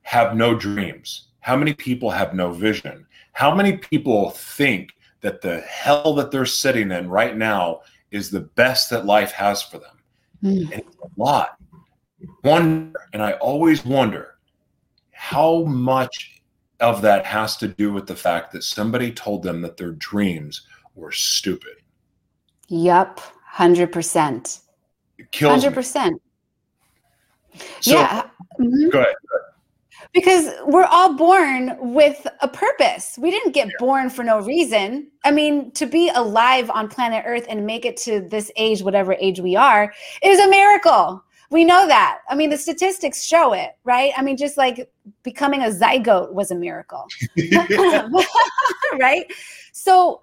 have 0.02 0.36
no 0.36 0.56
dreams? 0.56 1.28
How 1.42 1.56
many 1.56 1.74
people 1.74 2.10
have 2.10 2.34
no 2.34 2.52
vision? 2.52 3.06
How 3.34 3.54
many 3.54 3.78
people 3.78 4.32
think 4.32 4.94
that 5.24 5.42
the 5.42 5.62
hell 5.62 6.14
that 6.14 6.30
they're 6.30 6.46
sitting 6.46 6.92
in 6.92 7.10
right 7.10 7.36
now 7.36 7.82
is 8.12 8.30
the 8.30 8.42
best 8.42 8.90
that 8.92 9.06
life 9.06 9.32
has 9.32 9.64
for 9.64 9.80
them? 9.80 9.98
Mm. 10.44 10.72
And 10.72 10.82
it's 10.82 10.98
a 10.98 11.08
lot. 11.18 11.58
Wonder, 12.44 13.00
and 13.14 13.24
I 13.24 13.32
always 13.34 13.84
wonder 13.84 14.36
how 15.12 15.64
much 15.64 16.42
of 16.80 17.02
that 17.02 17.26
has 17.26 17.56
to 17.58 17.68
do 17.70 17.92
with 17.94 18.06
the 18.06 18.16
fact 18.16 18.52
that 18.52 18.64
somebody 18.64 19.12
told 19.12 19.42
them 19.42 19.62
that 19.62 19.78
their 19.78 19.94
dreams 19.94 20.68
were 20.96 21.12
stupid. 21.12 21.78
Yep, 22.68 23.22
100%. 23.56 24.60
It 25.18 25.32
kills 25.32 25.64
100%. 25.64 26.12
Me. 26.12 26.20
So, 27.80 27.92
yeah. 27.92 28.24
Mm-hmm. 28.60 28.90
Go 28.90 29.00
ahead. 29.00 29.16
Because 30.14 30.52
we're 30.66 30.86
all 30.86 31.16
born 31.16 31.76
with 31.80 32.28
a 32.42 32.48
purpose. 32.48 33.18
We 33.20 33.32
didn't 33.32 33.54
get 33.54 33.68
yeah. 33.68 33.74
born 33.80 34.10
for 34.12 34.24
no 34.24 34.42
reason. 34.42 35.08
I 35.24 35.32
mean, 35.32 35.72
to 35.72 35.88
be 35.88 36.12
alive 36.14 36.70
on 36.70 36.88
planet 36.88 37.24
Earth 37.26 37.46
and 37.50 37.66
make 37.66 37.84
it 37.84 37.98
to 37.98 38.22
this 38.22 38.52
age, 38.56 38.84
whatever 38.84 39.16
age 39.20 39.40
we 39.40 39.56
are, 39.56 39.92
is 40.22 40.40
a 40.40 40.48
miracle. 40.48 41.24
We 41.50 41.64
know 41.64 41.88
that. 41.88 42.20
I 42.30 42.36
mean, 42.36 42.50
the 42.50 42.58
statistics 42.58 43.24
show 43.24 43.54
it, 43.54 43.78
right? 43.84 44.12
I 44.18 44.24
mean, 44.24 44.38
just 44.38 44.58
like 44.58 44.92
becoming 45.22 45.62
a 45.62 45.68
zygote 45.68 46.34
was 46.34 46.50
a 46.50 46.56
miracle, 46.56 47.06
right? 49.00 49.26
So, 49.72 50.22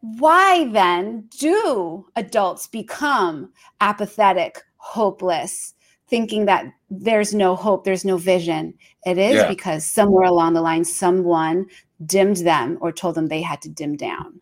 why 0.00 0.70
then 0.72 1.28
do 1.38 2.06
adults 2.16 2.66
become 2.66 3.52
apathetic, 3.80 4.62
hopeless, 4.76 5.74
thinking 6.08 6.46
that 6.46 6.66
there's 6.90 7.34
no 7.34 7.54
hope, 7.54 7.84
there's 7.84 8.04
no 8.04 8.16
vision. 8.16 8.74
It 9.04 9.18
is 9.18 9.34
yeah. 9.34 9.48
because 9.48 9.84
somewhere 9.84 10.24
along 10.24 10.54
the 10.54 10.62
line, 10.62 10.84
someone 10.84 11.66
dimmed 12.04 12.38
them 12.38 12.78
or 12.80 12.92
told 12.92 13.14
them 13.14 13.28
they 13.28 13.42
had 13.42 13.60
to 13.62 13.68
dim 13.68 13.96
down. 13.96 14.40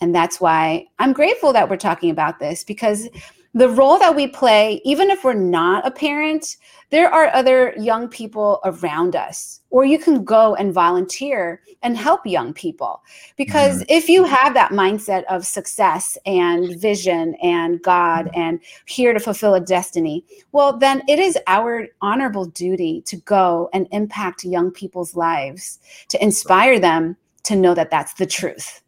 And 0.00 0.14
that's 0.14 0.40
why 0.40 0.86
I'm 0.98 1.12
grateful 1.12 1.52
that 1.52 1.68
we're 1.68 1.76
talking 1.76 2.10
about 2.10 2.38
this 2.38 2.64
because 2.64 3.08
the 3.54 3.68
role 3.68 3.98
that 4.00 4.16
we 4.16 4.26
play, 4.26 4.80
even 4.84 5.10
if 5.10 5.22
we're 5.22 5.32
not 5.32 5.86
a 5.86 5.90
parent, 5.90 6.56
there 6.90 7.08
are 7.08 7.28
other 7.28 7.72
young 7.78 8.08
people 8.08 8.60
around 8.64 9.14
us, 9.14 9.60
or 9.70 9.84
you 9.84 9.96
can 9.96 10.24
go 10.24 10.56
and 10.56 10.72
volunteer 10.72 11.62
and 11.82 11.96
help 11.96 12.26
young 12.26 12.52
people. 12.52 13.02
Because 13.36 13.76
mm-hmm. 13.76 13.92
if 13.92 14.08
you 14.08 14.24
have 14.24 14.54
that 14.54 14.72
mindset 14.72 15.22
of 15.24 15.46
success 15.46 16.18
and 16.26 16.80
vision 16.80 17.36
and 17.42 17.80
God 17.82 18.28
and 18.34 18.60
here 18.86 19.12
to 19.12 19.20
fulfill 19.20 19.54
a 19.54 19.60
destiny, 19.60 20.24
well, 20.50 20.76
then 20.76 21.02
it 21.08 21.20
is 21.20 21.38
our 21.46 21.86
honorable 22.02 22.46
duty 22.46 23.02
to 23.02 23.16
go 23.18 23.70
and 23.72 23.86
impact 23.92 24.44
young 24.44 24.72
people's 24.72 25.14
lives, 25.14 25.78
to 26.08 26.22
inspire 26.22 26.80
them 26.80 27.16
to 27.44 27.54
know 27.54 27.74
that 27.74 27.90
that's 27.90 28.14
the 28.14 28.26
truth. 28.26 28.82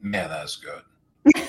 Man, 0.00 0.28
that's 0.28 0.56
good. 0.56 0.82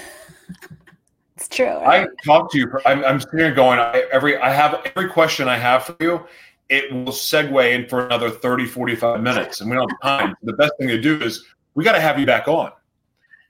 It's 1.47 1.55
true. 1.55 1.67
Right? 1.67 2.07
I 2.07 2.25
talk 2.25 2.51
to 2.51 2.57
you. 2.57 2.69
I'm, 2.85 3.05
I'm 3.05 3.19
sitting 3.19 3.39
here 3.39 3.53
going, 3.53 3.79
I, 3.79 4.03
every, 4.11 4.37
I 4.37 4.51
have 4.51 4.81
every 4.95 5.09
question 5.09 5.47
I 5.47 5.57
have 5.57 5.85
for 5.85 5.95
you. 6.01 6.25
It 6.69 6.91
will 6.91 7.13
segue 7.13 7.73
in 7.73 7.87
for 7.87 8.05
another 8.05 8.29
30, 8.29 8.65
45 8.65 9.21
minutes. 9.21 9.61
And 9.61 9.69
we 9.69 9.77
don't 9.77 9.89
have 9.89 10.19
time. 10.19 10.35
the 10.43 10.53
best 10.53 10.73
thing 10.77 10.89
to 10.89 10.99
do 10.99 11.17
is 11.21 11.45
we 11.73 11.85
got 11.85 11.93
to 11.93 12.01
have 12.01 12.19
you 12.19 12.25
back 12.25 12.49
on. 12.49 12.71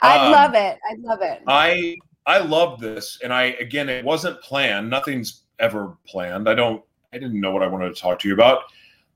I 0.01 0.25
um, 0.27 0.31
love 0.31 0.53
it. 0.53 0.77
I 0.87 0.95
love 0.99 1.21
it. 1.23 1.41
I, 1.47 1.95
I 2.27 2.37
love 2.37 2.79
this. 2.79 3.19
And 3.23 3.33
I, 3.33 3.43
again, 3.59 3.89
it 3.89 4.05
wasn't 4.05 4.39
planned. 4.41 4.89
Nothing's 4.89 5.43
ever 5.57 5.97
planned. 6.05 6.47
I 6.47 6.53
don't, 6.53 6.83
I 7.13 7.17
didn't 7.17 7.41
know 7.41 7.51
what 7.51 7.63
I 7.63 7.67
wanted 7.67 7.95
to 7.95 7.99
talk 7.99 8.19
to 8.19 8.27
you 8.27 8.35
about, 8.35 8.63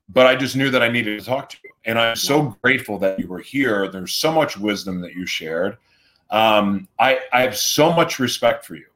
but 0.08 0.26
I 0.26 0.34
just 0.34 0.56
knew 0.56 0.70
that 0.70 0.82
I 0.82 0.88
needed 0.88 1.20
to 1.20 1.24
talk 1.24 1.50
to 1.50 1.56
you. 1.62 1.70
And 1.84 2.00
I'm 2.00 2.16
so 2.16 2.56
grateful 2.62 2.98
that 2.98 3.20
you 3.20 3.28
were 3.28 3.38
here. 3.38 3.88
There's 3.88 4.14
so 4.14 4.32
much 4.32 4.56
wisdom 4.56 5.00
that 5.02 5.14
you 5.14 5.24
shared 5.24 5.78
um, 6.32 6.88
I, 6.98 7.20
I 7.32 7.42
have 7.42 7.56
so 7.56 7.92
much 7.92 8.18
respect 8.18 8.64
for 8.64 8.74
you, 8.74 8.86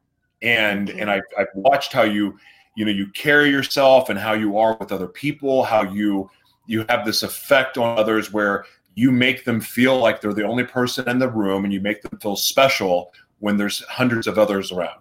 and 0.42 0.88
and 0.88 1.10
I've, 1.10 1.22
I've 1.38 1.48
watched 1.54 1.92
how 1.92 2.02
you 2.02 2.36
you 2.76 2.84
know 2.86 2.90
you 2.90 3.08
carry 3.08 3.50
yourself 3.50 4.08
and 4.08 4.18
how 4.18 4.32
you 4.32 4.58
are 4.58 4.76
with 4.80 4.90
other 4.90 5.06
people, 5.06 5.62
how 5.62 5.82
you 5.82 6.30
you 6.66 6.84
have 6.88 7.04
this 7.04 7.22
effect 7.22 7.78
on 7.78 7.98
others 7.98 8.32
where 8.32 8.64
you 8.94 9.12
make 9.12 9.44
them 9.44 9.60
feel 9.60 9.98
like 9.98 10.20
they're 10.20 10.32
the 10.32 10.46
only 10.46 10.64
person 10.64 11.08
in 11.10 11.18
the 11.18 11.30
room, 11.30 11.64
and 11.64 11.72
you 11.72 11.80
make 11.80 12.00
them 12.02 12.18
feel 12.20 12.36
special 12.36 13.12
when 13.40 13.58
there's 13.58 13.84
hundreds 13.84 14.26
of 14.26 14.38
others 14.38 14.72
around. 14.72 15.00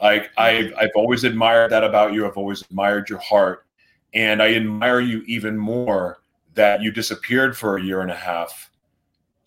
Like 0.00 0.30
I've 0.36 0.74
I've 0.78 0.90
always 0.94 1.24
admired 1.24 1.70
that 1.70 1.82
about 1.82 2.12
you. 2.12 2.26
I've 2.26 2.36
always 2.36 2.60
admired 2.60 3.08
your 3.08 3.20
heart, 3.20 3.64
and 4.12 4.42
I 4.42 4.52
admire 4.54 5.00
you 5.00 5.22
even 5.26 5.56
more 5.56 6.18
that 6.52 6.82
you 6.82 6.92
disappeared 6.92 7.56
for 7.56 7.78
a 7.78 7.82
year 7.82 8.02
and 8.02 8.10
a 8.10 8.16
half 8.16 8.70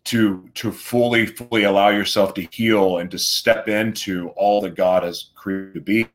to 0.07 0.49
to 0.53 0.71
fully 0.71 1.25
fully 1.25 1.63
allow 1.63 1.89
yourself 1.89 2.33
to 2.33 2.47
heal 2.51 2.99
and 2.99 3.11
to 3.11 3.19
step 3.19 3.67
into 3.67 4.29
all 4.37 4.61
that 4.61 4.75
God 4.75 5.03
has 5.03 5.31
created 5.35 5.73
to 5.73 5.81
be. 5.81 6.07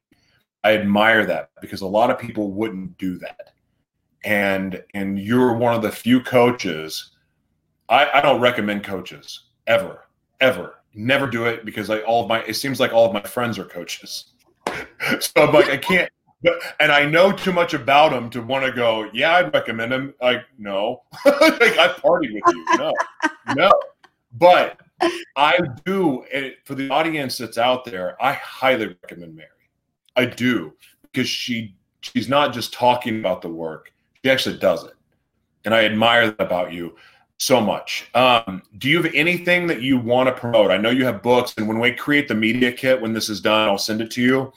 I 0.65 0.75
admire 0.75 1.27
that 1.27 1.51
because 1.61 1.83
a 1.83 1.87
lot 1.87 2.11
of 2.11 2.19
people 2.19 2.53
wouldn't 2.53 2.97
do 2.97 3.19
that. 3.19 3.51
And 4.25 4.83
and 4.95 5.19
you're 5.19 5.55
one 5.55 5.75
of 5.75 5.83
the 5.83 5.93
few 5.93 6.23
coaches. 6.23 7.11
I, 7.89 8.09
I 8.15 8.21
don't 8.23 8.41
recommend 8.41 8.83
coaches 8.83 9.49
ever, 9.67 10.07
ever. 10.41 10.77
Never 10.95 11.27
do 11.27 11.45
it 11.45 11.67
because 11.67 11.91
like 11.91 12.05
all 12.07 12.23
of 12.23 12.29
my 12.29 12.43
it 12.45 12.55
seems 12.55 12.81
like 12.81 12.95
all 12.95 13.07
of 13.07 13.13
my 13.13 13.23
friends 13.23 13.59
are 13.59 13.65
coaches. 13.65 14.33
so 15.21 15.31
I'm 15.37 15.53
like, 15.53 15.69
I 15.69 15.77
can't 15.77 16.11
and 16.81 16.91
I 16.93 17.05
know 17.05 17.33
too 17.33 17.53
much 17.53 17.75
about 17.75 18.11
them 18.11 18.31
to 18.31 18.43
want 18.43 18.65
to 18.65 18.73
go, 18.73 19.09
yeah, 19.13 19.37
I'd 19.37 19.55
recommend 19.55 19.93
him. 19.93 20.15
Like, 20.21 20.45
no, 20.59 21.03
like 21.25 21.79
I 21.79 21.95
partied 21.99 22.33
with 22.33 22.43
you. 22.55 22.67
No, 22.77 22.93
no. 23.55 23.73
But 24.35 24.81
I 25.37 25.59
do, 25.85 26.25
for 26.65 26.75
the 26.75 26.89
audience 26.91 27.39
that's 27.39 27.59
out 27.59 27.85
there, 27.85 28.23
I 28.23 28.33
highly 28.35 28.97
recommend 29.03 29.37
Mary. 29.37 29.49
I 30.17 30.27
do 30.27 30.75
because 31.03 31.29
she 31.29 31.75
she's 32.01 32.29
not 32.29 32.53
just 32.53 32.73
talking 32.73 33.21
about 33.21 33.43
the 33.43 33.49
work; 33.49 33.93
she 34.23 34.31
actually 34.31 34.59
does 34.59 34.85
it, 34.85 34.95
and 35.65 35.75
I 35.75 35.85
admire 35.85 36.31
that 36.31 36.41
about 36.41 36.73
you 36.73 36.97
so 37.39 37.61
much. 37.61 38.09
Um, 38.15 38.63
do 38.79 38.89
you 38.89 39.03
have 39.03 39.13
anything 39.15 39.67
that 39.67 39.83
you 39.83 39.99
want 39.99 40.29
to 40.29 40.35
promote? 40.35 40.71
I 40.71 40.77
know 40.77 40.91
you 40.91 41.05
have 41.05 41.23
books, 41.23 41.55
and 41.57 41.67
when 41.67 41.81
we 41.81 41.93
create 41.93 42.29
the 42.29 42.35
media 42.35 42.73
kit, 42.73 43.01
when 43.01 43.13
this 43.13 43.29
is 43.29 43.41
done, 43.41 43.69
I'll 43.69 43.79
send 43.79 44.01
it 44.01 44.11
to 44.13 44.23
you. 44.23 44.53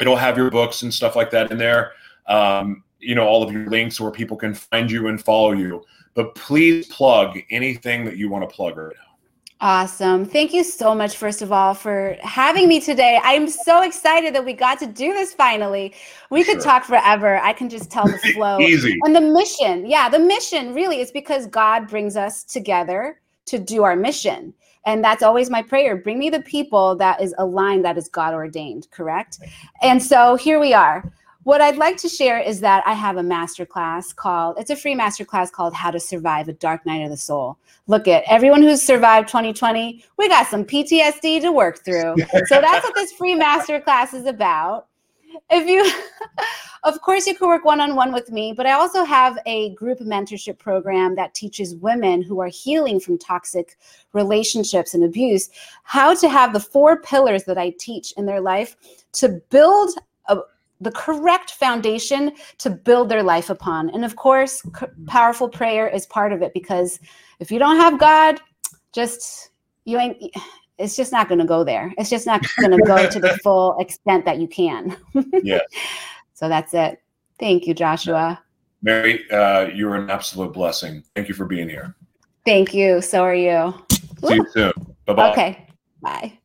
It'll 0.00 0.16
have 0.16 0.36
your 0.36 0.50
books 0.50 0.82
and 0.82 0.92
stuff 0.92 1.16
like 1.16 1.30
that 1.30 1.50
in 1.50 1.58
there. 1.58 1.92
Um, 2.26 2.84
you 2.98 3.14
know, 3.14 3.26
all 3.26 3.42
of 3.42 3.52
your 3.52 3.66
links 3.68 4.00
where 4.00 4.10
people 4.10 4.36
can 4.36 4.54
find 4.54 4.90
you 4.90 5.08
and 5.08 5.22
follow 5.22 5.52
you. 5.52 5.84
But 6.14 6.34
please 6.34 6.86
plug 6.88 7.38
anything 7.50 8.04
that 8.06 8.16
you 8.16 8.28
want 8.28 8.48
to 8.48 8.54
plug 8.54 8.76
right 8.76 8.94
now. 8.94 9.06
Awesome. 9.60 10.26
Thank 10.26 10.52
you 10.52 10.62
so 10.62 10.94
much, 10.94 11.16
first 11.16 11.40
of 11.40 11.50
all, 11.50 11.72
for 11.72 12.16
having 12.20 12.68
me 12.68 12.78
today. 12.78 13.18
I'm 13.22 13.48
so 13.48 13.82
excited 13.82 14.34
that 14.34 14.44
we 14.44 14.52
got 14.52 14.78
to 14.80 14.86
do 14.86 15.14
this 15.14 15.32
finally. 15.32 15.94
We 16.30 16.44
sure. 16.44 16.54
could 16.54 16.62
talk 16.62 16.84
forever. 16.84 17.38
I 17.38 17.54
can 17.54 17.70
just 17.70 17.90
tell 17.90 18.06
the 18.06 18.18
flow. 18.34 18.60
Easy. 18.60 18.98
And 19.04 19.16
the 19.16 19.20
mission. 19.22 19.86
Yeah, 19.86 20.10
the 20.10 20.18
mission 20.18 20.74
really 20.74 21.00
is 21.00 21.10
because 21.10 21.46
God 21.46 21.88
brings 21.88 22.16
us 22.16 22.44
together 22.44 23.18
to 23.46 23.58
do 23.58 23.82
our 23.82 23.96
mission. 23.96 24.52
And 24.86 25.04
that's 25.04 25.22
always 25.22 25.50
my 25.50 25.62
prayer. 25.62 25.96
Bring 25.96 26.18
me 26.18 26.30
the 26.30 26.40
people 26.40 26.96
that 26.96 27.20
is 27.20 27.34
aligned, 27.38 27.84
that 27.84 27.98
is 27.98 28.08
God 28.08 28.32
ordained, 28.32 28.88
correct? 28.90 29.40
And 29.82 30.02
so 30.02 30.36
here 30.36 30.58
we 30.58 30.72
are. 30.72 31.12
What 31.42 31.60
I'd 31.60 31.76
like 31.76 31.96
to 31.98 32.08
share 32.08 32.40
is 32.40 32.58
that 32.60 32.82
I 32.86 32.92
have 32.92 33.18
a 33.18 33.22
masterclass 33.22 34.14
called, 34.14 34.56
it's 34.58 34.70
a 34.70 34.74
free 34.74 34.96
masterclass 34.96 35.52
called 35.52 35.74
How 35.74 35.92
to 35.92 36.00
Survive 36.00 36.48
a 36.48 36.52
Dark 36.52 36.84
Night 36.86 37.04
of 37.04 37.10
the 37.10 37.16
Soul. 37.16 37.56
Look 37.86 38.08
at 38.08 38.24
everyone 38.26 38.62
who's 38.62 38.82
survived 38.82 39.28
2020, 39.28 40.04
we 40.16 40.28
got 40.28 40.48
some 40.48 40.64
PTSD 40.64 41.40
to 41.42 41.52
work 41.52 41.84
through. 41.84 42.16
so 42.46 42.60
that's 42.60 42.84
what 42.84 42.96
this 42.96 43.12
free 43.12 43.38
masterclass 43.38 44.12
is 44.12 44.26
about. 44.26 44.88
If 45.50 45.66
you, 45.68 45.90
of 46.84 47.00
course, 47.02 47.26
you 47.26 47.34
can 47.34 47.48
work 47.48 47.64
one 47.64 47.80
on 47.80 47.94
one 47.94 48.12
with 48.12 48.30
me, 48.30 48.52
but 48.52 48.66
I 48.66 48.72
also 48.72 49.04
have 49.04 49.38
a 49.46 49.74
group 49.74 49.98
mentorship 50.00 50.58
program 50.58 51.14
that 51.16 51.34
teaches 51.34 51.74
women 51.76 52.22
who 52.22 52.40
are 52.40 52.48
healing 52.48 53.00
from 53.00 53.18
toxic 53.18 53.76
relationships 54.12 54.94
and 54.94 55.04
abuse 55.04 55.50
how 55.82 56.14
to 56.14 56.28
have 56.28 56.52
the 56.52 56.60
four 56.60 57.00
pillars 57.00 57.44
that 57.44 57.58
I 57.58 57.74
teach 57.78 58.12
in 58.16 58.26
their 58.26 58.40
life 58.40 58.76
to 59.12 59.40
build 59.50 59.90
a, 60.26 60.38
the 60.80 60.92
correct 60.92 61.52
foundation 61.52 62.32
to 62.58 62.70
build 62.70 63.08
their 63.08 63.22
life 63.22 63.50
upon. 63.50 63.90
And 63.90 64.04
of 64.04 64.16
course, 64.16 64.62
c- 64.78 64.86
powerful 65.06 65.48
prayer 65.48 65.88
is 65.88 66.06
part 66.06 66.32
of 66.32 66.42
it 66.42 66.52
because 66.52 67.00
if 67.40 67.50
you 67.50 67.58
don't 67.58 67.76
have 67.76 67.98
God, 67.98 68.40
just 68.92 69.50
you 69.84 69.98
ain't 69.98 70.22
it's 70.78 70.96
just 70.96 71.12
not 71.12 71.28
going 71.28 71.38
to 71.38 71.44
go 71.44 71.64
there. 71.64 71.92
It's 71.98 72.10
just 72.10 72.26
not 72.26 72.44
going 72.60 72.72
to 72.72 72.82
go 72.84 73.08
to 73.08 73.20
the 73.20 73.38
full 73.42 73.78
extent 73.78 74.24
that 74.24 74.38
you 74.38 74.48
can. 74.48 74.96
yeah. 75.42 75.60
So 76.34 76.48
that's 76.48 76.74
it. 76.74 77.00
Thank 77.38 77.66
you, 77.66 77.74
Joshua. 77.74 78.42
Mary, 78.82 79.28
uh, 79.30 79.68
you're 79.74 79.94
an 79.94 80.10
absolute 80.10 80.52
blessing. 80.52 81.02
Thank 81.14 81.28
you 81.28 81.34
for 81.34 81.46
being 81.46 81.68
here. 81.68 81.94
Thank 82.44 82.74
you. 82.74 83.00
So 83.00 83.22
are 83.22 83.34
you. 83.34 83.74
See 83.90 84.34
you 84.34 84.46
soon. 84.50 84.72
Bye 85.06 85.14
bye. 85.14 85.32
Okay. 85.32 85.68
Bye. 86.00 86.38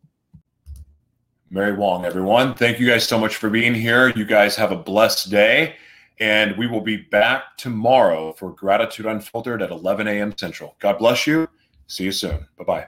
Mary 1.49 1.73
Wong, 1.73 2.05
everyone. 2.05 2.55
Thank 2.55 2.79
you 2.79 2.88
guys 2.88 3.05
so 3.05 3.19
much 3.19 3.36
for 3.36 3.49
being 3.49 3.73
here. 3.73 4.09
You 4.15 4.25
guys 4.25 4.55
have 4.55 4.71
a 4.71 4.77
blessed 4.77 5.29
day. 5.29 5.75
And 6.19 6.55
we 6.55 6.67
will 6.67 6.82
be 6.82 6.97
back 6.97 7.57
tomorrow 7.57 8.34
for 8.34 8.51
Gratitude 8.51 9.07
Unfiltered 9.07 9.61
at 9.61 9.71
11 9.71 10.07
a.m. 10.07 10.38
Central. 10.38 10.75
God 10.79 10.99
bless 10.99 11.25
you. 11.25 11.49
See 11.88 12.05
you 12.05 12.11
soon. 12.11 12.47
Bye 12.57 12.63
bye. 12.63 12.88